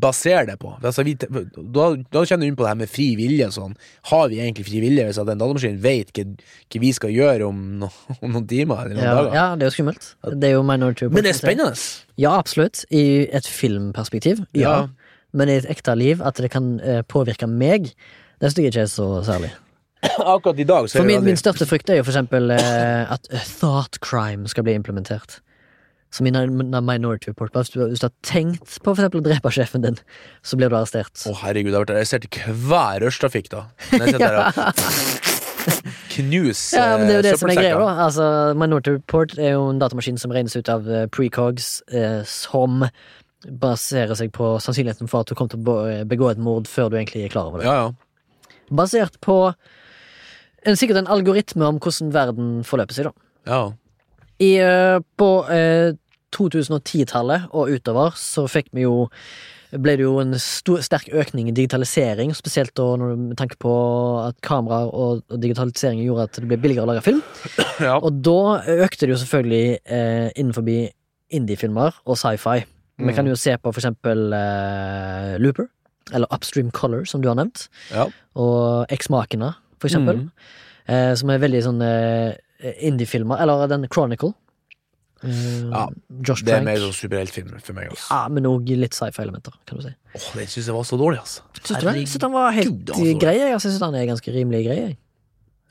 [0.00, 0.70] baserer det på?
[0.80, 3.50] Altså, vi, da, da kjenner du inn på det her med fri vilje.
[3.52, 3.74] Sånn.
[4.08, 6.24] Har vi egentlig fri vilje hvis at en datamaskin vet hva,
[6.72, 7.88] hva vi skal gjøre om, no,
[8.22, 10.04] om noen timer eller noen Ja, ja, det er jo skummelt.
[10.32, 10.62] Det er jo.
[10.64, 10.80] Men
[11.20, 11.76] det er spennende!
[12.20, 12.76] Ja, absolutt.
[12.88, 14.36] I et filmperspektiv.
[14.56, 14.64] Ja.
[14.64, 14.88] Ja.
[15.32, 17.92] Men i et ekte liv, at det kan eh, påvirke meg,
[18.40, 19.52] det synes jeg ikke er så særlig.
[20.34, 22.52] Akkurat i dag så For er det min, min største frykt er jo for eksempel
[22.56, 25.40] eh, at eh, thought crime skal bli implementert.
[26.12, 27.54] Som i Minority Report.
[27.54, 29.96] Hvis du, hvis du har tenkt på for eksempel å drepe sjefen din,
[30.44, 31.14] så blir du arrestert.
[31.24, 33.62] Å herregud, jeg har vært arrestert i hver rushtrafikk, da.
[33.94, 34.50] Når jeg sitter der og
[36.12, 37.92] Ja, men det er jo det som er greia, da.
[38.04, 38.24] Altså,
[38.58, 42.82] Minority Report er jo en datamaskin som regnes ut av precogs, eh, som
[43.48, 46.98] baserer seg på sannsynligheten for at du kommer til å begå et mord før du
[46.98, 47.68] egentlig er klar over det.
[47.68, 48.58] Ja, ja.
[48.72, 53.28] Basert på en, sikkert en algoritme om hvordan verden forløper seg, da.
[53.50, 53.62] ja.
[54.42, 55.92] I, eh, på eh,
[56.34, 59.04] 2010-tallet og utover så fikk vi jo
[59.72, 63.72] ble det jo en stor, sterk økning i digitalisering, spesielt da med tanke på
[64.20, 67.22] at kameraer og, og digitalisering gjorde at det ble billigere å lage film.
[67.86, 67.96] ja.
[67.96, 70.68] Og da økte det jo selvfølgelig eh, innenfor
[71.32, 72.66] indie-filmer og sci-fi.
[72.98, 73.14] Vi Mm.
[73.16, 75.66] kan jo se på for eksempel uh, Looper,
[76.12, 78.04] eller Upstream Color, som du har nevnt, ja.
[78.36, 80.16] og X-Makena, for eksempel.
[80.26, 80.30] Mm.
[80.88, 82.34] uh, som er veldig sånn eh,
[82.84, 84.34] indie-filmer, eller den Chronicle.
[85.22, 85.86] Ja,
[86.26, 86.64] Josh Det er Trank.
[86.66, 87.90] mer sånn superheltfilm for meg.
[87.94, 88.08] Også.
[88.10, 89.92] Ja, men òg litt sci-fi-elementer, kan du si.
[90.18, 91.44] Åh, den syns jeg var så dårlig, altså.
[91.60, 91.94] Syns du det?
[92.00, 93.18] Jeg synes den var helt altså.
[93.22, 93.36] grei.
[93.38, 94.76] Jeg syns den er ganske rimelig grei.
[94.80, 94.96] jeg.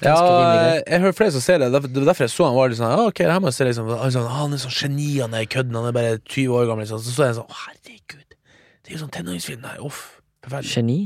[0.02, 0.82] Ja, grei.
[0.88, 1.70] jeg hører flere som ser det.
[1.74, 3.58] Det var derfor jeg så han var litt sånn ah, Ok, det her må jeg
[3.60, 6.58] se liksom sånn, ah, Han er sånn geni, han er kødden, han er bare 20
[6.58, 6.86] år gammel.
[6.88, 7.04] Liksom.
[7.06, 8.38] Så så jeg sånn herregud.
[8.82, 10.02] Det er jo sånn tenåringsfilm Nei, Uff.
[10.42, 10.74] Forferdelig.
[10.74, 11.00] Geni.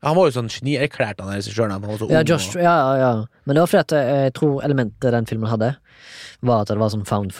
[0.00, 1.74] Ja, Han var jo sånn genierklært, han regissøren.
[1.76, 3.10] Han var så Ja, Josh, ja, ja, ja.
[3.44, 5.74] Men det var fordi at eh, jeg tror elementet den filmen hadde,
[6.40, 7.36] var at det var sånn found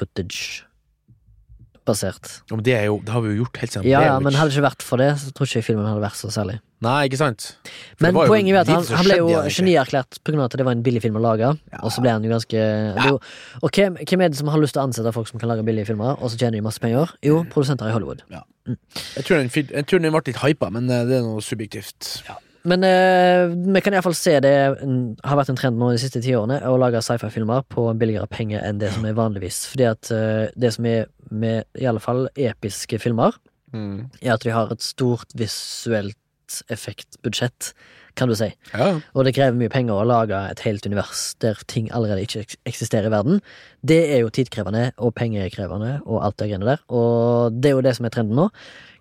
[1.91, 2.43] footage-basert.
[2.51, 4.35] Ja, men det, er jo, det har vi jo gjort helt siden Ja, ja, men
[4.35, 6.59] hadde det ikke vært for det, så tror ikke jeg filmen hadde vært så særlig.
[6.81, 7.47] Nei, ikke sant?
[7.69, 10.45] For Men det var jo poenget er at han, han ble jo genierklært pga.
[10.47, 12.67] at det var en billig film å lage, og så ble han jo ganske
[12.97, 13.19] det jo,
[13.61, 15.67] Og hvem, hvem er det som har lyst til å ansette folk som kan lage
[15.67, 17.13] billige filmer, og så tjener de masse penger?
[17.27, 18.25] Jo, produsenter i Hollywood.
[18.71, 22.21] Jeg tror den, jeg tror den ble litt hypa, men eh, det er noe subjektivt.
[22.69, 24.51] Men eh, vi kan iallfall se det
[25.25, 28.61] har vært en trend nå de siste ti årene å lage sci-fi-filmer på billigere penger
[28.67, 29.63] enn det som er vanligvis.
[29.73, 33.37] Fordi at eh, det som er med i alle fall episke filmer,
[33.71, 34.09] Mm.
[34.19, 36.17] er at de har et stort visuelt
[36.75, 37.69] effektbudsjett,
[38.19, 38.49] kan du si.
[38.75, 38.91] Ja.
[39.15, 43.09] Og det krever mye penger å lage et helt univers der ting allerede ikke eksisterer
[43.09, 43.41] i verden.
[43.87, 46.85] Det er jo tidkrevende og pengekrevende og alt det greiene der.
[46.89, 48.49] Og det er jo det som er trenden nå.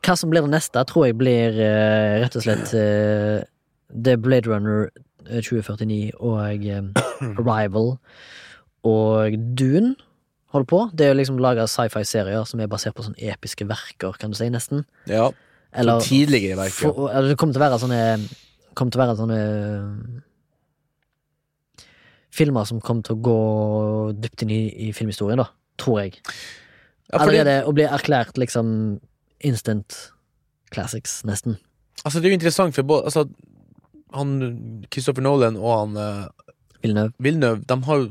[0.05, 3.41] Hva som blir det neste, tror jeg blir uh, rett og slett uh,
[3.89, 4.87] Det er Blade Runner
[5.27, 6.85] eh, 2049 og eh,
[7.41, 7.97] Arrival
[8.87, 9.95] og Dune
[10.53, 10.79] holder på.
[10.93, 14.39] Det er jo liksom laga sci-fi-serier som er basert på sånne episke verker, kan du
[14.39, 14.85] si, nesten.
[15.09, 15.29] ja.
[15.69, 16.71] Eller tidligere verker.
[16.71, 18.01] for, eller det kommer til å være sånne
[18.77, 19.39] Kommer til å være sånne
[22.29, 23.39] Filmer som kommer til å gå
[24.21, 25.47] dypt inn i, i filmhistorien, da.
[25.81, 26.19] Tror jeg.
[27.09, 28.99] Ja, fordi- Allerede å bli erklært liksom
[29.41, 30.11] instant
[30.69, 31.57] classics, nesten.
[32.05, 33.25] Altså, det er jo interessant, for både altså,
[34.13, 36.27] han Christopher Nolan og han uh,
[36.83, 37.13] Villeneuve.
[37.19, 38.09] Villeneuve, de har jo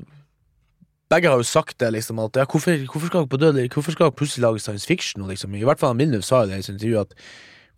[1.09, 3.95] begge har jo sagt det, liksom, at ja, hvorfor, hvorfor skal dere på dødelig Hvorfor
[3.95, 5.23] skal dere plutselig lage science fiction?
[5.23, 7.15] Og, liksom, I hvert fall Villeneuve sa jo det i sitt intervju, at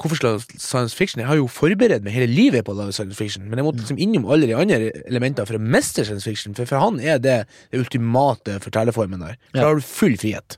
[0.09, 1.21] hvorfor lage science fiction?
[1.21, 3.83] Jeg har jo forberedt meg hele livet på å lage science fiction, men jeg måtte
[3.85, 7.19] liksom innom alle de andre elementer for å mestre science fiction, for for han er
[7.19, 9.37] det det ultimate fortellerformen der.
[9.51, 9.63] For Ja.
[9.63, 10.57] da har du full frihet.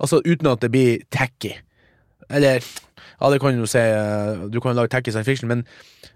[0.00, 1.54] Altså uten at det blir tacky.
[2.30, 2.60] Eller
[3.18, 3.78] Ja, det kan du jo si.
[3.78, 5.64] eh, Du kan jo lage tacky science fiction, men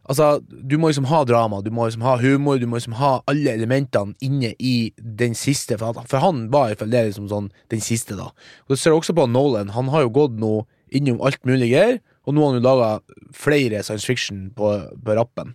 [0.07, 3.23] altså, du må liksom ha drama, du må liksom ha humor, du må liksom ha
[3.27, 5.79] alle elementene inne i den siste.
[5.79, 8.25] For, at, for han var i hvert fall det liksom sånn den siste, da.
[8.69, 9.71] Og du ser også på Nolan.
[9.71, 12.89] Han har jo gått nå innom alt mulig greier, og nå har han jo laga
[13.37, 14.71] flere science fiction på,
[15.05, 15.55] på rappen.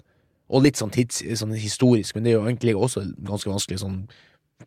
[0.49, 3.99] Og litt sånn, tids, sånn historisk, men det er jo egentlig også ganske vanskelig sånn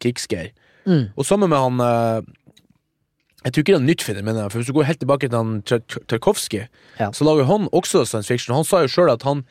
[0.03, 0.51] krigsgreier.
[0.87, 1.09] Mm.
[1.19, 2.21] Og sammen med han eh,
[3.45, 5.61] Jeg tror ikke det er nytt fenomen, for hvis du går helt tilbake til han
[5.63, 6.65] Tar- Tar- Tarkovskij,
[6.99, 7.11] Ja.
[7.15, 8.55] så lager han også science fiction.
[8.57, 9.45] Han sa jo sjøl at han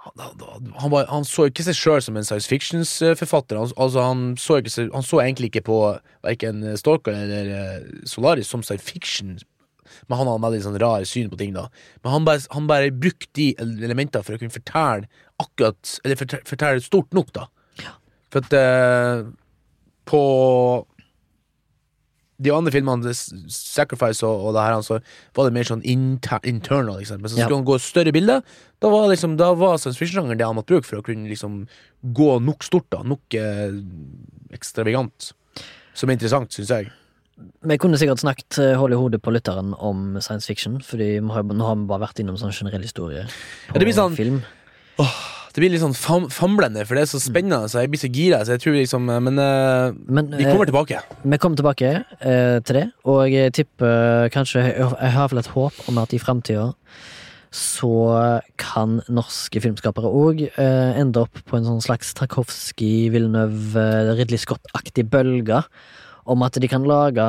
[0.00, 0.40] han,
[0.80, 3.58] han, var, han så ikke seg sjøl som en science fiction-forfatter.
[3.60, 5.76] Han, altså han, så ikke, han så egentlig ikke på
[6.24, 9.34] verken Stalker eller eh, Solaris som science fiction.
[10.08, 11.68] Men han hadde veldig sånn rar syn på ting, da.
[12.04, 15.08] Men han bare, han bare brukte de elementene for å kunne fortelle
[15.40, 17.46] akkurat Eller fortelle, stort nok, da.
[18.30, 19.24] For at eh,
[20.06, 20.20] på
[22.40, 23.10] de andre filmene,
[23.52, 24.96] Sacrifice og, og det her, så
[25.36, 26.96] var det mer sånn inter, internal.
[27.02, 27.20] Liksom.
[27.20, 27.44] Men så Ja.
[27.44, 28.40] skulle han gå større bilder.
[28.80, 31.66] da var, liksom, da var science fiction-sjangeren det han måtte bruke for å kunne liksom,
[32.16, 33.02] gå nok stort, da.
[33.02, 33.74] Nok eh,
[34.56, 35.32] ekstravagant.
[35.92, 36.88] Som er interessant, syns jeg.
[37.66, 41.34] Vi kunne sikkert snakket hull hold i hodet på lytteren om science fiction, Fordi vi
[41.34, 43.26] har, nå har vi bare vært innom sånn generell historie
[43.70, 44.42] og det blir sånn- film.
[45.50, 48.10] Det blir litt sånn fam famlende, for det er så spennende, så jeg blir så
[48.14, 48.38] gira.
[48.46, 51.00] Så jeg tror liksom eh, Men uh, Men vi kommer tilbake.
[51.24, 55.88] Vi kommer tilbake eh, til det, og jeg tipper kanskje Jeg har vel et håp
[55.90, 56.70] om at i framtida
[57.50, 57.90] så
[58.62, 64.38] kan norske filmskapere òg eh, ende opp på en sånn slags Tarkovskij, Villeneuve, eh, Ridley
[64.38, 65.64] Scott-aktig bølge
[66.30, 67.24] om at de kan lage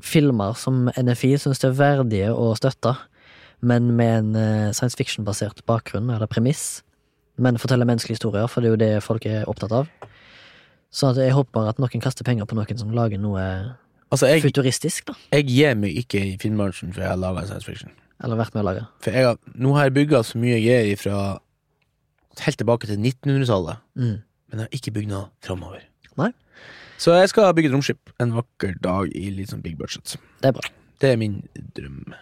[0.00, 2.94] filmer som NFI syns det er verdige å støtte,
[3.60, 6.80] men med en eh, science fiction-basert bakgrunn eller premiss.
[7.40, 9.90] Men forteller menneskelige historier, for det er jo det folk er opptatt av.
[10.92, 13.44] Så jeg håper at noen kaster penger på noen som lager noe
[14.10, 15.14] Altså, jeg, futuristisk, da.
[15.36, 17.92] jeg gir meg ikke i filmbransjen før jeg har laga science fiction.
[18.24, 18.80] Eller vært med å lage.
[19.04, 21.20] For jeg har, nå har jeg bygga så mye jeg greier fra
[22.42, 24.16] helt tilbake til 1900-tallet, Mm.
[24.50, 25.84] men jeg har ikke bygd noe framover.
[26.18, 26.32] Nei.
[27.00, 30.18] Så jeg skal bygge et romskip en vakker dag i litt sånn big budget.
[30.42, 30.66] Det er bra.
[31.00, 31.38] Det er min
[31.76, 32.12] drøm.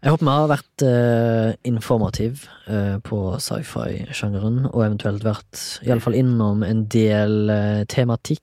[0.00, 6.64] Jeg håper vi har vært uh, informativ uh, på sci-fi-sjangeren, og eventuelt vært iallfall innom
[6.64, 8.42] en del uh, tematikk,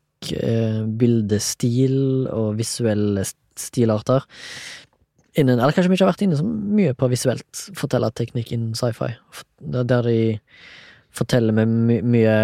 [0.99, 3.25] bildestil og visuelle
[3.59, 4.23] stilarter.
[5.35, 9.09] Innen, eller kanskje vi ikke har vært inne så mye på visuelt fortellerteknikk innen sci-fi,
[9.73, 10.19] der de
[11.13, 12.37] forteller med my mye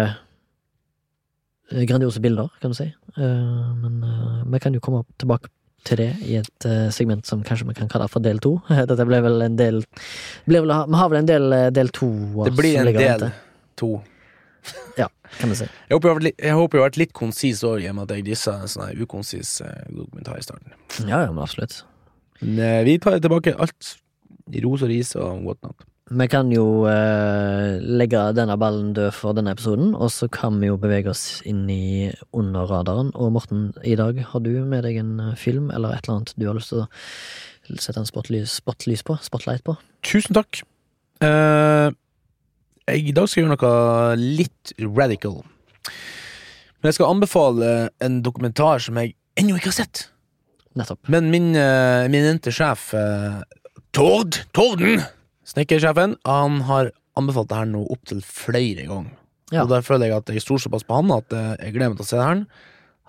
[1.70, 2.88] grandiose bilder, kan du si.
[3.16, 5.50] Eh, men eh, vi kan jo komme tilbake
[5.88, 8.56] til det i et eh, segment som kanskje vi kan kalle for del to.
[8.90, 9.82] Dette ble vel en del
[10.50, 12.10] vel, Vi har vel en del eh, del to
[12.44, 13.30] Det blir en del
[13.80, 14.00] to.
[14.98, 15.06] ja,
[15.38, 15.64] kan du si.
[15.88, 18.10] Jeg håper jeg litt, jeg håper jeg har vært litt konsis òg, i og med
[18.10, 20.74] at jeg dissa en sånn ukonsis eh, dokumentar i starten.
[21.06, 21.80] Ja, ja, men absolutt.
[22.42, 23.94] Men eh, vi tar tilbake alt
[24.52, 25.86] i ros og ris og whatnot.
[26.10, 30.66] Vi kan jo eh, legge denne ballen død for denne episoden, og så kan vi
[30.66, 33.12] jo bevege oss inn i under radaren.
[33.14, 36.32] Og Morten, i dag har du med deg en eh, film eller et eller annet
[36.34, 36.88] du har lyst til å
[37.78, 39.14] sette en spotlys, spotlys på?
[39.22, 39.76] Spotlight på?
[40.02, 40.64] Tusen takk.
[41.22, 41.94] Uh,
[42.88, 45.38] jeg, I dag skal jeg gjøre noe litt radical.
[46.80, 47.70] Men jeg skal anbefale
[48.02, 50.08] en dokumentar som jeg ennå ikke har sett.
[50.74, 51.04] Nettopp.
[51.06, 53.44] Men min uh, eminente sjef, uh,
[53.94, 55.04] Tord Torden,
[55.50, 59.16] snekkersjefen, han har anbefalt det her nå opptil flere ganger.
[59.50, 59.64] Ja.
[59.64, 61.98] Og der føler jeg at jeg stoler såpass på han at eh, jeg gleder meg
[61.98, 62.44] til å se det her.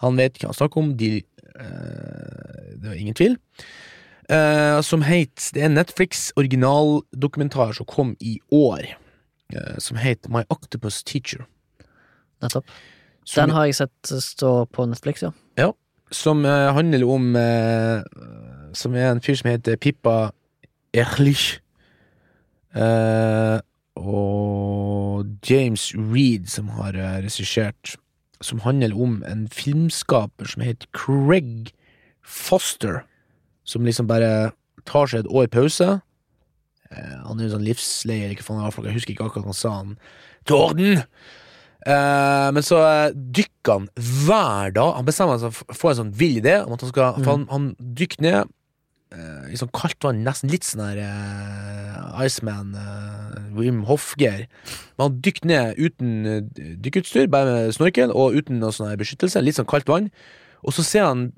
[0.01, 3.37] Han vet hva han snakker om, de, eh, det er ingen tvil.
[4.31, 8.85] Uh, som het Det er Netflix originaldokumentar som kom i år,
[9.51, 11.43] uh, som het My Octopus Teacher.
[12.41, 12.69] Nettopp.
[13.25, 15.25] Som, Den har jeg sett stå på Netflix,
[15.59, 15.71] ja.
[16.11, 17.35] som uh, handler om
[18.73, 20.31] Som er en fyr som heter Pippa
[20.93, 21.59] Erlich.
[22.75, 23.57] Eh,
[23.99, 27.97] og James Reed, som har uh, regissert.
[28.41, 31.73] Som handler om en filmskaper som heter Craig
[32.23, 33.03] Foster.
[33.63, 34.51] Som liksom bare
[34.89, 35.99] tar seg et år pause.
[36.91, 39.45] Uh, han er jo sånn livsleie, eller hva faen det var jeg husker ikke akkurat
[39.45, 39.77] hva han sa.
[39.83, 39.95] Han
[40.49, 41.05] Torden!
[41.81, 42.79] Uh, men så
[43.13, 44.95] dykker han hver dag.
[44.97, 47.29] Han bestemmer seg for å få en sånn vill idé om at han skal mm.
[47.29, 48.51] han, han dykker ned
[49.51, 54.45] i sånn kaldt vann, nesten litt sånn her uh, Iceman, uh, Wim Hof-gear.
[54.95, 56.45] Men han dykker ned uten
[56.83, 59.43] dykkeutstyr, bare med snorkel og uten noe sånn beskyttelse.
[59.43, 60.11] Litt sånn kaldt vann.
[60.61, 61.29] Og så ser han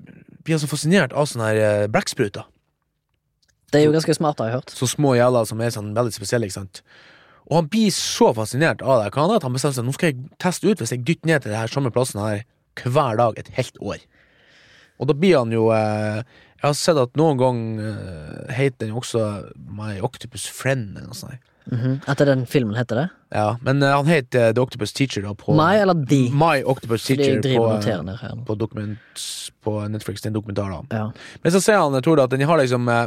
[0.44, 2.46] blir han så fascinert av sånne her eh, blekkspruter.
[3.72, 4.74] Det er jo ganske smart, har jeg hørt.
[4.76, 6.82] Så små jævler som er sånn veldig spesielle, ikke sant.
[7.48, 10.12] Og han blir så fascinert av det kan han at han bestemmer seg nå skal
[10.12, 12.44] jeg teste ut hvis jeg dytter ned til det her samme plassen her
[12.84, 14.04] hver dag et helt år.
[15.02, 16.22] Og da blir han jo eh,
[16.64, 19.20] Jeg har sett at noen gang uh, heter den også
[19.68, 21.50] My Octopus Friend, eller noe sånt.
[21.68, 21.98] Mhm.
[22.08, 23.04] Etter den filmen heter det?
[23.36, 26.22] Ja, men uh, han heter The Octopus Teacher da på My eller de?
[26.32, 27.66] My Octopus Teacher på,
[28.48, 29.26] på, dokument,
[29.60, 30.24] på Netflix.
[30.24, 31.02] Det er en dokumentar, da.
[31.02, 31.36] Ja.
[31.44, 33.04] Men så ser han, tror at den har liksom uh,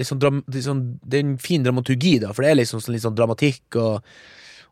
[0.00, 3.20] liksom, sånn, Det er en fin dramaturgi, da, for det er liksom sånn, litt sånn
[3.20, 4.16] dramatikk og,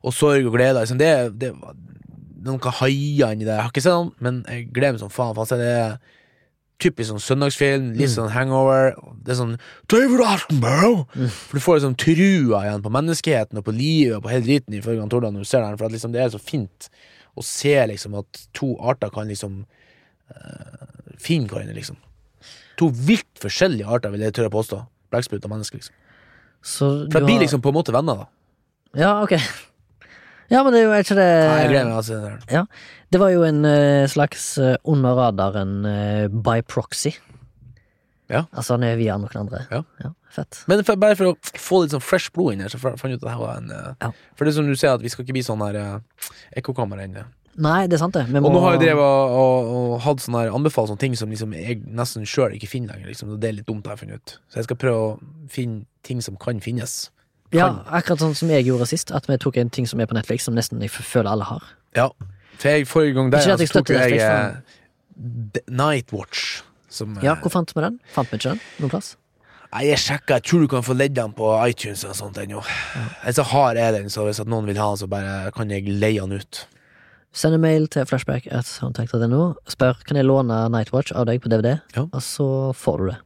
[0.01, 0.81] og sorg og glede.
[0.81, 1.05] Liksom.
[1.05, 3.59] Det, det, det er noen haier inni der.
[3.59, 5.37] Jeg har ikke sett den, men jeg gleder meg som faen.
[5.37, 5.99] For det er
[6.83, 8.15] typisk sånn søndagsfilm, litt Mm.
[8.17, 8.95] sånn hangover.
[9.23, 11.07] Det er sånn David Attenborough!
[11.15, 11.31] Mm.
[11.31, 14.75] For du får liksom trua igjen på menneskeheten og på livet og på hele driten
[14.75, 15.77] ifølge han Tordal når du ser den.
[15.79, 16.89] For liksom, det er så fint
[17.37, 19.65] å se liksom at to arter kan liksom
[20.31, 20.87] uh,
[21.19, 21.97] finne hverandre, liksom.
[22.77, 24.81] To vilt forskjellige arter, vil jeg tørre å påstå.
[25.13, 25.95] Blekksprut og menneske, liksom.
[26.65, 28.27] Så For de blir liksom på en måte venner, da.
[28.99, 29.35] Ja, ok.
[30.53, 32.67] Ja, men det er jo ikke det Nei, jeg gleder meg altså, det Ja.
[33.15, 37.13] Det var jo en eh, slags eh, under radaren uh, by proxy.
[38.33, 38.47] Ja.
[38.51, 39.63] Altså han er via noen andre.
[39.71, 40.11] Ja.
[40.35, 40.65] Fett.
[40.67, 43.21] Men for, bare for å få litt sånn fresh blod inn her, så fant jeg
[43.21, 44.11] ut at det her var en eh, Ja.
[44.35, 47.27] For det som du sier, at vi skal ikke bli sånn her uh, ekkokammer ennå.
[47.55, 48.25] Nei, det er sant, det.
[48.27, 51.15] Vi Og nå har jeg drevet og, og, og hatt sånne her anbefalt sånne ting
[51.19, 53.13] som liksom jeg nesten sjøl ikke finner lenger.
[53.13, 53.31] Liksom.
[53.37, 54.35] og Det er litt dumt, har jeg funnet ut.
[54.51, 55.13] Så jeg skal prøve å
[55.55, 56.97] finne ting som kan finnes.
[57.53, 59.11] Ja, akkurat sånn som jeg gjorde sist.
[59.15, 61.63] At vi tok en ting som er på Netflix, som nesten jeg føler alle har.
[61.95, 62.09] Ja,
[62.57, 64.57] for jeg, forrige gang der Ikke at jeg altså, støtter Netflix, jeg,
[65.55, 66.63] D- Nightwatch.
[66.89, 68.01] Som, Ja, eh, Hvor fant vi den?
[68.15, 69.17] Fant vi ikke den noen plass?
[69.75, 72.61] Nei, jeg sjekka, jeg tror du kan få ledd den på iTunes og sånt ennå.
[73.25, 75.71] Eller så har jeg den, så hvis at noen vil ha den, så bare kan
[75.71, 76.67] jeg leie den ut.
[77.35, 79.55] Send en mail til flashback at soundtact.no.
[79.67, 82.03] Spør kan jeg låne Nightwatch av deg på DVD, Ja.
[82.07, 82.47] og så
[82.79, 83.17] får du det.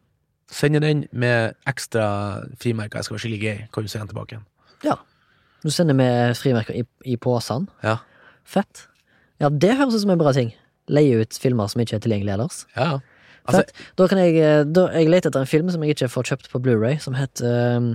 [0.51, 2.05] Sender den med ekstra
[2.63, 2.99] frimerker.
[2.99, 3.59] Jeg skal være skikkelig gøy.
[3.75, 4.47] Kan du sende den tilbake igjen?
[4.85, 4.95] Ja.
[5.65, 7.67] Du sender med frimerker i, i posen.
[7.85, 7.97] Ja.
[8.49, 8.87] Fett.
[9.43, 10.55] Ja, det høres ut som en bra ting.
[10.89, 12.63] Leie ut filmer som ikke er tilgjengelige ellers.
[12.77, 12.99] Ja, ja.
[13.49, 13.85] Altså, Fett.
[13.97, 16.49] Da kan jeg eh, da, Jeg leter etter en film som jeg ikke får kjøpt
[16.53, 17.87] på Blu-ray som heter um,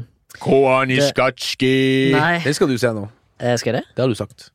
[0.41, 2.11] Koniskatski!
[2.13, 2.39] Nei.
[2.45, 3.03] Den skal du se nå.
[3.39, 3.89] eh, Skal jeg det?
[3.95, 4.47] Det har du sagt.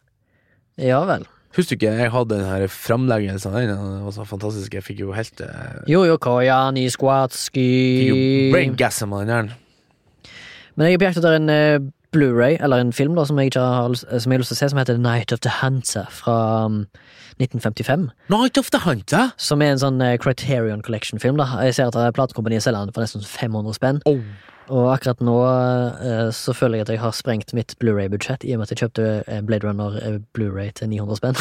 [0.79, 1.27] Ja vel.
[1.57, 4.03] Husker du ikke jeg hadde den her framleggelsen den?
[4.05, 4.75] Var så fantastisk.
[4.75, 9.55] Jeg fikk jo helt eh, Jo, jo, Kojani jo braingasm av den jern.
[10.77, 11.79] Men jeg er på jakt etter en eh,
[12.15, 14.61] Blu-ray, eller en film da, som jeg ikke har som jeg har lyst til å
[14.61, 16.37] se, som heter Night of the Hunter fra
[16.69, 16.85] um,
[17.41, 18.07] 1955.
[18.33, 19.33] Night of the Hunter!
[19.37, 21.41] Som er en sånn eh, Criterion Collection-film.
[21.41, 24.01] da Jeg ser at platekompaniet selger den for nesten 500 spenn.
[24.09, 24.23] Oh.
[24.69, 28.61] Og akkurat nå eh, så føler jeg at jeg har sprengt mitt Blu-ray-budsjett i og
[28.61, 31.39] med at jeg kjøpte eh, Blade Runner eh, Blu-ray til 900 spenn.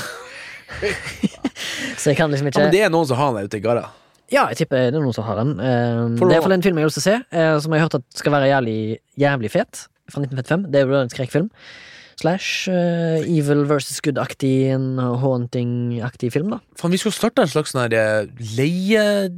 [2.00, 3.64] så jeg kan liksom ikke Ja, men det er noen som har den ute i
[3.64, 3.90] garda.
[4.32, 5.54] Ja, jeg tipper det er noen som har den.
[5.56, 7.18] For det er iallfall en film jeg har lyst til å se,
[7.64, 8.80] som jeg har hørt at skal være jævlig,
[9.24, 9.74] jævlig fet.
[10.12, 10.66] Fra 1955.
[10.74, 11.48] Det er jo en skrekkfilm.
[12.20, 16.60] Slash uh, Evil versus Good-aktig, en haunting-aktig film, da.
[16.80, 17.88] Faen, vi skulle starte en slags sånn
[18.58, 19.38] leiegruppa.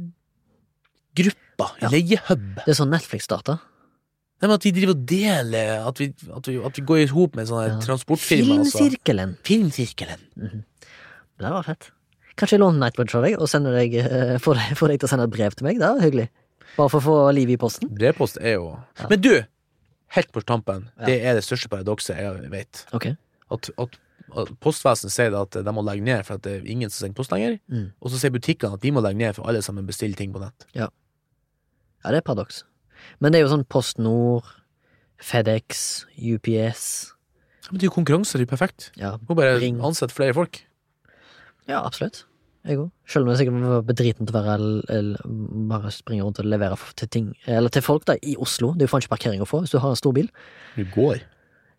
[1.84, 1.88] Ja.
[1.92, 2.64] Leiehub.
[2.64, 3.60] Det er sånn Netflix starta.
[4.40, 7.06] Nei, men At vi driver og deler At vi, at vi, at vi går i
[7.12, 7.78] hop med sånne Ja.
[7.84, 8.64] transportfirmaer.
[8.64, 8.78] Altså.
[8.78, 9.36] Filmsirkelen.
[9.44, 10.22] Filmsirkelen.
[11.40, 11.90] Det var fett.
[12.40, 15.10] Kanskje jeg låner Nightwatch av deg og deg, uh, får, deg, får deg til å
[15.12, 15.80] sende et brev til meg?
[15.80, 16.28] Det er hyggelig.
[16.76, 17.90] Bare for å få liv i posten.
[17.92, 19.08] Brevpost er jo Ja.
[19.10, 19.34] Men du!
[20.10, 20.88] Helt på tampen.
[20.98, 21.06] Ja.
[21.06, 22.86] Det er det største paradokset jeg vet.
[22.96, 23.14] Okay.
[23.50, 23.98] At, at,
[24.62, 27.30] postvesenet sier at de må legge ned for at det er ingen som sender post
[27.34, 27.58] lenger.
[27.70, 27.92] Mm.
[28.00, 30.42] Og så sier butikkene at de må legge ned for alle sammen bestiller ting på
[30.42, 30.66] nett.
[30.74, 30.88] Ja,
[32.08, 32.64] det er paradoks.
[33.20, 34.44] Men det er jo sånn Post Nord,
[35.20, 37.12] FedEx, UPS
[37.64, 38.90] Ja, Men det er jo konkurranse, det er perfekt.
[38.98, 39.78] Ja, må bare Ring.
[39.84, 40.62] ansette flere folk.
[41.68, 42.24] Ja, absolutt.
[42.66, 42.90] Jeg òg.
[43.08, 44.56] Selv om jeg sikkert var bedriten til å være
[44.98, 45.16] l-
[45.70, 48.72] bare springe rundt og levere til ting Eller til folk da i Oslo.
[48.74, 50.28] Det er jo faen ikke parkering å få hvis du har en stor bil.
[50.76, 51.22] Du går.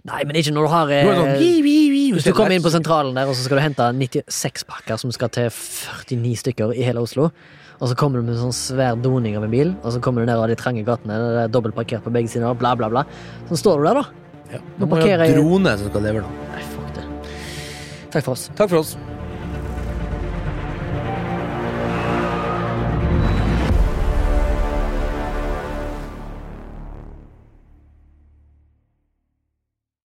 [0.09, 2.55] Nei, men ikke når du har Du sånn, eh, vi, vi, vi, Hvis du kommer
[2.55, 6.37] inn på sentralen der, og så skal du hente 96 pakker som skal til 49
[6.41, 7.27] stykker i hele Oslo,
[7.81, 10.29] og så kommer du med sånn svær doning av en bil, og så kommer du
[10.29, 13.05] ned av de trange gatene, det er dobbeltparkert på begge sider, bla, bla, bla.
[13.49, 14.37] Så står du der, da.
[14.51, 14.61] Ja.
[14.77, 16.53] Nå må du ha drone som skal leve, da.
[16.53, 17.07] Nei, fuck det.
[18.13, 18.47] Takk for oss.
[18.53, 18.95] Takk for oss.